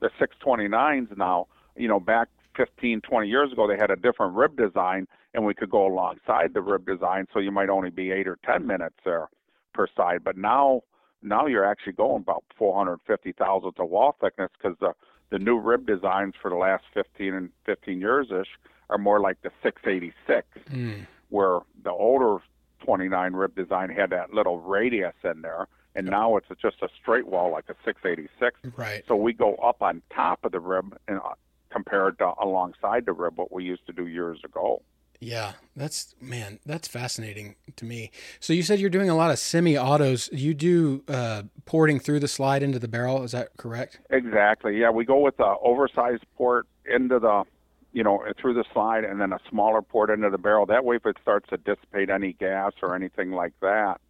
the 0.00 0.10
629s 0.20 1.16
now. 1.16 1.46
You 1.76 1.88
know, 1.88 2.00
back 2.00 2.28
15, 2.56 3.00
20 3.00 3.28
years 3.28 3.52
ago, 3.52 3.66
they 3.66 3.78
had 3.78 3.90
a 3.90 3.96
different 3.96 4.34
rib 4.34 4.56
design, 4.56 5.06
and 5.34 5.44
we 5.44 5.54
could 5.54 5.70
go 5.70 5.86
alongside 5.86 6.54
the 6.54 6.60
rib 6.60 6.86
design, 6.86 7.26
so 7.32 7.38
you 7.38 7.50
might 7.50 7.68
only 7.68 7.90
be 7.90 8.10
eight 8.10 8.28
or 8.28 8.38
ten 8.44 8.66
minutes 8.66 8.96
there 9.04 9.28
per 9.74 9.86
side. 9.96 10.22
But 10.24 10.36
now, 10.36 10.82
now 11.22 11.46
you're 11.46 11.64
actually 11.64 11.94
going 11.94 12.22
about 12.22 12.44
450 12.56 13.32
thousandths 13.32 13.80
of 13.80 13.88
wall 13.88 14.16
thickness 14.20 14.50
because 14.60 14.76
the 14.80 14.92
the 15.30 15.38
new 15.38 15.58
rib 15.58 15.86
designs 15.86 16.34
for 16.42 16.50
the 16.50 16.56
last 16.56 16.84
15 16.92 17.32
and 17.32 17.48
15 17.64 17.98
years 17.98 18.26
ish 18.30 18.48
are 18.90 18.98
more 18.98 19.18
like 19.18 19.40
the 19.40 19.50
686 19.62 20.46
Mm. 20.70 21.06
where 21.30 21.60
the 21.82 21.90
older 21.90 22.42
29 22.84 23.32
rib 23.32 23.54
design 23.56 23.88
had 23.88 24.10
that 24.10 24.34
little 24.34 24.60
radius 24.60 25.14
in 25.24 25.40
there, 25.40 25.66
and 25.94 26.06
now 26.06 26.36
it's 26.36 26.48
just 26.60 26.82
a 26.82 26.88
straight 27.00 27.26
wall 27.26 27.50
like 27.50 27.64
a 27.70 27.74
686. 27.84 28.76
Right. 28.76 29.02
So 29.08 29.16
we 29.16 29.32
go 29.32 29.54
up 29.56 29.80
on 29.80 30.02
top 30.14 30.44
of 30.44 30.52
the 30.52 30.60
rib 30.60 30.98
and 31.08 31.18
uh, 31.18 31.34
compared 31.70 32.18
to 32.18 32.32
alongside 32.40 33.06
the 33.06 33.12
rib, 33.14 33.38
what 33.38 33.50
we 33.50 33.64
used 33.64 33.86
to 33.86 33.92
do 33.92 34.06
years 34.06 34.40
ago. 34.44 34.82
Yeah, 35.24 35.52
that's 35.76 36.16
man, 36.20 36.58
that's 36.66 36.88
fascinating 36.88 37.54
to 37.76 37.84
me. 37.84 38.10
So 38.40 38.52
you 38.52 38.64
said 38.64 38.80
you're 38.80 38.90
doing 38.90 39.08
a 39.08 39.14
lot 39.14 39.30
of 39.30 39.38
semi-autos. 39.38 40.28
You 40.32 40.52
do 40.52 41.04
uh, 41.06 41.44
porting 41.64 42.00
through 42.00 42.18
the 42.18 42.26
slide 42.26 42.64
into 42.64 42.80
the 42.80 42.88
barrel. 42.88 43.22
Is 43.22 43.30
that 43.30 43.56
correct? 43.56 44.00
Exactly. 44.10 44.76
Yeah, 44.76 44.90
we 44.90 45.04
go 45.04 45.20
with 45.20 45.36
the 45.36 45.54
oversized 45.62 46.24
port 46.36 46.66
into 46.92 47.20
the, 47.20 47.44
you 47.92 48.02
know, 48.02 48.24
through 48.40 48.54
the 48.54 48.64
slide, 48.72 49.04
and 49.04 49.20
then 49.20 49.32
a 49.32 49.38
smaller 49.48 49.80
port 49.80 50.10
into 50.10 50.28
the 50.28 50.38
barrel. 50.38 50.66
That 50.66 50.84
way, 50.84 50.96
if 50.96 51.06
it 51.06 51.16
starts 51.22 51.48
to 51.50 51.56
dissipate 51.56 52.10
any 52.10 52.32
gas 52.32 52.72
or 52.82 52.96
anything 52.96 53.30
like 53.30 53.52
that, 53.60 54.00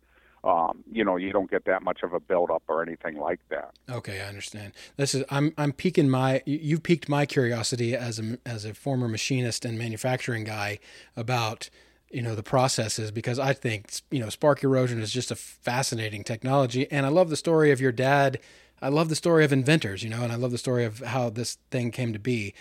um, 0.45 0.83
you 0.91 1.05
know, 1.05 1.17
you 1.17 1.33
don't 1.33 1.51
get 1.51 1.65
that 1.67 1.83
much 1.83 2.03
of 2.03 2.13
a 2.13 2.21
buildup 2.21 2.63
or 2.69 2.83
anything 2.83 3.17
like 3.17 3.41
that. 3.51 3.73
Okay, 3.91 4.21
I 4.21 4.29
understand. 4.29 4.73
This 4.97 5.15
is 5.15 5.25
I'm 5.31 5.53
I'm 5.57 5.73
piquing 5.73 6.09
my 6.11 6.43
you- 6.47 6.59
you've 6.61 6.83
piqued 6.83 7.09
my 7.09 7.27
curiosity 7.27 7.95
as 7.95 8.19
a 8.19 8.39
as 8.45 8.65
a 8.65 8.75
former 8.75 9.09
machinist 9.09 9.65
and 9.65 9.79
manufacturing 9.79 10.45
guy 10.45 10.79
about 11.17 11.71
you 12.11 12.23
know 12.23 12.35
the 12.35 12.43
processes 12.43 13.11
because 13.11 13.39
I 13.39 13.53
think 13.53 13.91
you 14.11 14.19
know 14.21 14.29
spark 14.31 14.63
erosion 14.65 15.01
is 15.01 15.13
just 15.13 15.31
a 15.31 15.37
fascinating 15.37 16.25
technology 16.25 16.91
and 16.91 17.07
I 17.07 17.09
love 17.09 17.31
the 17.31 17.37
story 17.37 17.71
of 17.71 17.81
your 17.81 17.93
dad. 17.93 18.39
I 18.81 18.89
love 18.89 19.09
the 19.09 19.15
story 19.15 19.45
of 19.45 19.53
inventors, 19.53 20.03
you 20.03 20.11
know, 20.11 20.25
and 20.25 20.33
I 20.33 20.35
love 20.35 20.51
the 20.51 20.59
story 20.59 20.85
of 20.85 20.99
how 20.99 21.31
this 21.31 21.57
thing 21.71 21.93
came 21.93 22.13
to 22.13 22.19
be. 22.19 22.53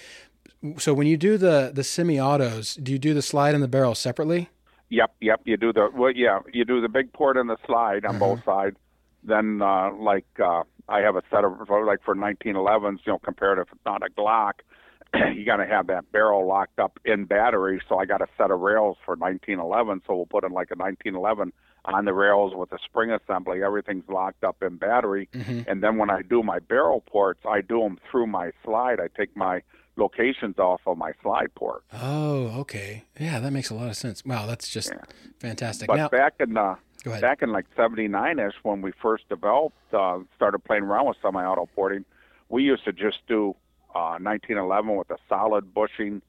So 0.77 0.93
when 0.93 1.07
you 1.07 1.17
do 1.17 1.37
the 1.39 1.71
the 1.73 1.83
semi-autos, 1.83 2.75
do 2.75 2.91
you 2.91 2.99
do 2.99 3.15
the 3.15 3.23
slide 3.23 3.55
and 3.55 3.63
the 3.63 3.67
barrel 3.67 3.95
separately? 3.95 4.49
Yep, 4.91 5.15
yep. 5.21 5.41
You 5.45 5.55
do 5.55 5.71
the 5.71 5.89
well, 5.93 6.11
yeah. 6.11 6.39
You 6.53 6.65
do 6.65 6.81
the 6.81 6.89
big 6.89 7.13
port 7.13 7.37
and 7.37 7.49
the 7.49 7.55
slide 7.65 8.05
on 8.05 8.19
both 8.19 8.43
sides. 8.43 8.75
Then, 9.23 9.61
uh, 9.61 9.93
like 9.93 10.25
uh, 10.37 10.63
I 10.89 10.99
have 10.99 11.15
a 11.15 11.23
set 11.31 11.45
of 11.45 11.53
like 11.69 12.03
for 12.03 12.13
1911s, 12.13 12.99
you 13.05 13.13
know, 13.13 13.19
compared 13.19 13.57
if 13.57 13.69
it's 13.71 13.85
not 13.85 14.03
a 14.03 14.09
Glock, 14.09 14.53
you 15.33 15.45
got 15.45 15.57
to 15.57 15.65
have 15.65 15.87
that 15.87 16.11
barrel 16.11 16.45
locked 16.45 16.77
up 16.77 16.99
in 17.05 17.23
battery. 17.23 17.81
So 17.87 17.99
I 17.99 18.05
got 18.05 18.21
a 18.21 18.27
set 18.37 18.51
of 18.51 18.59
rails 18.59 18.97
for 19.05 19.15
1911. 19.15 20.01
So 20.05 20.15
we'll 20.15 20.25
put 20.25 20.43
in 20.43 20.51
like 20.51 20.71
a 20.71 20.75
1911 20.75 21.53
on 21.85 22.05
the 22.05 22.13
rails 22.13 22.53
with 22.53 22.73
a 22.73 22.77
spring 22.83 23.11
assembly. 23.11 23.63
Everything's 23.63 24.09
locked 24.09 24.43
up 24.43 24.61
in 24.61 24.75
battery. 24.75 25.29
Mm-hmm. 25.33 25.69
And 25.69 25.81
then 25.81 25.97
when 25.97 26.09
I 26.09 26.21
do 26.21 26.43
my 26.43 26.59
barrel 26.59 26.99
ports, 26.99 27.41
I 27.47 27.61
do 27.61 27.79
them 27.79 27.97
through 28.09 28.27
my 28.27 28.51
slide. 28.65 28.99
I 28.99 29.07
take 29.17 29.37
my 29.37 29.61
locations 29.97 30.57
off 30.57 30.81
of 30.85 30.97
my 30.97 31.11
slide 31.21 31.53
port. 31.55 31.83
Oh, 31.93 32.59
okay. 32.61 33.03
Yeah, 33.19 33.39
that 33.39 33.51
makes 33.51 33.69
a 33.69 33.75
lot 33.75 33.89
of 33.89 33.95
sense. 33.95 34.23
Wow, 34.25 34.45
that's 34.45 34.69
just 34.69 34.89
Yeah. 34.91 35.01
fantastic. 35.39 35.87
But 35.87 35.97
now, 35.97 36.09
back 36.09 36.35
in 36.39 36.55
uh, 36.57 36.75
go 37.03 37.11
ahead. 37.11 37.21
back 37.21 37.41
in 37.41 37.51
like 37.51 37.65
79 37.75 38.39
ish 38.39 38.53
when 38.63 38.81
we 38.81 38.91
first 39.01 39.27
developed 39.29 39.75
uh, 39.93 40.19
started 40.35 40.59
playing 40.63 40.83
around 40.83 41.07
with 41.07 41.17
semi 41.21 41.43
auto 41.43 41.67
porting 41.75 42.05
we 42.49 42.63
used 42.63 42.83
to 42.85 42.93
just 42.93 43.19
do 43.27 43.55
uh, 43.95 44.15
1911 44.19 44.95
with 44.95 45.09
a 45.11 45.17
solid 45.27 45.73
bushing 45.73 46.21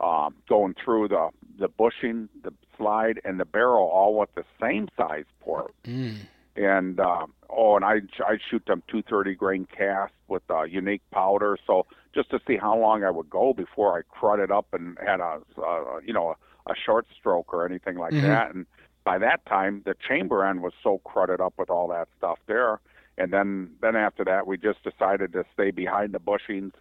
um, 0.00 0.34
going 0.48 0.74
through 0.84 1.08
the 1.08 1.28
the 1.58 1.68
bushing 1.68 2.28
the 2.44 2.52
slide 2.76 3.20
and 3.24 3.40
the 3.40 3.44
barrel 3.44 3.88
all 3.88 4.14
with 4.16 4.32
the 4.36 4.44
same 4.60 4.88
size 4.96 5.24
port 5.40 5.74
Mm, 5.84 6.16
and 6.56 7.00
um, 7.00 7.32
oh 7.50 7.74
and 7.76 7.84
I 7.84 7.94
I 8.24 8.38
shoot 8.48 8.64
them 8.66 8.82
230 8.88 9.34
grain 9.34 9.66
cast 9.76 10.12
with 10.28 10.42
uh, 10.50 10.62
unique 10.62 11.02
powder 11.10 11.56
so 11.66 11.86
just 12.14 12.30
to 12.30 12.40
see 12.46 12.56
how 12.56 12.76
long 12.76 13.04
I 13.04 13.10
would 13.10 13.30
go 13.30 13.52
before 13.52 13.98
I 13.98 14.02
crudded 14.18 14.50
up 14.50 14.66
and 14.72 14.96
had 15.04 15.20
a 15.20 15.40
uh, 15.60 15.98
you 16.04 16.12
know 16.12 16.34
a, 16.66 16.72
a 16.72 16.74
short 16.74 17.06
stroke 17.18 17.52
or 17.52 17.66
anything 17.66 17.96
like 17.96 18.14
Mhm. 18.14 18.22
that 18.22 18.54
and 18.54 18.66
by 19.04 19.18
that 19.18 19.44
time 19.46 19.82
the 19.84 19.94
chamber 20.06 20.44
end 20.44 20.62
was 20.62 20.72
so 20.82 20.98
crudded 21.04 21.40
up 21.40 21.54
with 21.58 21.70
all 21.70 21.88
that 21.88 22.08
stuff 22.18 22.38
there 22.46 22.80
and 23.16 23.32
then 23.32 23.70
then 23.80 23.96
after 23.96 24.24
that 24.24 24.46
we 24.46 24.56
just 24.56 24.82
decided 24.82 25.32
to 25.32 25.44
stay 25.54 25.70
behind 25.70 26.12
the 26.12 26.20
bushings 26.20 26.72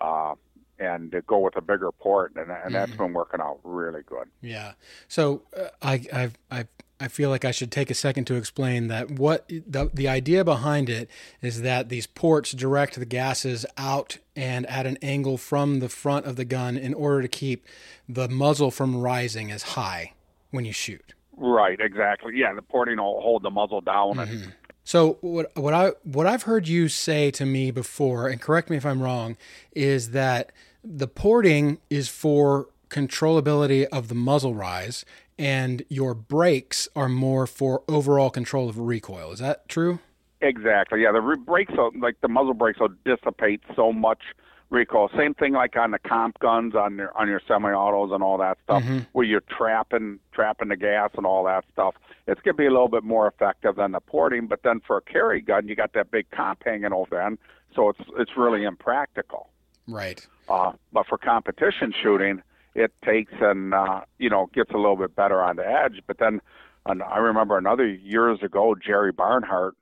uh, 0.00 0.34
and 0.78 1.10
to 1.12 1.22
go 1.22 1.38
with 1.38 1.56
a 1.56 1.60
bigger 1.62 1.90
port 1.92 2.32
and, 2.36 2.50
and 2.50 2.74
that's 2.74 2.92
Mhm. 2.92 2.98
been 2.98 3.12
working 3.12 3.40
out 3.40 3.58
really 3.64 4.02
good 4.02 4.28
yeah. 4.40 4.72
So 5.08 5.42
uh, 5.56 5.68
I, 5.82 5.94
I, 6.12 6.30
I, 6.50 6.66
I 6.98 7.08
feel 7.08 7.30
like 7.30 7.44
I 7.44 7.50
should 7.50 7.70
take 7.70 7.90
a 7.90 7.94
second 7.94 8.24
to 8.26 8.34
explain 8.36 8.88
that 8.88 9.10
what 9.10 9.48
the 9.48 9.90
the 9.92 10.08
idea 10.08 10.44
behind 10.44 10.88
it 10.88 11.10
is 11.42 11.62
that 11.62 11.88
these 11.88 12.06
ports 12.06 12.52
direct 12.52 12.98
the 12.98 13.04
gases 13.04 13.66
out 13.76 14.18
and 14.34 14.66
at 14.66 14.86
an 14.86 14.98
angle 15.02 15.36
from 15.36 15.80
the 15.80 15.88
front 15.88 16.26
of 16.26 16.36
the 16.36 16.44
gun 16.44 16.76
in 16.76 16.94
order 16.94 17.22
to 17.22 17.28
keep 17.28 17.66
the 18.08 18.28
muzzle 18.28 18.70
from 18.70 18.96
rising 18.96 19.50
as 19.50 19.62
high 19.62 20.12
when 20.50 20.64
you 20.64 20.72
shoot. 20.72 21.14
right 21.36 21.80
exactly 21.80 22.32
yeah 22.34 22.54
the 22.54 22.62
porting 22.62 22.96
will 22.98 23.20
hold 23.20 23.42
the 23.42 23.50
muzzle 23.50 23.80
down 23.80 24.16
Mm-hmm. 24.16 24.50
So 24.86 25.18
what 25.20 25.50
what 25.56 25.74
I 25.74 25.92
what 26.04 26.28
I've 26.28 26.44
heard 26.44 26.68
you 26.68 26.88
say 26.88 27.32
to 27.32 27.44
me 27.44 27.72
before, 27.72 28.28
and 28.28 28.40
correct 28.40 28.70
me 28.70 28.76
if 28.76 28.86
I'm 28.86 29.02
wrong, 29.02 29.36
is 29.72 30.12
that 30.12 30.52
the 30.84 31.08
porting 31.08 31.78
is 31.90 32.08
for 32.08 32.68
controllability 32.88 33.84
of 33.86 34.06
the 34.06 34.14
muzzle 34.14 34.54
rise, 34.54 35.04
and 35.38 35.82
your 35.88 36.14
brakes 36.14 36.88
are 36.96 37.08
more 37.08 37.46
for 37.46 37.82
overall 37.88 38.30
control 38.30 38.68
of 38.68 38.78
recoil. 38.78 39.32
Is 39.32 39.38
that 39.40 39.68
true? 39.68 39.98
Exactly. 40.40 41.02
Yeah, 41.02 41.12
the 41.12 41.20
re- 41.20 41.36
brakes, 41.36 41.72
will, 41.76 41.92
like 41.98 42.20
the 42.20 42.28
muzzle 42.28 42.54
brakes, 42.54 42.78
will 42.80 42.94
dissipate 43.04 43.62
so 43.74 43.92
much 43.92 44.22
recoil. 44.70 45.08
Same 45.16 45.32
thing 45.34 45.52
like 45.52 45.76
on 45.76 45.92
the 45.92 45.98
comp 45.98 46.38
guns 46.40 46.74
on 46.74 46.96
your 46.96 47.16
on 47.16 47.28
your 47.28 47.40
semi-autos 47.46 48.10
and 48.12 48.22
all 48.22 48.36
that 48.38 48.58
stuff, 48.64 48.82
Mhm. 48.82 49.06
where 49.12 49.24
you're 49.24 49.42
trapping 49.42 50.18
trapping 50.32 50.68
the 50.68 50.76
gas 50.76 51.10
and 51.16 51.24
all 51.24 51.44
that 51.44 51.64
stuff. 51.72 51.94
It's 52.26 52.40
gonna 52.42 52.54
be 52.54 52.66
a 52.66 52.70
little 52.70 52.88
bit 52.88 53.04
more 53.04 53.28
effective 53.28 53.76
than 53.76 53.92
the 53.92 54.00
porting, 54.00 54.46
but 54.46 54.62
then 54.62 54.80
for 54.80 54.96
a 54.98 55.02
carry 55.02 55.40
gun, 55.40 55.68
you 55.68 55.76
got 55.76 55.92
that 55.92 56.10
big 56.10 56.28
comp 56.30 56.64
hanging 56.64 56.92
over 56.92 57.20
end, 57.20 57.38
so 57.74 57.88
it's 57.90 58.00
it's 58.18 58.36
really 58.36 58.64
impractical. 58.64 59.50
Right. 59.86 60.26
Uh, 60.48 60.72
but 60.92 61.06
for 61.06 61.16
competition 61.16 61.92
shooting, 62.02 62.42
it 62.76 62.92
takes 63.04 63.32
and 63.40 63.74
uh, 63.74 64.02
you 64.18 64.28
know 64.28 64.48
gets 64.54 64.70
a 64.70 64.76
little 64.76 64.96
bit 64.96 65.16
better 65.16 65.42
on 65.42 65.56
the 65.56 65.66
edge. 65.66 66.02
But 66.06 66.18
then, 66.18 66.40
and 66.84 67.02
I 67.02 67.18
remember 67.18 67.56
another 67.56 67.88
years 67.88 68.40
ago, 68.42 68.74
Jerry 68.74 69.12
Barnhart, 69.12 69.74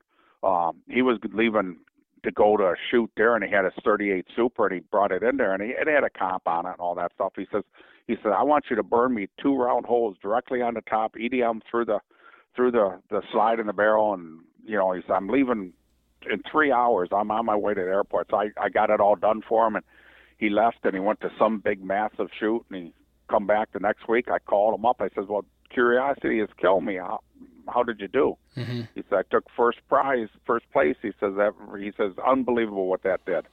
um, 0.42 0.76
he 0.88 1.02
was 1.02 1.18
leaving 1.33 1.76
to 2.22 2.30
go 2.30 2.57
to 2.57 2.64
a 2.64 2.74
shoot 2.90 3.11
there, 3.16 3.35
and 3.35 3.44
he 3.44 3.50
had 3.50 3.64
a 3.64 3.72
38 3.85 4.26
Super, 4.35 4.66
and 4.66 4.74
he 4.74 4.80
brought 4.90 5.12
it 5.12 5.22
in 5.22 5.37
there, 5.37 5.52
and 5.52 5.62
he 5.62 5.70
it 5.70 5.88
had 5.88 6.04
a 6.04 6.11
comp 6.11 6.46
on 6.46 6.66
it 6.66 6.70
and 6.70 6.80
all 6.80 6.94
that 6.94 7.12
stuff. 7.14 7.33
He 7.37 7.46
says, 7.52 7.64
he 8.07 8.16
said, 8.22 8.33
I 8.33 8.42
want 8.42 8.66
you 8.70 8.76
to 8.76 8.83
burn 8.83 9.14
me 9.14 9.28
two 9.42 9.57
round 9.57 9.87
holes 9.87 10.16
directly 10.22 10.62
on 10.62 10.74
the 10.74 10.83
top, 10.83 11.14
EDM 11.16 11.61
through 11.68 11.87
the 11.87 11.98
through 12.54 12.70
the 12.70 13.00
the 13.11 13.22
slide 13.33 13.59
in 13.59 13.66
the 13.66 13.72
barrel, 13.72 14.14
and 14.14 14.40
you 14.64 14.78
know, 14.78 14.92
he 14.92 15.02
said, 15.02 15.14
I'm 15.14 15.28
leaving 15.28 15.72
in 16.30 16.42
three 16.50 16.72
hours. 16.72 17.09
I'm 17.12 17.30
on 17.30 17.44
my 17.44 17.57
way 17.57 17.74
to 17.74 17.80
the 17.80 17.87
airport, 17.87 18.28
so 18.30 18.37
I 18.37 18.50
I 18.61 18.68
got 18.68 18.90
it 18.90 19.00
all 19.00 19.16
done 19.16 19.42
for 19.46 19.66
him, 19.66 19.74
and 19.74 19.85
he 20.38 20.50
left 20.50 20.78
and 20.84 20.94
he 20.94 21.00
went 21.00 21.20
to 21.20 21.30
some 21.38 21.58
big 21.58 21.82
massive 21.82 22.28
shoot 22.38 22.64
and 22.70 22.84
he 22.84 22.92
come 23.28 23.46
back 23.46 23.72
the 23.72 23.80
next 23.80 24.08
week. 24.08 24.30
I 24.30 24.38
called 24.38 24.78
him 24.78 24.86
up. 24.86 25.00
I 25.00 25.08
said 25.14 25.28
well 25.28 25.44
curiosity 25.70 26.38
has 26.38 26.48
killed 26.60 26.84
me. 26.84 26.96
How, 26.96 27.20
how 27.72 27.82
did 27.82 28.00
you 28.00 28.08
do? 28.08 28.36
Hmm 28.54 28.82
he 28.94 29.02
said 29.08 29.18
i 29.18 29.22
took 29.30 29.44
first 29.56 29.78
prize 29.88 30.28
first 30.46 30.70
place. 30.72 30.96
He 31.02 31.12
says 31.20 31.34
that 31.36 31.52
he 31.78 31.92
says 31.96 32.12
unbelievable 32.26 32.86
what 32.86 33.02
that 33.02 33.24
did. 33.24 33.46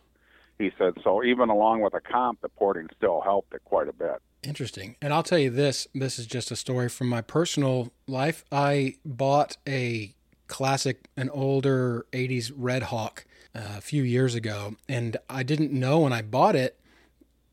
He 0.60 0.72
said 0.78 0.94
so 1.04 1.24
even 1.24 1.50
along 1.50 1.82
with 1.82 1.94
a 1.94 2.02
comp 2.02 2.42
the 2.42 2.50
porting 2.50 2.88
still 2.96 3.22
helped 3.22 3.54
it 3.54 3.62
quite 3.66 3.88
a 3.88 3.94
bit. 3.94 4.22
Interesting. 4.44 4.96
And 5.02 5.14
I'll 5.14 5.24
tell 5.24 5.40
you 5.40 5.50
this 5.50 5.88
this 5.94 6.20
is 6.20 6.26
just 6.26 6.52
a 6.52 6.56
story 6.56 6.90
from 6.90 7.08
my 7.08 7.22
personal 7.22 7.92
life. 8.08 8.44
I 8.52 8.96
bought 9.06 9.58
a 9.68 10.16
classic, 10.48 11.08
an 11.16 11.30
older 11.30 12.06
80s 12.12 12.52
Redhawk 12.56 13.26
a 13.54 13.82
few 13.82 14.04
years 14.04 14.36
ago, 14.36 14.76
and 14.88 15.18
I 15.30 15.44
didn't 15.44 15.72
know 15.72 16.00
when 16.00 16.14
I 16.14 16.22
bought 16.22 16.56
it, 16.56 16.80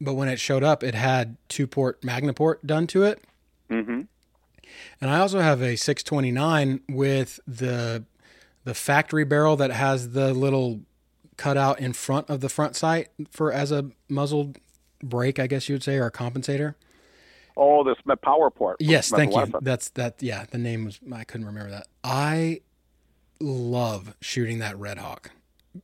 but 0.01 0.15
when 0.15 0.29
it 0.29 0.39
showed 0.39 0.63
up, 0.63 0.83
it 0.85 0.95
had 0.95 1.37
two 1.49 1.67
port 1.67 2.05
Mag-Na-Port 2.05 2.67
done 2.67 2.87
to 2.89 3.03
it. 3.05 3.23
hmm 3.69 4.03
And 5.01 5.11
I 5.11 5.19
also 5.19 5.41
have 5.41 5.61
a 5.63 5.77
629 5.77 6.81
with 6.89 7.41
the 7.47 8.05
the 8.65 8.75
factory 8.75 9.25
barrel 9.25 9.57
that 9.57 9.71
has 9.71 10.11
the 10.11 10.35
little 10.35 10.81
cutout 11.39 11.81
in 11.81 11.93
front 11.95 12.29
of 12.29 12.41
the 12.41 12.49
front 12.49 12.77
sight 12.77 13.09
for 13.31 13.51
as 13.53 13.73
a 13.73 13.91
muzzle 14.09 14.53
brake, 15.03 15.39
I 15.39 15.47
guess 15.47 15.69
you 15.69 15.75
would 15.75 15.83
say, 15.83 15.97
or 15.97 16.07
a 16.07 16.13
compensator. 16.13 16.75
oh 17.57 17.83
the 17.83 17.97
smith 18.03 18.21
power 18.21 18.51
port 18.51 18.77
Yes, 18.81 19.11
thank 19.11 19.35
you. 19.35 19.47
That's 19.63 19.89
that. 19.91 20.23
Yeah, 20.23 20.45
the 20.51 20.59
name 20.59 20.85
was 20.85 21.01
I 21.13 21.25
couldn't 21.25 21.47
remember 21.47 21.71
that. 21.71 21.87
I 22.05 22.61
love 23.41 24.15
shooting 24.21 24.59
that 24.59 24.77
Redhawk. 24.79 25.31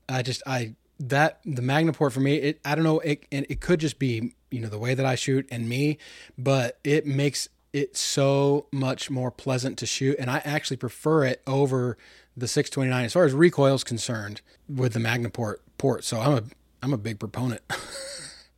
I 0.09 0.23
just 0.23 0.43
I 0.47 0.75
that 1.01 1.41
the 1.45 1.63
Mag-Na-Port 1.63 2.13
for 2.13 2.21
me. 2.21 2.37
It 2.37 2.61
I 2.65 2.75
don't 2.75 2.85
know. 2.85 3.01
It 3.01 3.27
and 3.33 3.47
it 3.49 3.61
could 3.61 3.81
just 3.81 3.99
be 3.99 4.35
you 4.51 4.61
know 4.61 4.69
the 4.69 4.79
way 4.79 4.95
that 4.95 5.07
I 5.07 5.15
shoot 5.15 5.49
and 5.51 5.69
me, 5.69 5.99
but 6.39 6.79
it 6.85 7.07
makes 7.07 7.49
it 7.73 7.97
so 7.97 8.67
much 8.73 9.11
more 9.11 9.31
pleasant 9.31 9.79
to 9.79 9.87
shoot, 9.87 10.17
and 10.19 10.31
I 10.31 10.39
actually 10.45 10.77
prefer 10.77 11.25
it 11.25 11.43
over 11.47 11.97
the 12.37 12.47
629 12.47 13.05
as 13.05 13.13
far 13.13 13.25
as 13.25 13.33
recoil 13.33 13.75
is 13.75 13.85
concerned 13.85 14.41
with 14.69 14.93
the 14.93 15.01
Mag-Na-Port 15.01 15.63
port. 15.79 16.05
So 16.05 16.21
I'm 16.21 16.33
a 16.33 16.43
I'm 16.83 16.93
a 16.93 16.99
big 16.99 17.19
proponent. 17.19 17.63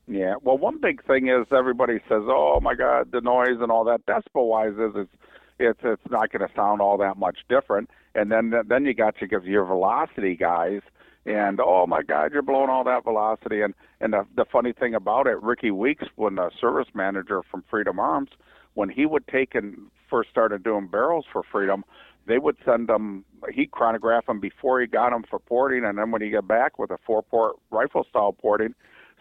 Yeah. 0.08 0.34
Well, 0.42 0.56
one 0.56 0.78
big 0.80 1.04
thing 1.04 1.28
is 1.28 1.46
everybody 1.50 1.98
says, 2.08 2.22
"Oh 2.26 2.60
my 2.62 2.74
God, 2.74 3.10
the 3.10 3.20
noise 3.20 3.60
and 3.60 3.72
all 3.72 3.84
that." 3.84 4.06
Decibel 4.06 4.48
wise, 4.48 4.74
is 4.74 4.92
it's 4.94 5.10
it's 5.58 5.80
it's 5.82 6.10
not 6.10 6.30
going 6.30 6.46
to 6.46 6.54
sound 6.54 6.80
all 6.80 6.96
that 6.98 7.16
much 7.16 7.38
different. 7.48 7.90
And 8.14 8.30
then 8.30 8.54
then 8.68 8.84
you 8.84 8.94
got 8.94 9.16
to 9.18 9.26
give 9.26 9.46
your 9.46 9.64
velocity 9.64 10.36
guys, 10.36 10.80
and 11.26 11.60
oh 11.60 11.86
my 11.86 12.02
God, 12.02 12.32
you're 12.32 12.42
blowing 12.42 12.70
all 12.70 12.84
that 12.84 13.04
velocity. 13.04 13.60
And 13.60 13.74
and 14.00 14.12
the 14.12 14.26
the 14.36 14.44
funny 14.44 14.72
thing 14.72 14.94
about 14.94 15.26
it, 15.26 15.42
Ricky 15.42 15.70
Weeks, 15.70 16.04
when 16.14 16.36
the 16.36 16.50
service 16.60 16.88
manager 16.94 17.42
from 17.50 17.64
Freedom 17.68 17.98
Arms, 17.98 18.30
when 18.74 18.88
he 18.88 19.04
would 19.06 19.26
take 19.26 19.54
and 19.54 19.90
first 20.08 20.30
started 20.30 20.62
doing 20.62 20.86
barrels 20.86 21.24
for 21.30 21.42
Freedom, 21.42 21.84
they 22.26 22.38
would 22.38 22.56
send 22.64 22.88
them. 22.88 23.24
He'd 23.52 23.72
chronograph 23.72 24.26
them 24.26 24.40
before 24.40 24.80
he 24.80 24.86
got 24.86 25.10
them 25.10 25.24
for 25.28 25.40
porting, 25.40 25.84
and 25.84 25.98
then 25.98 26.12
when 26.12 26.22
he 26.22 26.30
got 26.30 26.46
back 26.46 26.78
with 26.78 26.90
a 26.90 26.98
four-port 27.04 27.56
rifle 27.70 28.06
style 28.08 28.32
porting, 28.32 28.74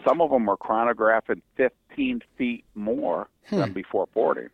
some 0.07 0.21
of 0.21 0.29
them 0.29 0.45
were 0.45 0.57
chronographing 0.57 1.41
15 1.57 2.21
feet 2.37 2.63
more 2.75 3.29
hmm. 3.47 3.57
than 3.57 3.73
before 3.73 4.05
porting. 4.07 4.49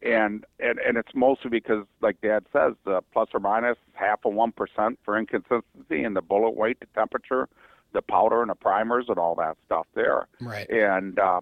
And, 0.00 0.44
and 0.60 0.78
and 0.78 0.96
it's 0.96 1.14
mostly 1.14 1.50
because, 1.50 1.84
like 2.00 2.20
Dad 2.20 2.44
says, 2.52 2.74
the 2.84 3.00
plus 3.12 3.28
or 3.34 3.40
minus 3.40 3.76
half 3.94 4.20
of 4.24 4.32
one 4.32 4.52
percent 4.52 4.98
for 5.04 5.18
inconsistency 5.18 6.04
in 6.04 6.14
the 6.14 6.22
bullet 6.22 6.54
weight, 6.56 6.78
the 6.78 6.86
temperature, 6.94 7.48
the 7.92 8.02
powder, 8.02 8.40
and 8.40 8.50
the 8.50 8.54
primers, 8.54 9.06
and 9.08 9.18
all 9.18 9.34
that 9.34 9.56
stuff 9.66 9.86
there. 9.94 10.28
right. 10.40 10.70
And 10.70 11.18
uh, 11.18 11.40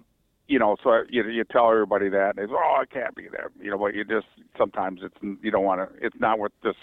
you 0.49 0.59
know, 0.59 0.77
so 0.83 1.03
you 1.11 1.29
you 1.29 1.45
tell 1.45 1.71
everybody 1.71 2.09
that, 2.09 2.37
and 2.37 2.39
they 2.39 2.47
go, 2.47 2.59
"Oh, 2.59 2.81
it 2.83 2.91
can't 2.91 3.15
be 3.15 3.29
there." 3.29 3.51
You 3.61 3.71
know, 3.71 3.79
but 3.79 3.95
you 3.95 4.05
just 4.05 4.27
sometimes 4.57 5.01
it's 5.03 5.17
you 5.43 5.51
don't 5.51 5.65
want 5.65 5.81
to. 5.81 6.07
It's 6.07 6.19
not 6.19 6.39
worth 6.39 6.53
just 6.63 6.79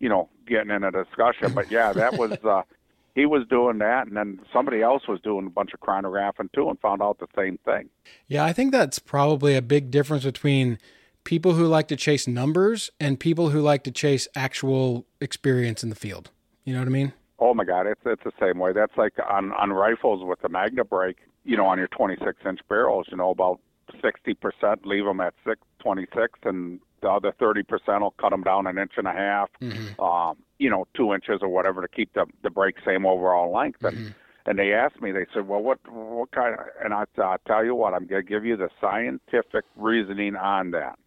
you 0.00 0.08
know 0.08 0.28
getting 0.46 0.70
in 0.70 0.84
a 0.84 0.90
discussion. 0.90 1.54
But 1.54 1.70
yeah, 1.70 1.92
that 1.92 2.18
was 2.18 2.32
uh, 2.44 2.62
he 3.14 3.26
was 3.26 3.46
doing 3.48 3.78
that, 3.78 4.06
and 4.06 4.16
then 4.16 4.40
somebody 4.52 4.82
else 4.82 5.06
was 5.06 5.20
doing 5.20 5.46
a 5.46 5.50
bunch 5.50 5.72
of 5.72 5.80
chronographing 5.80 6.52
too, 6.52 6.68
and 6.68 6.78
found 6.80 7.02
out 7.02 7.18
the 7.18 7.28
same 7.36 7.58
thing. 7.64 7.88
Yeah, 8.26 8.44
I 8.44 8.52
think 8.52 8.72
that's 8.72 8.98
probably 8.98 9.54
a 9.56 9.62
big 9.62 9.90
difference 9.90 10.24
between 10.24 10.78
people 11.24 11.54
who 11.54 11.66
like 11.66 11.88
to 11.88 11.96
chase 11.96 12.26
numbers 12.28 12.90
and 13.00 13.18
people 13.18 13.50
who 13.50 13.60
like 13.60 13.82
to 13.84 13.90
chase 13.90 14.28
actual 14.36 15.06
experience 15.20 15.82
in 15.82 15.88
the 15.90 15.96
field. 15.96 16.30
You 16.64 16.74
know 16.74 16.80
what 16.80 16.88
I 16.88 16.92
mean? 16.92 17.12
Oh 17.38 17.52
my 17.54 17.64
God, 17.64 17.86
it's 17.86 18.00
it's 18.06 18.22
the 18.24 18.32
same 18.40 18.58
way. 18.58 18.72
That's 18.72 18.96
like 18.96 19.14
on 19.28 19.52
on 19.52 19.72
rifles 19.72 20.22
with 20.24 20.40
the 20.40 20.48
Mag-Na-Brake. 20.48 21.18
you 21.44 21.56
know, 21.56 21.66
on 21.66 21.76
your 21.78 21.88
26 21.88 22.38
inch 22.46 22.60
barrels, 22.68 23.06
you 23.10 23.16
know, 23.18 23.30
about 23.30 23.60
60% 24.02 24.86
leave 24.86 25.04
them 25.04 25.20
at 25.20 25.34
six, 25.46 25.60
26 25.80 26.38
and 26.44 26.80
the 27.02 27.08
other 27.10 27.32
30% 27.38 28.00
will 28.00 28.12
cut 28.12 28.30
them 28.30 28.42
down 28.42 28.66
an 28.66 28.78
inch 28.78 28.92
and 28.96 29.06
a 29.06 29.12
half, 29.12 29.50
Mm-hmm. 29.60 30.00
um, 30.00 30.36
you 30.58 30.70
know, 30.70 30.86
two 30.96 31.12
inches 31.12 31.40
or 31.42 31.48
whatever 31.50 31.82
to 31.82 31.88
keep 31.88 32.14
the, 32.14 32.24
the 32.42 32.48
break 32.50 32.76
same 32.86 33.04
overall 33.04 33.52
length. 33.52 33.82
And, 33.84 33.96
Mm-hmm. 33.98 34.08
and 34.46 34.58
they 34.58 34.72
asked 34.72 35.02
me, 35.02 35.12
they 35.12 35.26
said, 35.34 35.46
well, 35.48 35.60
what, 35.60 35.78
what 35.92 36.30
kind 36.32 36.54
of, 36.54 36.60
and 36.82 36.94
I, 36.94 37.04
I 37.18 37.36
tell 37.46 37.62
you 37.62 37.74
what, 37.74 37.92
I'm 37.92 38.06
going 38.06 38.22
to 38.24 38.28
give 38.28 38.46
you 38.46 38.56
the 38.56 38.70
scientific 38.80 39.64
reasoning 39.76 40.34
on 40.36 40.70
that. 40.70 40.98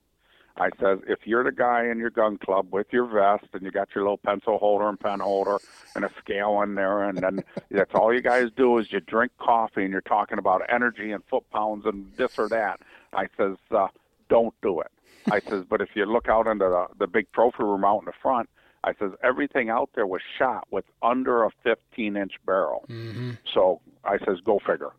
I 0.60 0.70
says, 0.80 1.00
if 1.08 1.20
you're 1.26 1.44
the 1.44 1.52
guy 1.52 1.86
in 1.88 2.00
your 2.00 2.10
gun 2.10 2.38
club 2.38 2.68
with 2.72 2.88
your 2.92 3.06
vest 3.06 3.46
and 3.54 3.62
you 3.62 3.70
got 3.72 3.90
your 3.94 4.04
little 4.04 4.18
pencil 4.18 4.58
holder 4.58 4.90
and 4.90 5.00
pen 5.00 5.20
holder 5.20 5.58
and 5.96 6.04
a 6.04 6.10
scale 6.20 6.62
in 6.64 6.76
there, 6.76 7.04
and 7.04 7.20
then 7.20 7.44
that's 7.72 7.94
all 7.94 8.12
you 8.14 8.22
guys 8.22 8.50
do 8.56 8.78
is 8.80 8.92
you 8.92 9.00
drink 9.00 9.32
coffee 9.40 9.84
and 9.84 9.92
you're 9.92 10.02
talking 10.02 10.40
about 10.40 10.62
energy 10.70 11.12
and 11.12 11.24
foot 11.26 11.48
pounds 11.52 11.86
and 11.86 12.12
this 12.18 12.40
or 12.40 12.50
that. 12.50 12.80
I 13.14 13.28
says, 13.38 13.58
uh, 13.72 13.88
don't 14.30 14.54
do 14.62 14.82
it. 14.82 14.92
I 15.32 15.40
says, 15.42 15.64
but 15.70 15.82
if 15.82 15.90
you 15.94 16.06
look 16.06 16.28
out 16.28 16.48
into 16.48 16.66
the, 16.66 16.88
the 16.98 17.08
big 17.08 17.32
trophy 17.34 17.64
room 17.64 17.84
out 17.86 18.00
in 18.00 18.06
the 18.06 18.14
front, 18.22 18.50
I 18.84 18.94
says 18.98 19.12
everything 19.24 19.70
out 19.70 19.90
there 19.96 20.08
was 20.08 20.22
shot 20.38 20.68
with 20.72 20.86
under 21.04 21.44
a 21.44 21.50
15 21.64 22.16
inch 22.16 22.34
barrel. 22.46 22.86
Mm-hmm. 22.90 23.32
So 23.54 23.82
I 24.06 24.18
says, 24.20 24.38
go 24.44 24.60
figure 24.66 24.92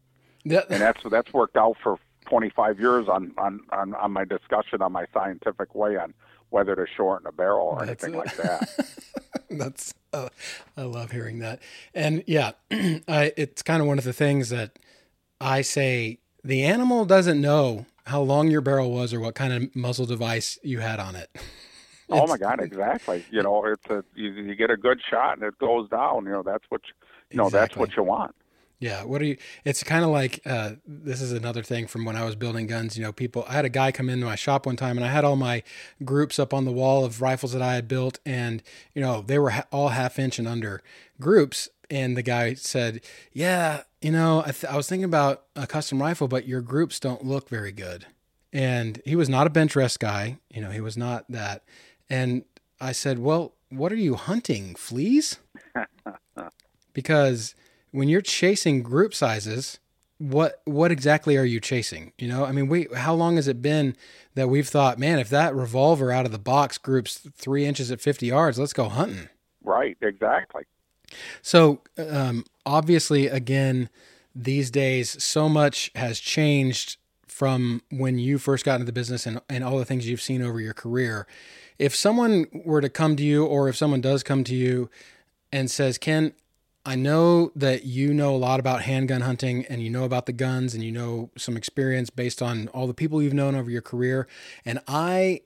Yeah. 0.44 0.62
and 0.68 0.80
that's 0.82 1.00
that's 1.10 1.32
worked 1.32 1.56
out 1.56 1.76
for 1.82 1.98
25 2.28 2.80
years 2.80 3.08
on 3.08 3.32
on 3.38 3.60
on, 3.70 3.94
on 3.94 4.12
my 4.12 4.24
discussion 4.24 4.82
on 4.82 4.92
my 4.92 5.06
scientific 5.12 5.74
way 5.74 5.96
on 5.96 6.14
whether 6.50 6.74
to 6.74 6.86
shorten 6.96 7.26
a 7.26 7.32
barrel 7.32 7.68
or 7.68 7.84
That's 7.84 8.04
anything 8.04 8.20
it. 8.20 8.26
like 8.26 8.36
that. 8.36 8.86
That's 9.50 9.94
uh, 10.12 10.28
I 10.76 10.82
love 10.82 11.10
hearing 11.10 11.40
that. 11.40 11.60
And 11.94 12.24
yeah, 12.26 12.52
I, 12.70 13.32
it's 13.36 13.62
kind 13.62 13.82
of 13.82 13.88
one 13.88 13.98
of 13.98 14.04
the 14.04 14.12
things 14.12 14.48
that 14.50 14.78
I 15.40 15.60
say 15.62 16.18
the 16.42 16.64
animal 16.64 17.04
doesn't 17.04 17.40
know 17.40 17.86
how 18.06 18.22
long 18.22 18.50
your 18.50 18.60
barrel 18.60 18.90
was 18.90 19.12
or 19.12 19.20
what 19.20 19.34
kind 19.34 19.52
of 19.52 19.76
muzzle 19.76 20.06
device 20.06 20.58
you 20.62 20.80
had 20.80 20.98
on 20.98 21.14
it. 21.16 21.30
oh 22.10 22.26
my 22.26 22.38
God, 22.38 22.60
exactly. 22.60 23.24
You 23.30 23.42
know, 23.42 23.64
it's 23.66 23.90
a 23.90 24.04
you, 24.14 24.30
you 24.30 24.54
get 24.54 24.70
a 24.70 24.76
good 24.76 25.00
shot 25.08 25.36
and 25.36 25.46
it 25.46 25.58
goes 25.58 25.88
down. 25.90 26.24
You 26.24 26.32
know, 26.32 26.42
that's 26.42 26.64
what 26.70 26.80
you, 26.86 26.94
you 27.30 27.36
know 27.36 27.50
that's 27.50 27.76
what 27.76 27.96
you 27.96 28.02
want. 28.02 28.34
Yeah. 28.80 29.04
What 29.04 29.20
are 29.20 29.24
you? 29.24 29.36
It's 29.64 29.82
kind 29.82 30.04
of 30.04 30.10
like 30.10 30.40
uh, 30.46 30.72
this 30.86 31.20
is 31.20 31.32
another 31.32 31.62
thing 31.62 31.86
from 31.86 32.04
when 32.04 32.16
I 32.16 32.24
was 32.24 32.36
building 32.36 32.66
guns. 32.66 32.96
You 32.96 33.04
know, 33.04 33.12
people. 33.12 33.44
I 33.48 33.52
had 33.54 33.64
a 33.64 33.68
guy 33.70 33.90
come 33.90 34.08
into 34.08 34.26
my 34.26 34.36
shop 34.36 34.66
one 34.66 34.76
time, 34.76 34.96
and 34.96 35.04
I 35.04 35.10
had 35.10 35.24
all 35.24 35.36
my 35.36 35.62
groups 36.04 36.38
up 36.38 36.54
on 36.54 36.64
the 36.64 36.72
wall 36.72 37.04
of 37.04 37.20
rifles 37.20 37.52
that 37.52 37.62
I 37.62 37.74
had 37.74 37.88
built, 37.88 38.20
and 38.24 38.62
you 38.94 39.02
know 39.02 39.22
they 39.22 39.38
were 39.38 39.50
ha- 39.50 39.66
all 39.72 39.88
half 39.88 40.18
inch 40.18 40.38
and 40.38 40.46
under 40.46 40.82
groups. 41.20 41.68
And 41.90 42.16
the 42.16 42.22
guy 42.22 42.54
said, 42.54 43.00
"Yeah, 43.32 43.82
you 44.00 44.12
know, 44.12 44.42
I, 44.46 44.52
th- 44.52 44.66
I 44.72 44.76
was 44.76 44.88
thinking 44.88 45.04
about 45.04 45.44
a 45.56 45.66
custom 45.66 46.00
rifle, 46.00 46.28
but 46.28 46.46
your 46.46 46.60
groups 46.60 47.00
don't 47.00 47.24
look 47.24 47.48
very 47.48 47.72
good." 47.72 48.06
And 48.52 49.02
he 49.04 49.16
was 49.16 49.28
not 49.28 49.46
a 49.46 49.50
bench 49.50 49.74
rest 49.74 49.98
guy. 49.98 50.38
You 50.50 50.60
know, 50.62 50.70
he 50.70 50.80
was 50.80 50.96
not 50.96 51.24
that. 51.30 51.64
And 52.08 52.44
I 52.80 52.92
said, 52.92 53.18
"Well, 53.18 53.54
what 53.70 53.90
are 53.90 53.96
you 53.96 54.14
hunting? 54.14 54.74
Fleas?" 54.76 55.38
because 56.92 57.54
when 57.90 58.08
you're 58.08 58.20
chasing 58.20 58.82
group 58.82 59.14
sizes, 59.14 59.78
what 60.18 60.60
what 60.64 60.90
exactly 60.90 61.36
are 61.36 61.44
you 61.44 61.60
chasing? 61.60 62.12
You 62.18 62.28
know, 62.28 62.44
I 62.44 62.52
mean, 62.52 62.68
we 62.68 62.88
how 62.94 63.14
long 63.14 63.36
has 63.36 63.48
it 63.48 63.62
been 63.62 63.96
that 64.34 64.48
we've 64.48 64.68
thought, 64.68 64.98
man, 64.98 65.18
if 65.18 65.28
that 65.30 65.54
revolver 65.54 66.10
out 66.10 66.26
of 66.26 66.32
the 66.32 66.38
box 66.38 66.78
groups 66.78 67.18
three 67.34 67.64
inches 67.64 67.90
at 67.90 68.00
fifty 68.00 68.26
yards, 68.26 68.58
let's 68.58 68.72
go 68.72 68.88
hunting. 68.88 69.28
Right, 69.62 69.96
exactly. 70.00 70.64
So 71.42 71.80
um, 71.96 72.44
obviously, 72.66 73.26
again, 73.28 73.88
these 74.34 74.70
days, 74.70 75.22
so 75.22 75.48
much 75.48 75.90
has 75.94 76.20
changed 76.20 76.98
from 77.26 77.82
when 77.90 78.18
you 78.18 78.38
first 78.38 78.64
got 78.64 78.74
into 78.74 78.86
the 78.86 78.92
business 78.92 79.26
and, 79.26 79.40
and 79.48 79.62
all 79.62 79.78
the 79.78 79.84
things 79.84 80.08
you've 80.08 80.20
seen 80.20 80.42
over 80.42 80.60
your 80.60 80.74
career. 80.74 81.26
If 81.78 81.94
someone 81.94 82.46
were 82.52 82.80
to 82.80 82.88
come 82.88 83.14
to 83.16 83.22
you, 83.22 83.46
or 83.46 83.68
if 83.68 83.76
someone 83.76 84.00
does 84.00 84.22
come 84.22 84.42
to 84.44 84.54
you 84.54 84.90
and 85.52 85.70
says, 85.70 85.98
Ken, 85.98 86.32
I 86.88 86.94
know 86.94 87.52
that 87.54 87.84
you 87.84 88.14
know 88.14 88.34
a 88.34 88.38
lot 88.38 88.60
about 88.60 88.80
handgun 88.80 89.20
hunting 89.20 89.66
and 89.66 89.82
you 89.82 89.90
know 89.90 90.04
about 90.04 90.24
the 90.24 90.32
guns 90.32 90.72
and 90.72 90.82
you 90.82 90.90
know 90.90 91.28
some 91.36 91.54
experience 91.54 92.08
based 92.08 92.40
on 92.40 92.68
all 92.68 92.86
the 92.86 92.94
people 92.94 93.22
you've 93.22 93.34
known 93.34 93.54
over 93.54 93.70
your 93.70 93.82
career, 93.82 94.26
and 94.64 94.80
I 94.88 95.42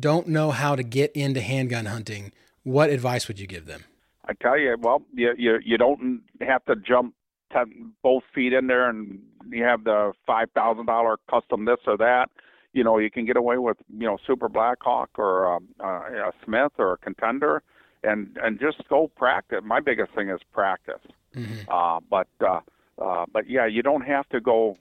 don't 0.00 0.28
know 0.28 0.50
how 0.50 0.74
to 0.74 0.82
get 0.82 1.12
into 1.12 1.42
handgun 1.42 1.84
hunting, 1.84 2.32
what 2.62 2.88
advice 2.88 3.28
would 3.28 3.38
you 3.38 3.46
give 3.46 3.66
them? 3.66 3.84
I 4.24 4.32
tell 4.32 4.58
you, 4.58 4.74
well, 4.80 5.02
you 5.12 5.34
you 5.36 5.58
you 5.62 5.76
don't 5.76 6.22
have 6.40 6.64
to 6.64 6.76
jump 6.76 7.14
ten, 7.52 7.92
both 8.02 8.22
feet 8.34 8.54
in 8.54 8.66
there 8.66 8.88
and 8.88 9.20
you 9.50 9.64
have 9.64 9.84
the 9.84 10.14
five 10.26 10.48
thousand 10.54 10.86
dollar 10.86 11.18
custom 11.30 11.66
this 11.66 11.80
or 11.86 11.98
that. 11.98 12.30
You 12.72 12.82
know, 12.82 12.96
you 12.96 13.10
can 13.10 13.26
get 13.26 13.36
away 13.36 13.58
with 13.58 13.76
you 13.94 14.06
know 14.06 14.16
Super 14.26 14.48
Blackhawk 14.48 15.18
or 15.18 15.54
um, 15.54 15.68
uh, 15.84 16.30
a 16.30 16.32
Smith 16.46 16.72
or 16.78 16.94
a 16.94 16.96
Contender, 16.96 17.62
and 18.02 18.36
and 18.42 18.58
just 18.60 18.86
go 18.88 19.08
practice. 19.16 19.60
My 19.64 19.80
biggest 19.80 20.12
thing 20.14 20.28
is 20.28 20.40
practice. 20.52 21.00
Mhm. 21.34 21.66
Uh, 21.68 22.00
but 22.10 22.28
uh, 22.40 22.60
uh, 23.00 23.26
but 23.32 23.48
yeah, 23.48 23.66
you 23.66 23.82
don't 23.82 24.02
have 24.02 24.28
to 24.30 24.40
go, 24.40 24.76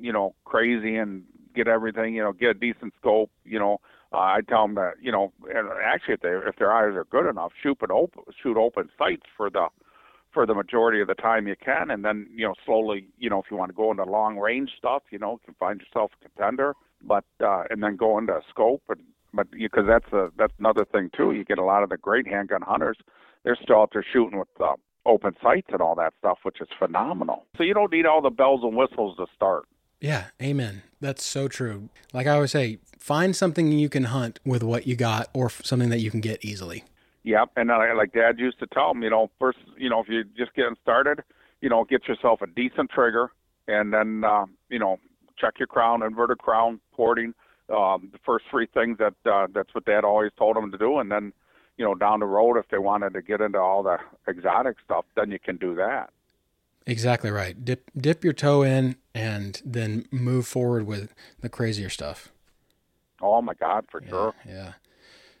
you 0.00 0.12
know, 0.12 0.34
crazy 0.44 0.96
and 0.96 1.24
get 1.54 1.68
everything. 1.68 2.14
You 2.14 2.22
know, 2.22 2.32
get 2.32 2.50
a 2.50 2.54
decent 2.54 2.94
scope. 2.98 3.30
You 3.44 3.58
know, 3.58 3.80
uh, 4.12 4.18
I 4.18 4.40
tell 4.48 4.66
them 4.66 4.74
that 4.76 4.94
you 5.00 5.12
know, 5.12 5.32
and 5.54 5.68
actually, 5.84 6.14
if 6.14 6.20
they 6.20 6.30
if 6.30 6.56
their 6.56 6.72
eyes 6.72 6.94
are 6.94 7.04
good 7.04 7.28
enough, 7.28 7.52
shoot 7.62 7.78
an 7.82 7.90
open 7.92 8.22
shoot 8.42 8.56
open 8.56 8.88
sights 8.98 9.26
for 9.36 9.50
the 9.50 9.68
for 10.32 10.46
the 10.46 10.54
majority 10.54 11.00
of 11.00 11.08
the 11.08 11.14
time 11.14 11.48
you 11.48 11.56
can, 11.56 11.90
and 11.90 12.04
then 12.04 12.28
you 12.32 12.46
know 12.46 12.54
slowly, 12.64 13.08
you 13.18 13.28
know, 13.28 13.40
if 13.40 13.46
you 13.50 13.56
want 13.56 13.70
to 13.70 13.76
go 13.76 13.90
into 13.90 14.04
long 14.04 14.38
range 14.38 14.70
stuff, 14.78 15.02
you 15.10 15.18
know, 15.18 15.32
you 15.32 15.40
can 15.44 15.54
find 15.54 15.80
yourself 15.80 16.12
a 16.20 16.28
contender, 16.28 16.74
but 17.02 17.24
uh, 17.44 17.64
and 17.70 17.82
then 17.82 17.96
go 17.96 18.16
into 18.18 18.40
scope 18.48 18.82
and 18.88 19.00
but 19.32 19.50
because 19.50 19.86
that's 19.86 20.12
a 20.12 20.30
that's 20.36 20.52
another 20.58 20.84
thing 20.84 21.10
too. 21.16 21.32
You 21.32 21.44
get 21.44 21.58
a 21.58 21.64
lot 21.64 21.82
of 21.82 21.90
the 21.90 21.96
great 21.96 22.26
handgun 22.26 22.62
hunters. 22.62 22.98
They're 23.44 23.58
still 23.62 23.80
out 23.82 23.90
there 23.92 24.04
shooting 24.12 24.38
with 24.38 24.48
uh, 24.60 24.74
open 25.06 25.34
sights 25.42 25.68
and 25.72 25.80
all 25.80 25.94
that 25.96 26.12
stuff, 26.18 26.38
which 26.42 26.60
is 26.60 26.68
phenomenal. 26.78 27.46
So 27.56 27.62
you 27.62 27.74
don't 27.74 27.92
need 27.92 28.06
all 28.06 28.20
the 28.20 28.30
bells 28.30 28.60
and 28.62 28.76
whistles 28.76 29.16
to 29.16 29.26
start. 29.34 29.64
Yeah, 30.00 30.26
amen. 30.42 30.82
That's 31.00 31.24
so 31.24 31.48
true. 31.48 31.88
Like 32.12 32.26
I 32.26 32.34
always 32.34 32.52
say, 32.52 32.78
find 32.98 33.34
something 33.36 33.72
you 33.72 33.88
can 33.88 34.04
hunt 34.04 34.40
with 34.44 34.62
what 34.62 34.86
you 34.86 34.96
got 34.96 35.28
or 35.34 35.46
f- 35.46 35.62
something 35.64 35.90
that 35.90 36.00
you 36.00 36.10
can 36.10 36.20
get 36.20 36.44
easily. 36.44 36.84
Yep, 37.22 37.50
and 37.56 37.70
uh, 37.70 37.78
like 37.94 38.12
Dad 38.12 38.38
used 38.38 38.58
to 38.60 38.66
tell 38.66 38.94
me, 38.94 39.04
you 39.04 39.10
know, 39.10 39.30
first, 39.38 39.58
you 39.76 39.90
know, 39.90 40.00
if 40.00 40.08
you're 40.08 40.24
just 40.24 40.54
getting 40.54 40.76
started, 40.82 41.22
you 41.60 41.68
know, 41.68 41.84
get 41.84 42.08
yourself 42.08 42.40
a 42.40 42.46
decent 42.46 42.90
trigger, 42.90 43.30
and 43.68 43.92
then, 43.92 44.24
uh, 44.24 44.46
you 44.70 44.78
know, 44.78 44.98
check 45.38 45.54
your 45.58 45.66
crown, 45.66 46.02
inverted 46.02 46.38
crown, 46.38 46.80
porting, 46.94 47.34
um, 47.70 48.08
the 48.12 48.18
first 48.24 48.44
three 48.50 48.66
things 48.66 48.98
that 48.98 49.14
uh, 49.30 49.46
that's 49.52 49.74
what 49.74 49.84
Dad 49.84 50.04
always 50.04 50.32
told 50.36 50.56
them 50.56 50.70
to 50.72 50.78
do, 50.78 50.98
and 50.98 51.10
then, 51.10 51.32
you 51.76 51.84
know, 51.84 51.94
down 51.94 52.20
the 52.20 52.26
road, 52.26 52.56
if 52.56 52.68
they 52.68 52.78
wanted 52.78 53.14
to 53.14 53.22
get 53.22 53.40
into 53.40 53.58
all 53.58 53.82
the 53.82 53.98
exotic 54.26 54.76
stuff, 54.84 55.04
then 55.16 55.30
you 55.30 55.38
can 55.38 55.56
do 55.56 55.74
that. 55.76 56.10
Exactly 56.86 57.30
right. 57.30 57.64
Dip 57.64 57.90
dip 57.96 58.24
your 58.24 58.32
toe 58.32 58.62
in 58.62 58.96
and 59.14 59.60
then 59.64 60.06
move 60.10 60.46
forward 60.46 60.86
with 60.86 61.14
the 61.40 61.48
crazier 61.48 61.88
stuff. 61.88 62.32
Oh 63.20 63.42
my 63.42 63.54
God, 63.54 63.86
for 63.90 64.02
Yeah, 64.02 64.08
sure. 64.08 64.34
yeah. 64.46 64.72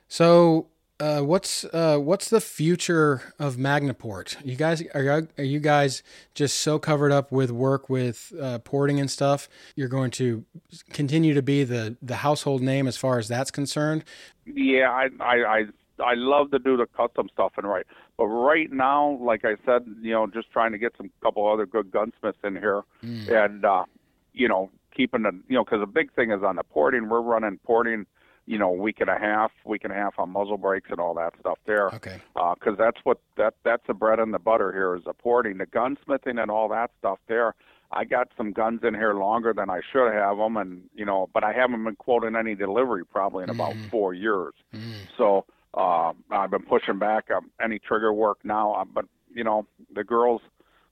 So, 0.06 0.66
uh, 1.00 1.20
what's 1.22 1.64
uh, 1.64 1.96
what's 1.98 2.28
the 2.28 2.40
future 2.40 3.32
of 3.38 3.58
Mag-Na-Port? 3.58 4.36
You 4.44 4.54
guys 4.54 4.82
are 4.94 5.02
you, 5.02 5.28
are 5.38 5.44
you 5.44 5.58
guys 5.58 6.02
just 6.34 6.58
so 6.60 6.78
covered 6.78 7.10
up 7.10 7.32
with 7.32 7.50
work 7.50 7.88
with 7.88 8.32
uh, 8.40 8.58
porting 8.58 9.00
and 9.00 9.10
stuff? 9.10 9.48
You're 9.74 9.88
going 9.88 10.10
to 10.12 10.44
continue 10.90 11.32
to 11.34 11.42
be 11.42 11.64
the 11.64 11.96
the 12.02 12.16
household 12.16 12.60
name 12.60 12.86
as 12.86 12.96
far 12.96 13.18
as 13.18 13.28
that's 13.28 13.50
concerned. 13.50 14.04
Yeah, 14.44 14.90
I 14.90 15.08
I 15.20 15.34
I 15.34 15.64
I 16.04 16.14
love 16.14 16.50
to 16.50 16.58
do 16.58 16.76
the 16.76 16.86
custom 16.86 17.28
stuff 17.32 17.52
and 17.56 17.66
right, 17.66 17.86
but 18.18 18.26
right 18.26 18.70
now, 18.70 19.18
like 19.22 19.44
I 19.44 19.56
said, 19.64 19.86
you 20.02 20.12
know, 20.12 20.26
just 20.26 20.50
trying 20.50 20.72
to 20.72 20.78
get 20.78 20.92
some 20.98 21.10
couple 21.22 21.50
other 21.50 21.64
good 21.64 21.90
gunsmiths 21.90 22.38
in 22.44 22.56
here, 22.56 22.82
and 23.02 23.64
uh, 23.64 23.84
you 24.34 24.48
know, 24.48 24.70
keeping 24.94 25.22
the 25.22 25.32
you 25.48 25.56
know, 25.56 25.64
because 25.64 25.80
the 25.80 25.86
big 25.86 26.12
thing 26.12 26.30
is 26.30 26.42
on 26.42 26.56
the 26.56 26.64
porting. 26.64 27.08
We're 27.08 27.22
running 27.22 27.58
porting, 27.64 28.04
you 28.50 28.58
know, 28.58 28.72
week 28.72 29.00
and 29.00 29.08
a 29.08 29.16
half, 29.16 29.52
week 29.64 29.84
and 29.84 29.92
a 29.92 29.96
half 29.96 30.18
on 30.18 30.28
muzzle 30.30 30.56
brakes 30.58 30.88
and 30.90 30.98
all 30.98 31.14
that 31.14 31.32
stuff 31.38 31.56
there, 31.66 31.86
Okay. 31.94 32.20
because 32.34 32.76
that's 32.76 32.98
what 33.04 33.18
that 33.36 33.54
that's 33.62 33.86
the 33.86 33.94
bread 33.94 34.18
and 34.18 34.34
the 34.34 34.40
butter 34.40 34.72
here 34.72 34.96
is 34.96 35.04
the 35.04 35.12
porting, 35.12 35.58
the 35.58 35.66
gunsmithing 35.66 36.42
and 36.42 36.50
all 36.50 36.68
that 36.68 36.90
stuff 36.98 37.20
there. 37.28 37.54
I 37.92 38.04
got 38.04 38.28
some 38.36 38.50
guns 38.52 38.80
in 38.82 38.94
here 38.94 39.14
longer 39.14 39.52
than 39.52 39.70
I 39.70 39.80
should 39.92 40.12
have 40.12 40.36
them, 40.38 40.56
and 40.56 40.82
you 40.96 41.04
know, 41.04 41.28
but 41.32 41.44
I 41.44 41.52
haven't 41.52 41.84
been 41.84 41.94
quoting 41.94 42.34
any 42.34 42.56
delivery 42.56 43.04
probably 43.04 43.44
in 43.44 43.50
about 43.50 43.74
four 43.88 44.14
years. 44.14 44.54
So 45.16 45.44
uh, 45.74 46.12
I've 46.32 46.50
been 46.50 46.62
pushing 46.64 46.98
back 46.98 47.30
um, 47.30 47.52
any 47.62 47.78
trigger 47.78 48.12
work 48.12 48.38
now. 48.42 48.72
Uh, 48.74 48.84
but 48.84 49.04
you 49.32 49.44
know, 49.44 49.64
the 49.94 50.02
girls, 50.02 50.40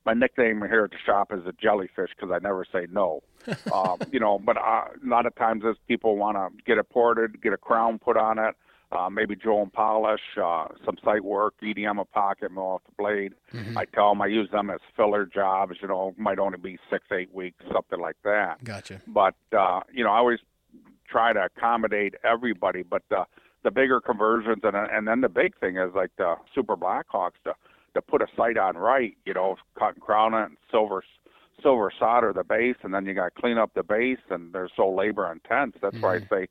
my 0.08 0.14
nickname 0.14 0.62
here 0.62 0.84
at 0.84 0.90
the 0.90 0.96
shop 1.04 1.32
is 1.34 1.40
a 1.46 1.52
jellyfish 1.52 2.10
because 2.16 2.30
I 2.32 2.38
never 2.38 2.64
say 2.72 2.86
no. 2.90 3.22
um, 3.74 3.98
you 4.10 4.18
know, 4.18 4.38
but 4.38 4.56
uh, 4.56 4.84
a 5.04 5.06
lot 5.06 5.26
of 5.26 5.34
times 5.36 5.64
as 5.68 5.76
people 5.86 6.16
want 6.16 6.36
to 6.38 6.48
get 6.64 6.78
it 6.78 6.88
ported, 6.88 7.42
get 7.42 7.52
a 7.52 7.58
crown 7.58 7.98
put 7.98 8.16
on 8.16 8.38
it, 8.38 8.54
uh, 8.90 9.10
maybe 9.10 9.34
drill 9.34 9.60
and 9.60 9.72
polish, 9.72 10.22
uh, 10.42 10.68
some 10.82 10.96
sight 11.04 11.22
work, 11.22 11.52
EDM 11.62 12.00
a 12.00 12.06
pocket, 12.06 12.50
mill 12.50 12.62
off 12.62 12.82
the 12.86 12.92
blade. 12.96 13.34
Mhm. 13.52 13.76
I 13.76 13.84
tell 13.84 14.08
them 14.10 14.22
I 14.22 14.28
use 14.28 14.50
them 14.50 14.70
as 14.70 14.80
filler 14.96 15.26
jobs. 15.26 15.76
You 15.82 15.88
know, 15.88 16.14
might 16.16 16.38
only 16.38 16.56
be 16.58 16.78
six, 16.88 17.04
eight 17.12 17.32
weeks, 17.34 17.62
something 17.70 18.00
like 18.00 18.16
that. 18.24 18.64
Gotcha. 18.64 19.02
But 19.06 19.34
uh, 19.52 19.80
you 19.92 20.04
know, 20.04 20.10
I 20.10 20.18
always 20.18 20.40
try 21.06 21.34
to 21.34 21.44
accommodate 21.44 22.14
everybody. 22.24 22.82
But 22.82 23.02
uh, 23.14 23.24
the 23.62 23.70
bigger 23.70 24.00
conversions, 24.00 24.62
and 24.64 24.74
and 24.74 25.06
then 25.06 25.20
the 25.20 25.28
big 25.28 25.58
thing 25.58 25.76
is 25.76 25.94
like 25.94 26.12
the 26.16 26.36
Super 26.54 26.76
Blackhawks 26.78 27.40
to 27.44 27.52
to 27.94 28.02
put 28.02 28.22
a 28.22 28.26
sight 28.36 28.56
on 28.58 28.76
right. 28.76 29.16
You 29.24 29.34
know, 29.34 29.56
cut 29.78 29.94
and 29.94 30.00
crown 30.02 30.34
it, 30.34 30.44
and 30.44 30.56
silver 30.70 31.02
silver 31.62 31.90
solder 31.98 32.32
the 32.32 32.44
base, 32.44 32.76
and 32.82 32.94
then 32.94 33.04
you 33.04 33.14
got 33.14 33.34
to 33.34 33.40
clean 33.40 33.58
up 33.58 33.72
the 33.74 33.82
base, 33.82 34.18
and 34.30 34.52
they're 34.52 34.68
so 34.76 34.88
labor 34.88 35.30
intense. 35.30 35.74
That's 35.82 35.96
why 36.00 36.16
I 36.16 36.20
say, 36.30 36.46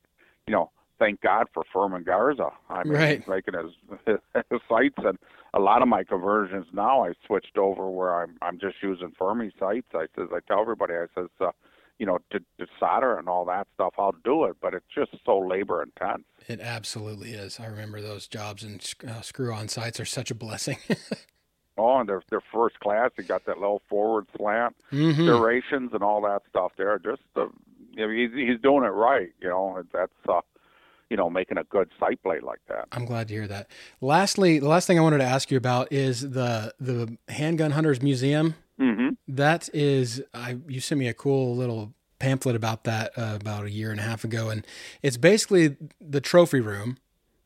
you 0.46 0.52
know, 0.52 0.70
thank 0.98 1.22
God 1.22 1.46
for 1.54 1.62
Fermin 1.72 2.02
Garza. 2.02 2.50
I 2.68 2.84
mean, 2.84 2.92
Right. 2.92 3.18
he's 3.20 3.28
making 3.28 3.54
his, 3.54 4.18
his 4.50 4.60
sights, 4.68 4.98
and 4.98 5.18
a 5.54 5.60
lot 5.60 5.80
of 5.80 5.88
my 5.88 6.04
conversions 6.04 6.66
now 6.74 7.04
I 7.04 7.14
switched 7.26 7.56
over 7.56 7.88
where 7.88 8.22
I'm 8.22 8.36
I'm 8.42 8.58
just 8.58 8.76
using 8.82 9.12
Fermi 9.18 9.50
sights. 9.58 9.88
I 9.94 10.06
says 10.14 10.28
I 10.30 10.40
tell 10.46 10.60
everybody 10.60 10.94
I 10.94 11.06
says, 11.14 11.30
uh, 11.40 11.52
you 11.98 12.06
know, 12.06 12.18
to, 12.30 12.38
to 12.58 12.66
solder 12.78 13.18
and 13.18 13.28
all 13.28 13.44
that 13.46 13.66
stuff, 13.74 13.94
I'll 13.98 14.14
do 14.24 14.44
it, 14.44 14.56
but 14.60 14.72
it's 14.74 14.86
just 14.94 15.10
so 15.24 15.38
labor 15.38 15.82
intense. 15.82 16.24
It 16.46 16.60
absolutely 16.60 17.32
is. 17.32 17.58
I 17.60 17.66
remember 17.66 18.00
those 18.00 18.28
jobs 18.28 18.62
and 18.62 18.80
uh, 19.06 19.20
screw 19.20 19.52
on 19.52 19.68
sights 19.68 19.98
are 20.00 20.04
such 20.04 20.30
a 20.30 20.34
blessing. 20.34 20.78
Oh, 21.80 21.98
and 22.00 22.08
they're 22.08 22.22
they're 22.28 22.40
first 22.52 22.80
class. 22.80 23.12
You 23.16 23.22
got 23.22 23.44
that 23.46 23.58
little 23.58 23.82
forward 23.88 24.26
slant 24.36 24.74
Mhm. 24.92 25.24
serrations 25.24 25.92
and 25.94 26.02
all 26.02 26.20
that 26.22 26.42
stuff 26.50 26.72
there. 26.76 26.98
Just 26.98 27.22
the, 27.36 27.48
you 27.92 28.04
know, 28.04 28.10
he's 28.12 28.32
he's 28.34 28.60
doing 28.60 28.82
it 28.82 28.88
right. 28.88 29.28
You 29.40 29.48
know, 29.50 29.84
that's 29.92 30.10
uh, 30.28 30.40
you 31.08 31.16
know, 31.16 31.30
making 31.30 31.56
a 31.56 31.62
good 31.62 31.88
sight 32.00 32.20
blade 32.24 32.42
like 32.42 32.58
that. 32.68 32.88
I'm 32.90 33.04
glad 33.04 33.28
to 33.28 33.34
hear 33.34 33.46
that. 33.46 33.70
Lastly, 34.00 34.58
the 34.58 34.66
last 34.66 34.88
thing 34.88 34.98
I 34.98 35.02
wanted 35.02 35.18
to 35.18 35.24
ask 35.24 35.52
you 35.52 35.56
about 35.56 35.92
is 35.92 36.22
the 36.22 36.74
the 36.80 37.16
Handgun 37.28 37.70
Hunters 37.70 38.02
Museum. 38.02 38.56
Hmm 38.78 39.10
That 39.26 39.68
is, 39.72 40.22
I 40.32 40.58
you 40.68 40.80
sent 40.80 40.98
me 40.98 41.08
a 41.08 41.14
cool 41.14 41.56
little 41.56 41.94
pamphlet 42.18 42.56
about 42.56 42.84
that 42.84 43.12
uh, 43.16 43.38
about 43.40 43.64
a 43.64 43.70
year 43.70 43.90
and 43.90 44.00
a 44.00 44.02
half 44.02 44.24
ago, 44.24 44.50
and 44.50 44.66
it's 45.02 45.16
basically 45.16 45.76
the 46.00 46.20
trophy 46.20 46.60
room, 46.60 46.98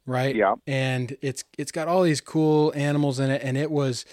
right? 0.06 0.34
Yeah. 0.34 0.54
And 0.66 1.16
it's 1.20 1.44
it's 1.58 1.72
got 1.72 1.88
all 1.88 2.02
these 2.02 2.20
cool 2.20 2.72
animals 2.74 3.18
in 3.18 3.30
it, 3.30 3.42
and 3.42 3.56
it 3.56 3.70
was. 3.70 4.04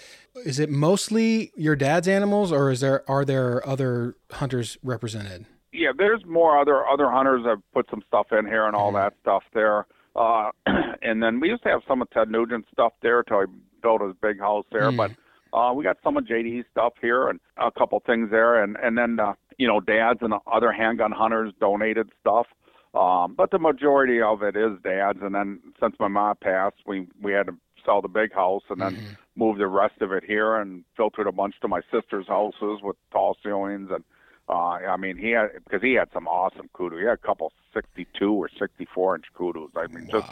Is 0.46 0.60
it 0.60 0.70
mostly 0.70 1.50
your 1.56 1.74
dad's 1.74 2.06
animals, 2.06 2.52
or 2.52 2.70
is 2.70 2.80
there 2.80 3.08
are 3.10 3.24
there 3.24 3.66
other 3.68 4.14
hunters 4.30 4.78
represented? 4.82 5.44
Yeah, 5.72 5.90
there's 5.96 6.24
more 6.24 6.58
other 6.58 6.86
other 6.86 7.10
hunters 7.10 7.42
that 7.44 7.58
put 7.74 7.88
some 7.90 8.02
stuff 8.06 8.28
in 8.32 8.46
here 8.46 8.66
and 8.66 8.76
all 8.76 8.92
that 8.92 9.14
stuff 9.22 9.42
there. 9.52 9.86
Uh, 10.14 10.50
and 11.02 11.22
then 11.22 11.40
we 11.40 11.48
used 11.48 11.62
to 11.64 11.68
have 11.68 11.82
some 11.86 12.00
of 12.02 12.10
Ted 12.10 12.28
Nugent's 12.28 12.68
stuff 12.72 12.92
there 13.02 13.22
till 13.22 13.40
he 13.40 13.46
built 13.82 14.02
his 14.02 14.14
big 14.20 14.38
house 14.38 14.64
there. 14.72 14.90
Mm. 14.90 14.96
But 14.96 15.10
uh, 15.52 15.72
we 15.74 15.84
got 15.84 15.98
some 16.02 16.16
of 16.16 16.24
JD's 16.24 16.66
stuff 16.70 16.94
here 17.00 17.28
and 17.28 17.40
a 17.56 17.70
couple 17.70 18.00
things 18.04 18.30
there. 18.30 18.62
And 18.62 18.76
and 18.82 18.96
then 18.96 19.18
uh, 19.20 19.34
you 19.58 19.66
know, 19.66 19.80
dads 19.80 20.20
and 20.22 20.34
other 20.50 20.72
handgun 20.72 21.12
hunters 21.12 21.52
donated 21.60 22.10
stuff. 22.20 22.46
Um, 22.94 23.34
but 23.36 23.50
the 23.52 23.58
majority 23.58 24.20
of 24.20 24.42
it 24.42 24.56
is 24.56 24.72
dads. 24.82 25.20
And 25.22 25.34
then 25.34 25.60
since 25.80 25.94
my 26.00 26.08
mom 26.08 26.36
passed, 26.42 26.76
we 26.86 27.06
we 27.22 27.32
had 27.32 27.46
to 27.46 27.56
sell 27.84 28.02
the 28.02 28.08
big 28.08 28.32
house 28.32 28.62
and 28.68 28.80
then 28.80 28.96
Mhm. 28.96 29.16
move 29.36 29.58
the 29.58 29.66
rest 29.66 30.02
of 30.02 30.12
it 30.12 30.24
here 30.24 30.56
and 30.56 30.84
filtered 30.96 31.26
a 31.26 31.32
bunch 31.32 31.54
to 31.60 31.68
my 31.68 31.80
sister's 31.90 32.26
houses 32.28 32.80
with 32.82 32.96
tall 33.10 33.36
ceilings 33.42 33.90
and 33.90 34.04
uh 34.50 34.76
I 34.94 34.96
mean 34.98 35.16
he 35.16 35.30
had 35.30 35.52
because 35.64 35.80
he 35.80 35.94
had 35.94 36.12
some 36.12 36.26
awesome 36.28 36.68
kudu. 36.74 36.96
He 36.98 37.04
had 37.04 37.14
a 37.14 37.26
couple 37.26 37.52
62 37.72 38.32
or 38.34 38.50
64 38.58 39.16
inch 39.16 39.24
kudus. 39.34 39.70
I 39.76 39.86
mean 39.86 40.08
just 40.10 40.26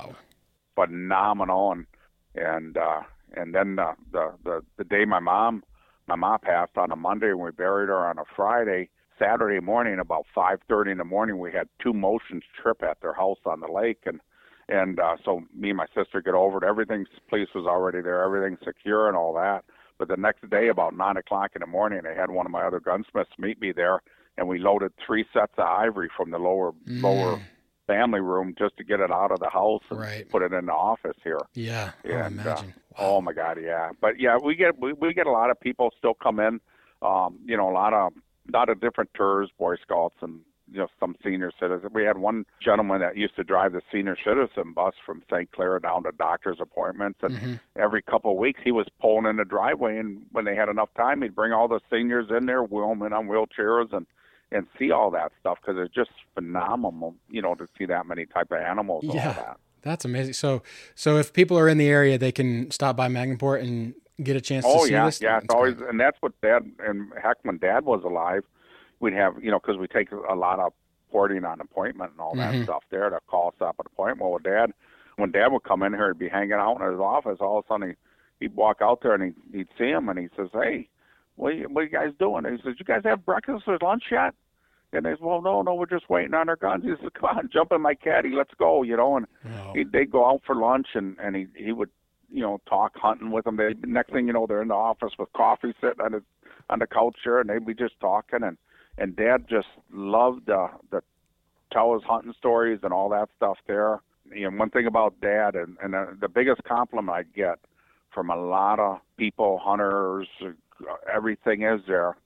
phenomenal 0.74 1.72
and 1.72 1.86
and 2.34 2.76
uh 2.76 3.02
and 3.34 3.54
then 3.54 3.78
uh, 3.78 3.94
the 4.12 4.32
the 4.44 4.60
the 4.76 4.84
day 4.84 5.04
my 5.04 5.20
mom 5.20 5.62
my 6.06 6.16
mom 6.16 6.38
passed 6.40 6.76
on 6.76 6.90
a 6.90 6.96
Monday 6.96 7.30
and 7.30 7.40
we 7.40 7.50
buried 7.50 7.88
her 7.88 8.06
on 8.06 8.18
a 8.18 8.24
Friday. 8.36 8.90
Saturday 9.18 9.58
morning 9.60 9.98
about 9.98 10.26
5:30 10.36 10.92
in 10.92 10.98
the 10.98 11.04
morning 11.04 11.38
we 11.38 11.52
had 11.52 11.68
two 11.82 11.92
motions 11.92 12.44
trip 12.60 12.82
at 12.82 13.00
their 13.00 13.14
house 13.14 13.38
on 13.44 13.60
the 13.60 13.66
lake 13.66 14.02
and 14.06 14.20
and 14.68 15.00
uh, 15.00 15.16
so 15.24 15.42
me 15.54 15.70
and 15.70 15.76
my 15.78 15.86
sister 15.94 16.20
get 16.20 16.34
over 16.34 16.58
it. 16.58 16.64
Everything's 16.64 17.08
police 17.28 17.48
was 17.54 17.66
already 17.66 18.00
there, 18.02 18.22
everything's 18.22 18.58
secure 18.64 19.08
and 19.08 19.16
all 19.16 19.32
that. 19.34 19.64
But 19.98 20.08
the 20.08 20.16
next 20.16 20.48
day, 20.48 20.68
about 20.68 20.94
nine 20.96 21.16
o'clock 21.16 21.52
in 21.56 21.60
the 21.60 21.66
morning, 21.66 22.02
I 22.06 22.18
had 22.18 22.30
one 22.30 22.46
of 22.46 22.52
my 22.52 22.62
other 22.62 22.78
gunsmiths 22.78 23.32
meet 23.38 23.60
me 23.60 23.72
there, 23.72 24.00
and 24.36 24.46
we 24.46 24.58
loaded 24.58 24.92
three 25.04 25.24
sets 25.32 25.54
of 25.58 25.66
ivory 25.66 26.08
from 26.16 26.30
the 26.30 26.38
lower 26.38 26.72
Mm. 26.88 27.02
lower 27.02 27.40
family 27.88 28.20
room 28.20 28.54
just 28.56 28.76
to 28.76 28.84
get 28.84 29.00
it 29.00 29.10
out 29.10 29.32
of 29.32 29.40
the 29.40 29.48
house 29.50 29.82
and 29.90 29.98
Right. 29.98 30.28
put 30.28 30.42
it 30.42 30.52
in 30.52 30.66
the 30.66 30.72
office 30.72 31.16
here. 31.24 31.40
Yeah. 31.54 31.90
I 32.04 32.08
And, 32.08 32.38
uh, 32.38 32.42
imagine. 32.42 32.74
Oh 33.00 33.20
my 33.20 33.32
God, 33.32 33.58
yeah. 33.60 33.90
But 34.00 34.20
yeah, 34.20 34.36
we 34.40 34.54
get 34.54 34.78
we, 34.78 34.92
we 34.92 35.12
get 35.14 35.26
a 35.26 35.30
lot 35.32 35.50
of 35.50 35.58
people 35.58 35.92
still 35.98 36.14
come 36.14 36.38
in. 36.38 36.60
Um, 37.02 37.38
you 37.44 37.56
know, 37.56 37.68
a 37.68 37.72
lot 37.72 37.92
of 37.94 38.12
a 38.48 38.56
lot 38.56 38.68
of 38.68 38.80
different 38.80 39.10
tours, 39.14 39.50
Boy 39.58 39.76
Scouts, 39.82 40.16
and 40.20 40.40
you 40.70 40.78
know 40.80 40.88
some 40.98 41.14
senior 41.24 41.52
citizens. 41.60 41.92
We 41.94 42.02
had 42.04 42.18
one 42.18 42.44
gentleman 42.60 43.00
that 43.00 43.16
used 43.16 43.36
to 43.36 43.44
drive 43.44 43.72
the 43.72 43.82
senior 43.92 44.16
citizen 44.16 44.72
bus 44.74 44.94
from 45.06 45.22
St. 45.30 45.50
Clair 45.52 45.78
down 45.78 46.02
to 46.04 46.10
doctor's 46.18 46.58
appointments, 46.60 47.20
and 47.22 47.34
Mhm. 47.38 47.60
every 47.76 48.02
couple 48.02 48.32
of 48.32 48.36
weeks 48.38 48.60
he 48.64 48.72
was 48.72 48.86
pulling 49.00 49.26
in 49.26 49.36
the 49.36 49.44
driveway, 49.44 49.96
and 49.98 50.26
when 50.32 50.44
they 50.44 50.56
had 50.56 50.68
enough 50.68 50.92
time, 50.94 51.22
he'd 51.22 51.36
bring 51.36 51.52
all 51.52 51.68
the 51.68 51.80
seniors 51.88 52.30
in 52.30 52.46
there, 52.46 52.64
wheel 52.64 52.88
them 52.88 53.02
in 53.02 53.12
on 53.12 53.28
wheelchairs, 53.28 53.92
and 53.92 54.06
and 54.50 54.66
see 54.78 54.90
all 54.90 55.10
that 55.10 55.32
stuff 55.40 55.58
because 55.60 55.80
it's 55.82 55.94
just 55.94 56.10
phenomenal, 56.34 57.14
you 57.30 57.42
know, 57.42 57.54
to 57.54 57.66
see 57.76 57.84
that 57.86 58.06
many 58.06 58.26
type 58.26 58.50
of 58.50 58.58
animals 58.58 59.04
Yeah. 59.04 59.28
all 59.28 59.34
that. 59.34 59.56
That's 59.82 60.04
amazing. 60.04 60.34
So, 60.34 60.62
so 60.94 61.18
if 61.18 61.32
people 61.32 61.58
are 61.58 61.68
in 61.68 61.78
the 61.78 61.88
area, 61.88 62.18
they 62.18 62.32
can 62.32 62.70
stop 62.70 62.96
by 62.96 63.08
Mag-Na-Port 63.08 63.62
and 63.62 63.94
get 64.22 64.36
a 64.36 64.40
chance 64.40 64.64
to 64.64 64.70
Oh 64.70 64.84
see 64.84 64.92
yeah, 64.92 65.06
this. 65.06 65.20
yeah. 65.20 65.38
It's 65.38 65.54
always, 65.54 65.74
great. 65.74 65.90
and 65.90 66.00
that's 66.00 66.16
what 66.20 66.32
Dad 66.40 66.70
and 66.80 67.12
heck, 67.22 67.36
when 67.42 67.58
Dad 67.58 67.84
was 67.84 68.02
alive, 68.04 68.42
we'd 69.00 69.12
have 69.12 69.42
you 69.42 69.50
know 69.50 69.60
because 69.60 69.78
we 69.78 69.86
take 69.86 70.10
a 70.10 70.34
lot 70.34 70.58
of 70.58 70.72
porting 71.10 71.44
on 71.44 71.60
appointment 71.60 72.12
and 72.12 72.20
all 72.20 72.34
that 72.34 72.52
mm-hmm. 72.52 72.64
stuff 72.64 72.82
there 72.90 73.08
to 73.08 73.20
call 73.28 73.48
us 73.48 73.54
up 73.60 73.76
at 73.78 73.86
appointment. 73.86 74.28
Well, 74.28 74.38
Dad, 74.38 74.72
when 75.16 75.30
Dad 75.30 75.52
would 75.52 75.62
come 75.64 75.82
in 75.82 75.94
here, 75.94 76.08
he'd 76.08 76.18
be 76.18 76.28
hanging 76.28 76.52
out 76.52 76.80
in 76.80 76.90
his 76.90 77.00
office. 77.00 77.38
All 77.40 77.58
of 77.58 77.64
a 77.64 77.68
sudden, 77.68 77.88
he, 78.40 78.44
he'd 78.44 78.56
walk 78.56 78.78
out 78.82 79.00
there 79.02 79.14
and 79.14 79.22
he'd, 79.22 79.56
he'd 79.56 79.68
see 79.78 79.88
him, 79.90 80.08
and 80.08 80.18
he 80.18 80.28
says, 80.36 80.48
"Hey, 80.52 80.88
what 81.38 81.54
you, 81.56 81.64
what 81.68 81.82
you 81.82 81.88
guys 81.88 82.12
doing?" 82.18 82.44
And 82.44 82.56
he 82.56 82.62
says, 82.62 82.74
"You 82.78 82.84
guys 82.84 83.02
have 83.04 83.24
breakfast 83.24 83.64
or 83.66 83.78
lunch 83.80 84.04
yet?" 84.10 84.34
And 84.92 85.04
they 85.04 85.12
said, 85.12 85.20
"Well, 85.20 85.42
no, 85.42 85.62
no, 85.62 85.74
we're 85.74 85.86
just 85.86 86.08
waiting 86.10 86.34
on 86.34 86.48
our 86.48 86.56
guns." 86.56 86.84
He 86.84 86.90
says, 86.90 87.10
"Come 87.14 87.36
on, 87.36 87.50
jump 87.52 87.72
in 87.72 87.80
my 87.80 87.94
caddy, 87.94 88.30
let's 88.34 88.54
go," 88.58 88.82
you 88.82 88.96
know, 88.96 89.16
and 89.16 89.26
Oh, 89.44 89.72
he 89.74 89.84
they'd 89.84 90.10
go 90.10 90.26
out 90.26 90.42
for 90.46 90.54
lunch 90.54 90.88
and 90.94 91.16
and 91.18 91.36
he 91.36 91.46
he 91.56 91.72
would 91.72 91.90
you 92.30 92.42
know 92.42 92.60
talk 92.68 92.92
hunting 92.96 93.30
with 93.30 93.44
them. 93.44 93.56
They 93.56 93.74
next 93.86 94.12
thing 94.12 94.26
you 94.26 94.32
know 94.32 94.46
they're 94.46 94.62
in 94.62 94.68
the 94.68 94.74
office 94.74 95.12
with 95.18 95.32
coffee 95.32 95.74
sitting 95.80 96.00
on 96.04 96.12
his 96.12 96.22
on 96.70 96.78
the 96.80 96.86
couch 96.86 97.16
there 97.24 97.40
and 97.40 97.48
they'd 97.48 97.64
be 97.64 97.74
just 97.74 97.98
talking 98.00 98.42
and 98.42 98.56
and 98.98 99.16
Dad 99.16 99.46
just 99.48 99.68
loved 99.92 100.50
uh, 100.50 100.68
the 100.90 101.02
tell 101.72 101.94
his 101.94 102.02
hunting 102.02 102.34
stories 102.36 102.80
and 102.82 102.92
all 102.92 103.08
that 103.10 103.28
stuff 103.36 103.58
there. 103.66 104.00
You 104.34 104.50
know 104.50 104.56
one 104.56 104.70
thing 104.70 104.86
about 104.86 105.20
Dad 105.20 105.54
and 105.54 105.76
and 105.82 105.94
uh, 105.94 106.06
the 106.20 106.28
biggest 106.28 106.64
compliment 106.64 107.10
I 107.10 107.22
get 107.34 107.58
from 108.12 108.30
a 108.30 108.36
lot 108.36 108.80
of 108.80 108.98
people, 109.16 109.58
hunters, 109.62 110.28
everything 111.12 111.62
is 111.62 111.80
there. 111.86 112.16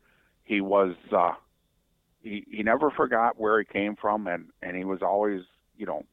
He 0.45 0.61
was 0.61 0.95
uh, 1.15 1.33
he 2.23 2.45
he 2.51 2.63
never 2.63 2.91
forgot 2.91 3.39
where 3.39 3.59
he 3.59 3.65
came 3.65 3.97
from 3.97 4.27
and 4.27 4.47
and 4.63 4.77
he 4.77 4.85
was 4.85 5.03
always 5.03 5.43
you 5.77 5.87
know 5.87 6.05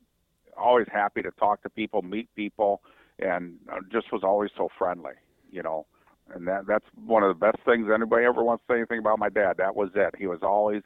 always 0.58 0.88
happy 0.92 1.22
to 1.22 1.32
talk 1.32 1.64
to 1.64 1.70
people, 1.70 2.02
meet 2.02 2.34
people, 2.36 2.82
and 3.20 3.56
uh, 3.72 3.78
just 3.92 4.12
was 4.12 4.24
always 4.24 4.52
so 4.58 4.70
friendly, 4.78 5.14
you 5.52 5.64
know. 5.64 5.86
And 6.34 6.48
that 6.48 6.68
that's 6.68 6.86
one 7.06 7.24
of 7.24 7.30
the 7.30 7.40
best 7.40 7.58
things 7.66 7.88
anybody 7.94 8.26
ever 8.26 8.44
wants 8.44 8.64
to 8.68 8.74
say 8.74 8.78
anything 8.78 9.00
about 9.00 9.20
my 9.20 9.30
dad. 9.30 9.58
That 9.58 9.76
was 9.76 9.90
it. 9.96 10.14
He 10.18 10.28
was 10.28 10.40
always 10.44 10.84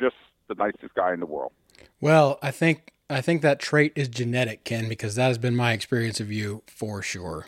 just 0.00 0.16
the 0.48 0.54
nicest 0.54 0.94
guy 0.94 1.12
in 1.12 1.20
the 1.20 1.26
world. 1.26 1.52
well, 2.00 2.38
I 2.42 2.50
think 2.50 2.92
I 3.10 3.20
think 3.20 3.42
that 3.42 3.58
trait 3.58 3.92
is 3.96 4.08
genetic, 4.08 4.64
Ken, 4.64 4.88
because 4.88 5.14
that 5.16 5.28
has 5.28 5.38
been 5.38 5.56
my 5.56 5.72
experience 5.72 6.20
of 6.20 6.32
you 6.32 6.62
for 6.66 7.02
sure. 7.02 7.46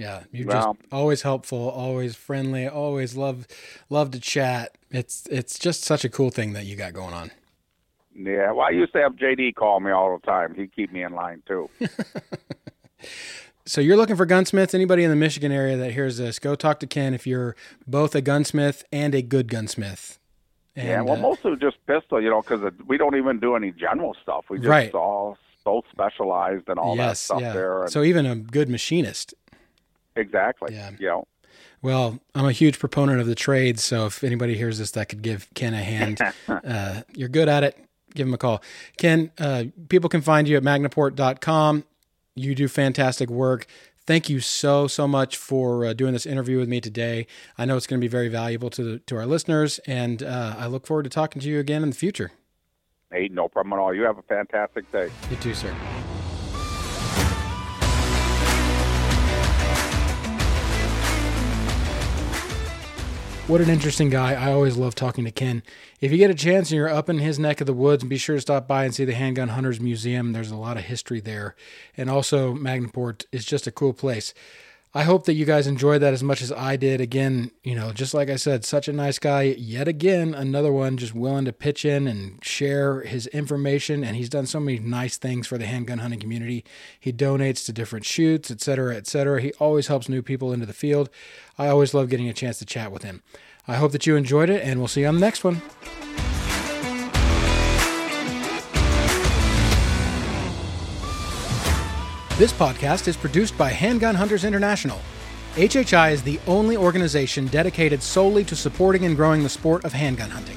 Yeah, 0.00 0.22
you're 0.32 0.46
Well- 0.46 0.74
just 0.74 0.92
always 0.92 1.22
helpful, 1.22 1.68
always 1.68 2.16
friendly, 2.16 2.66
always 2.66 3.16
love 3.16 3.46
love 3.90 4.10
to 4.12 4.20
chat. 4.20 4.78
It's 4.90 5.26
it's 5.30 5.58
just 5.58 5.82
such 5.84 6.06
a 6.06 6.08
cool 6.08 6.30
thing 6.30 6.54
that 6.54 6.64
you 6.64 6.74
got 6.74 6.94
going 6.94 7.12
on. 7.12 7.30
Yeah, 8.14 8.50
well, 8.52 8.66
I 8.66 8.70
used 8.70 8.94
to 8.94 9.00
have 9.00 9.16
JD 9.16 9.54
call 9.54 9.78
me 9.80 9.90
all 9.90 10.18
the 10.18 10.26
time. 10.26 10.54
He'd 10.54 10.74
keep 10.74 10.90
me 10.90 11.02
in 11.02 11.12
line 11.12 11.42
too. 11.46 11.68
So 13.66 13.80
you're 13.80 13.96
looking 13.96 14.16
for 14.16 14.26
gunsmiths. 14.26 14.74
Anybody 14.74 15.04
in 15.04 15.10
the 15.10 15.16
Michigan 15.16 15.52
area 15.52 15.76
that 15.76 15.92
hears 15.92 16.16
this, 16.16 16.40
go 16.40 16.56
talk 16.56 16.80
to 16.80 16.88
Ken 16.88 17.14
if 17.14 17.24
you're 17.24 17.54
both 17.86 18.16
a 18.16 18.20
gunsmith 18.20 18.82
and 18.90 19.14
a 19.14 19.22
good 19.22 19.46
gunsmith. 19.46 20.18
And, 20.74 20.88
yeah, 20.88 21.02
well, 21.02 21.14
uh, 21.14 21.20
mostly 21.20 21.54
just 21.56 21.76
pistol, 21.86 22.20
you 22.20 22.30
know, 22.30 22.40
because 22.42 22.72
we 22.88 22.98
don't 22.98 23.14
even 23.16 23.38
do 23.38 23.54
any 23.54 23.70
general 23.70 24.16
stuff. 24.22 24.46
We 24.50 24.58
just 24.58 24.68
Right. 24.68 24.92
all 24.94 25.38
so 25.62 25.84
specialized 25.92 26.68
and 26.68 26.80
all 26.80 26.96
that 26.96 27.16
stuff 27.16 27.42
yeah. 27.42 27.52
there. 27.52 27.82
And 27.82 27.92
So 27.92 28.02
even 28.02 28.26
a 28.26 28.34
good 28.34 28.68
machinist. 28.68 29.34
Exactly. 30.16 30.74
Yeah. 30.74 30.90
You 30.98 31.06
know. 31.06 31.28
Well, 31.82 32.20
I'm 32.34 32.46
a 32.46 32.52
huge 32.52 32.78
proponent 32.78 33.20
of 33.20 33.26
the 33.26 33.34
trade, 33.34 33.78
so 33.78 34.06
if 34.06 34.22
anybody 34.22 34.54
hears 34.54 34.78
this 34.78 34.90
that 34.92 35.08
could 35.08 35.22
give 35.22 35.48
Ken 35.54 35.72
a 35.72 35.82
hand, 35.82 36.20
uh, 36.48 37.02
you're 37.14 37.28
good 37.28 37.48
at 37.48 37.64
it. 37.64 37.76
Give 38.14 38.26
him 38.26 38.34
a 38.34 38.38
call. 38.38 38.62
Ken, 38.96 39.30
uh, 39.38 39.64
people 39.88 40.10
can 40.10 40.20
find 40.20 40.48
you 40.48 40.56
at 40.56 40.62
magnaport.com. 40.62 41.84
You 42.34 42.54
do 42.54 42.68
fantastic 42.68 43.30
work. 43.30 43.66
Thank 44.06 44.28
you 44.28 44.40
so 44.40 44.88
so 44.88 45.06
much 45.06 45.36
for 45.36 45.84
uh, 45.84 45.92
doing 45.92 46.12
this 46.12 46.26
interview 46.26 46.58
with 46.58 46.68
me 46.68 46.80
today. 46.80 47.26
I 47.56 47.64
know 47.64 47.76
it's 47.76 47.86
going 47.86 48.00
to 48.00 48.04
be 48.04 48.08
very 48.08 48.28
valuable 48.28 48.70
to 48.70 48.82
the, 48.82 48.98
to 49.00 49.16
our 49.16 49.26
listeners, 49.26 49.78
and 49.86 50.22
uh, 50.22 50.56
I 50.58 50.66
look 50.66 50.86
forward 50.86 51.04
to 51.04 51.10
talking 51.10 51.40
to 51.42 51.48
you 51.48 51.60
again 51.60 51.82
in 51.82 51.90
the 51.90 51.96
future. 51.96 52.32
Hey, 53.12 53.28
no 53.28 53.48
problem 53.48 53.72
at 53.72 53.78
all. 53.78 53.94
You 53.94 54.02
have 54.02 54.18
a 54.18 54.22
fantastic 54.22 54.90
day. 54.92 55.10
You 55.30 55.36
too, 55.36 55.54
sir. 55.54 55.74
What 63.50 63.60
an 63.60 63.68
interesting 63.68 64.10
guy. 64.10 64.34
I 64.34 64.52
always 64.52 64.76
love 64.76 64.94
talking 64.94 65.24
to 65.24 65.32
Ken. 65.32 65.64
If 66.00 66.12
you 66.12 66.18
get 66.18 66.30
a 66.30 66.36
chance 66.36 66.70
and 66.70 66.76
you're 66.76 66.88
up 66.88 67.10
in 67.10 67.18
his 67.18 67.36
neck 67.36 67.60
of 67.60 67.66
the 67.66 67.72
woods, 67.72 68.04
be 68.04 68.16
sure 68.16 68.36
to 68.36 68.40
stop 68.40 68.68
by 68.68 68.84
and 68.84 68.94
see 68.94 69.04
the 69.04 69.12
Handgun 69.12 69.48
Hunters 69.48 69.80
Museum. 69.80 70.30
There's 70.30 70.52
a 70.52 70.56
lot 70.56 70.76
of 70.76 70.84
history 70.84 71.18
there. 71.18 71.56
And 71.96 72.08
also, 72.08 72.54
Mag-Na-Port 72.54 73.26
is 73.32 73.44
just 73.44 73.66
a 73.66 73.72
cool 73.72 73.92
place. 73.92 74.34
I 74.92 75.04
hope 75.04 75.24
that 75.26 75.34
you 75.34 75.44
guys 75.44 75.68
enjoyed 75.68 76.02
that 76.02 76.12
as 76.12 76.22
much 76.22 76.42
as 76.42 76.50
I 76.50 76.74
did. 76.74 77.00
Again, 77.00 77.52
you 77.62 77.76
know, 77.76 77.92
just 77.92 78.12
like 78.12 78.28
I 78.28 78.34
said, 78.34 78.64
such 78.64 78.88
a 78.88 78.92
nice 78.92 79.20
guy. 79.20 79.42
Yet 79.42 79.86
again, 79.86 80.34
another 80.34 80.72
one 80.72 80.96
just 80.96 81.14
willing 81.14 81.44
to 81.44 81.52
pitch 81.52 81.84
in 81.84 82.08
and 82.08 82.44
share 82.44 83.02
his 83.02 83.28
information. 83.28 84.02
And 84.02 84.16
he's 84.16 84.28
done 84.28 84.46
so 84.46 84.58
many 84.58 84.80
nice 84.80 85.16
things 85.16 85.46
for 85.46 85.58
the 85.58 85.66
handgun 85.66 85.98
hunting 85.98 86.18
community. 86.18 86.64
He 86.98 87.12
donates 87.12 87.64
to 87.66 87.72
different 87.72 88.04
shoots, 88.04 88.50
etc., 88.50 88.96
etc. 88.96 89.40
He 89.40 89.52
always 89.60 89.86
helps 89.86 90.08
new 90.08 90.22
people 90.22 90.52
into 90.52 90.66
the 90.66 90.72
field. 90.72 91.08
I 91.56 91.68
always 91.68 91.94
love 91.94 92.08
getting 92.08 92.28
a 92.28 92.34
chance 92.34 92.58
to 92.58 92.66
chat 92.66 92.90
with 92.90 93.04
him. 93.04 93.22
I 93.68 93.76
hope 93.76 93.92
that 93.92 94.08
you 94.08 94.16
enjoyed 94.16 94.50
it, 94.50 94.62
and 94.64 94.80
we'll 94.80 94.88
see 94.88 95.02
you 95.02 95.06
on 95.06 95.14
the 95.14 95.20
next 95.20 95.44
one. 95.44 95.62
This 102.40 102.54
podcast 102.54 103.06
is 103.06 103.18
produced 103.18 103.58
by 103.58 103.68
Handgun 103.68 104.14
Hunters 104.14 104.44
International. 104.44 104.98
HHI 105.56 106.12
is 106.12 106.22
the 106.22 106.40
only 106.46 106.74
organization 106.74 107.48
dedicated 107.48 108.02
solely 108.02 108.44
to 108.44 108.56
supporting 108.56 109.04
and 109.04 109.14
growing 109.14 109.42
the 109.42 109.48
sport 109.50 109.84
of 109.84 109.92
handgun 109.92 110.30
hunting. 110.30 110.56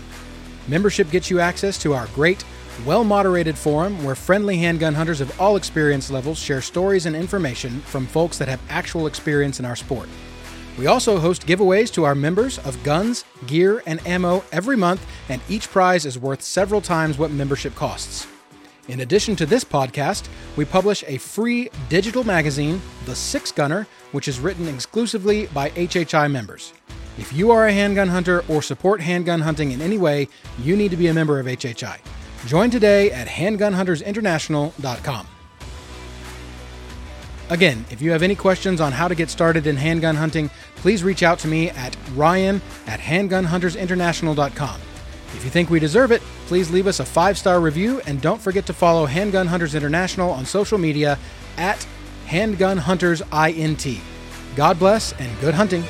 Membership 0.70 1.12
gets 1.12 1.30
you 1.30 1.42
access 1.42 1.78
to 1.80 1.94
our 1.94 2.08
great, 2.16 2.46
well 2.86 3.04
moderated 3.04 3.58
forum 3.58 4.02
where 4.02 4.16
friendly 4.16 4.56
handgun 4.60 4.94
hunters 4.94 5.20
of 5.20 5.38
all 5.42 5.58
experience 5.58 6.10
levels 6.10 6.40
share 6.40 6.62
stories 6.62 7.06
and 7.06 7.18
information 7.18 7.82
from 7.82 8.08
folks 8.08 8.38
that 8.38 8.48
have 8.48 8.62
actual 8.70 9.06
experience 9.06 9.60
in 9.60 9.66
our 9.66 9.76
sport. 9.76 10.08
We 10.80 10.88
also 10.88 11.20
host 11.20 11.46
giveaways 11.46 11.92
to 11.96 12.06
our 12.06 12.16
members 12.16 12.60
of 12.60 12.82
guns, 12.86 13.26
gear, 13.46 13.84
and 13.86 14.00
ammo 14.08 14.46
every 14.54 14.78
month, 14.78 15.06
and 15.28 15.42
each 15.50 15.70
prize 15.70 16.06
is 16.06 16.18
worth 16.18 16.44
several 16.44 16.80
times 16.80 17.18
what 17.18 17.32
membership 17.32 17.76
costs. 17.76 18.26
In 18.90 19.00
addition 19.00 19.38
to 19.38 19.46
this 19.46 19.64
podcast, 19.64 20.28
we 20.58 20.66
publish 20.66 21.06
a 21.08 21.18
free 21.18 21.70
digital 21.88 22.26
magazine, 22.26 22.82
The 23.06 23.16
Six 23.16 23.50
Gunner, 23.52 23.88
which 24.12 24.28
is 24.28 24.42
written 24.42 24.68
exclusively 24.68 25.46
by 25.48 25.70
HHI 25.72 26.30
members. 26.30 26.74
If 27.18 27.32
you 27.32 27.52
are 27.52 27.68
a 27.68 27.74
handgun 27.74 28.10
hunter 28.10 28.44
or 28.50 28.62
support 28.62 29.00
handgun 29.00 29.40
hunting 29.40 29.72
in 29.72 29.82
any 29.82 29.98
way, 29.98 30.28
you 30.60 30.76
need 30.76 30.92
to 30.92 30.98
be 30.98 31.08
a 31.08 31.14
member 31.14 31.40
of 31.40 31.46
HHI. 31.46 32.00
Join 32.46 32.70
today 32.70 33.10
at 33.12 33.28
handgunhuntersinternational.com. 33.28 35.28
Again, 37.50 37.86
if 37.90 38.02
you 38.02 38.12
have 38.12 38.24
any 38.24 38.36
questions 38.36 38.82
on 38.82 38.92
how 38.92 39.08
to 39.08 39.16
get 39.16 39.30
started 39.30 39.68
in 39.68 39.78
handgun 39.78 40.16
hunting, 40.16 40.50
please 40.76 41.04
reach 41.04 41.24
out 41.24 41.40
to 41.40 41.48
me 41.48 41.70
at 41.70 41.96
ryan 42.16 42.62
at 42.88 43.00
handgunhuntersinternational.com. 43.00 44.82
If 45.36 45.44
you 45.44 45.50
think 45.50 45.70
we 45.70 45.80
deserve 45.80 46.12
it, 46.12 46.22
please 46.46 46.72
leave 46.72 46.88
us 46.88 47.00
a 47.00 47.06
five 47.06 47.38
star 47.38 47.60
review 47.60 48.02
and 48.06 48.22
don't 48.22 48.42
forget 48.42 48.66
to 48.68 48.74
follow 48.74 49.06
Handgun 49.06 49.48
Hunters 49.48 49.76
International 49.76 50.32
on 50.32 50.46
social 50.46 50.78
media 50.78 51.18
at 51.58 51.86
Handgun 52.26 52.78
Hunters 52.78 53.22
INT. 53.32 53.86
God 54.56 54.80
bless 54.80 55.14
and 55.14 55.40
good 55.40 55.54
hunting. 55.54 55.84